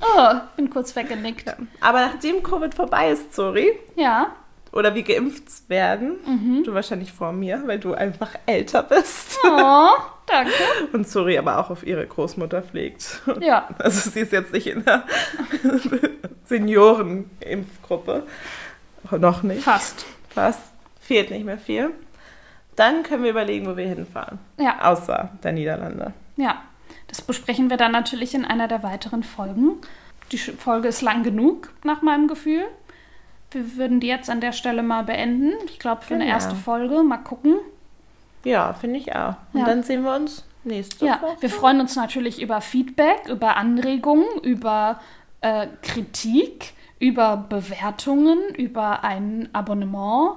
Oh, 0.00 0.34
bin 0.56 0.70
kurz 0.70 0.94
weggenickt. 0.96 1.54
Aber 1.80 2.00
nachdem 2.06 2.42
Covid 2.42 2.74
vorbei 2.74 3.10
ist, 3.10 3.34
sorry, 3.34 3.78
Ja. 3.94 4.32
oder 4.72 4.94
wir 4.94 5.02
geimpft 5.04 5.68
werden, 5.68 6.62
du 6.64 6.74
wahrscheinlich 6.74 7.12
vor 7.12 7.32
mir, 7.32 7.62
weil 7.66 7.78
du 7.78 7.94
einfach 7.94 8.30
älter 8.46 8.82
bist. 8.82 9.38
Oh, 9.44 9.90
danke. 10.26 10.52
Und 10.92 11.08
sorry, 11.08 11.38
aber 11.38 11.58
auch 11.58 11.70
auf 11.70 11.86
ihre 11.86 12.04
Großmutter 12.06 12.62
pflegt. 12.62 13.20
Ja. 13.40 13.68
Also 13.78 14.10
sie 14.10 14.20
ist 14.20 14.32
jetzt 14.32 14.52
nicht 14.52 14.66
in 14.66 14.84
der 14.84 15.04
Seniorenimpfgruppe. 16.46 18.24
Noch 19.18 19.42
nicht. 19.42 19.62
Fast. 19.62 20.06
Fast. 20.30 20.60
Fehlt 21.00 21.30
nicht 21.30 21.44
mehr 21.44 21.58
viel. 21.58 21.90
Dann 22.76 23.02
können 23.02 23.22
wir 23.22 23.30
überlegen, 23.30 23.66
wo 23.66 23.76
wir 23.76 23.86
hinfahren. 23.86 24.38
Ja. 24.58 24.90
Außer 24.90 25.30
der 25.42 25.52
Niederlande. 25.52 26.12
Ja. 26.36 26.62
Das 27.08 27.22
besprechen 27.22 27.70
wir 27.70 27.76
dann 27.76 27.92
natürlich 27.92 28.34
in 28.34 28.44
einer 28.44 28.66
der 28.66 28.82
weiteren 28.82 29.22
Folgen. 29.22 29.76
Die 30.32 30.38
Folge 30.38 30.88
ist 30.88 31.02
lang 31.02 31.22
genug, 31.22 31.70
nach 31.84 32.02
meinem 32.02 32.26
Gefühl. 32.28 32.64
Wir 33.52 33.76
würden 33.76 34.00
die 34.00 34.08
jetzt 34.08 34.28
an 34.30 34.40
der 34.40 34.52
Stelle 34.52 34.82
mal 34.82 35.04
beenden. 35.04 35.52
Ich 35.66 35.78
glaube, 35.78 36.02
für 36.02 36.14
eine 36.14 36.24
Genau. 36.24 36.34
erste 36.34 36.56
Folge. 36.56 37.02
Mal 37.04 37.18
gucken. 37.18 37.56
Ja, 38.42 38.72
finde 38.72 38.98
ich 38.98 39.14
auch. 39.14 39.34
Und 39.52 39.60
Ja. 39.60 39.66
dann 39.66 39.82
sehen 39.84 40.02
wir 40.02 40.14
uns 40.16 40.44
nächste 40.64 41.06
Ja, 41.06 41.22
Woche. 41.22 41.36
wir 41.40 41.50
freuen 41.50 41.80
uns 41.80 41.94
natürlich 41.94 42.42
über 42.42 42.60
Feedback, 42.60 43.28
über 43.28 43.56
Anregungen, 43.56 44.26
über 44.42 44.98
äh, 45.40 45.68
Kritik, 45.82 46.72
über 46.98 47.36
Bewertungen, 47.36 48.38
über 48.56 49.04
ein 49.04 49.48
Abonnement, 49.52 50.36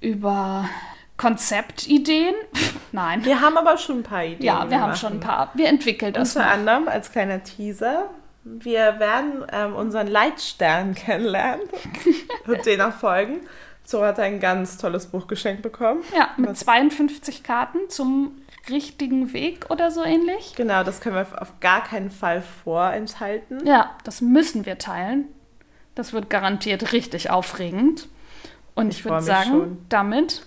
über 0.00 0.68
Konzeptideen. 1.16 2.34
Nein. 2.92 3.24
Wir 3.24 3.40
haben 3.40 3.56
aber 3.56 3.76
schon 3.78 3.98
ein 4.00 4.02
paar 4.02 4.24
Ideen. 4.24 4.42
Ja, 4.42 4.68
wir 4.70 4.80
haben 4.80 4.90
machen. 4.90 4.96
schon 5.00 5.12
ein 5.14 5.20
paar. 5.20 5.50
Wir 5.54 5.68
entwickeln 5.68 6.12
das. 6.12 6.34
Unter 6.36 6.48
anderem 6.50 6.88
als 6.88 7.10
kleiner 7.12 7.42
Teaser. 7.42 8.10
Wir 8.44 8.98
werden 8.98 9.44
ähm, 9.52 9.74
unseren 9.74 10.06
Leitstern 10.06 10.94
kennenlernen 10.94 11.66
und 12.46 12.66
den 12.66 12.80
auch 12.82 12.92
folgen. 12.92 13.40
Zora 13.84 14.08
hat 14.08 14.20
ein 14.20 14.40
ganz 14.40 14.76
tolles 14.78 15.06
Buch 15.06 15.26
geschenkt 15.26 15.62
bekommen. 15.62 16.02
Ja, 16.16 16.30
mit 16.36 16.50
Was- 16.50 16.60
52 16.60 17.42
Karten 17.42 17.78
zum 17.88 18.32
richtigen 18.70 19.32
Weg 19.34 19.66
oder 19.70 19.90
so 19.90 20.02
ähnlich. 20.02 20.54
Genau, 20.56 20.84
das 20.84 21.00
können 21.00 21.16
wir 21.16 21.26
auf 21.42 21.60
gar 21.60 21.84
keinen 21.84 22.10
Fall 22.10 22.42
vorenthalten. 22.64 23.66
Ja, 23.66 23.90
das 24.04 24.20
müssen 24.20 24.64
wir 24.66 24.78
teilen. 24.78 25.26
Das 25.94 26.12
wird 26.12 26.28
garantiert 26.30 26.92
richtig 26.92 27.30
aufregend. 27.30 28.08
Und 28.74 28.88
ich, 28.90 29.00
Ich 29.00 29.04
würde 29.04 29.22
sagen, 29.22 29.50
schon. 29.50 29.86
damit 29.90 30.46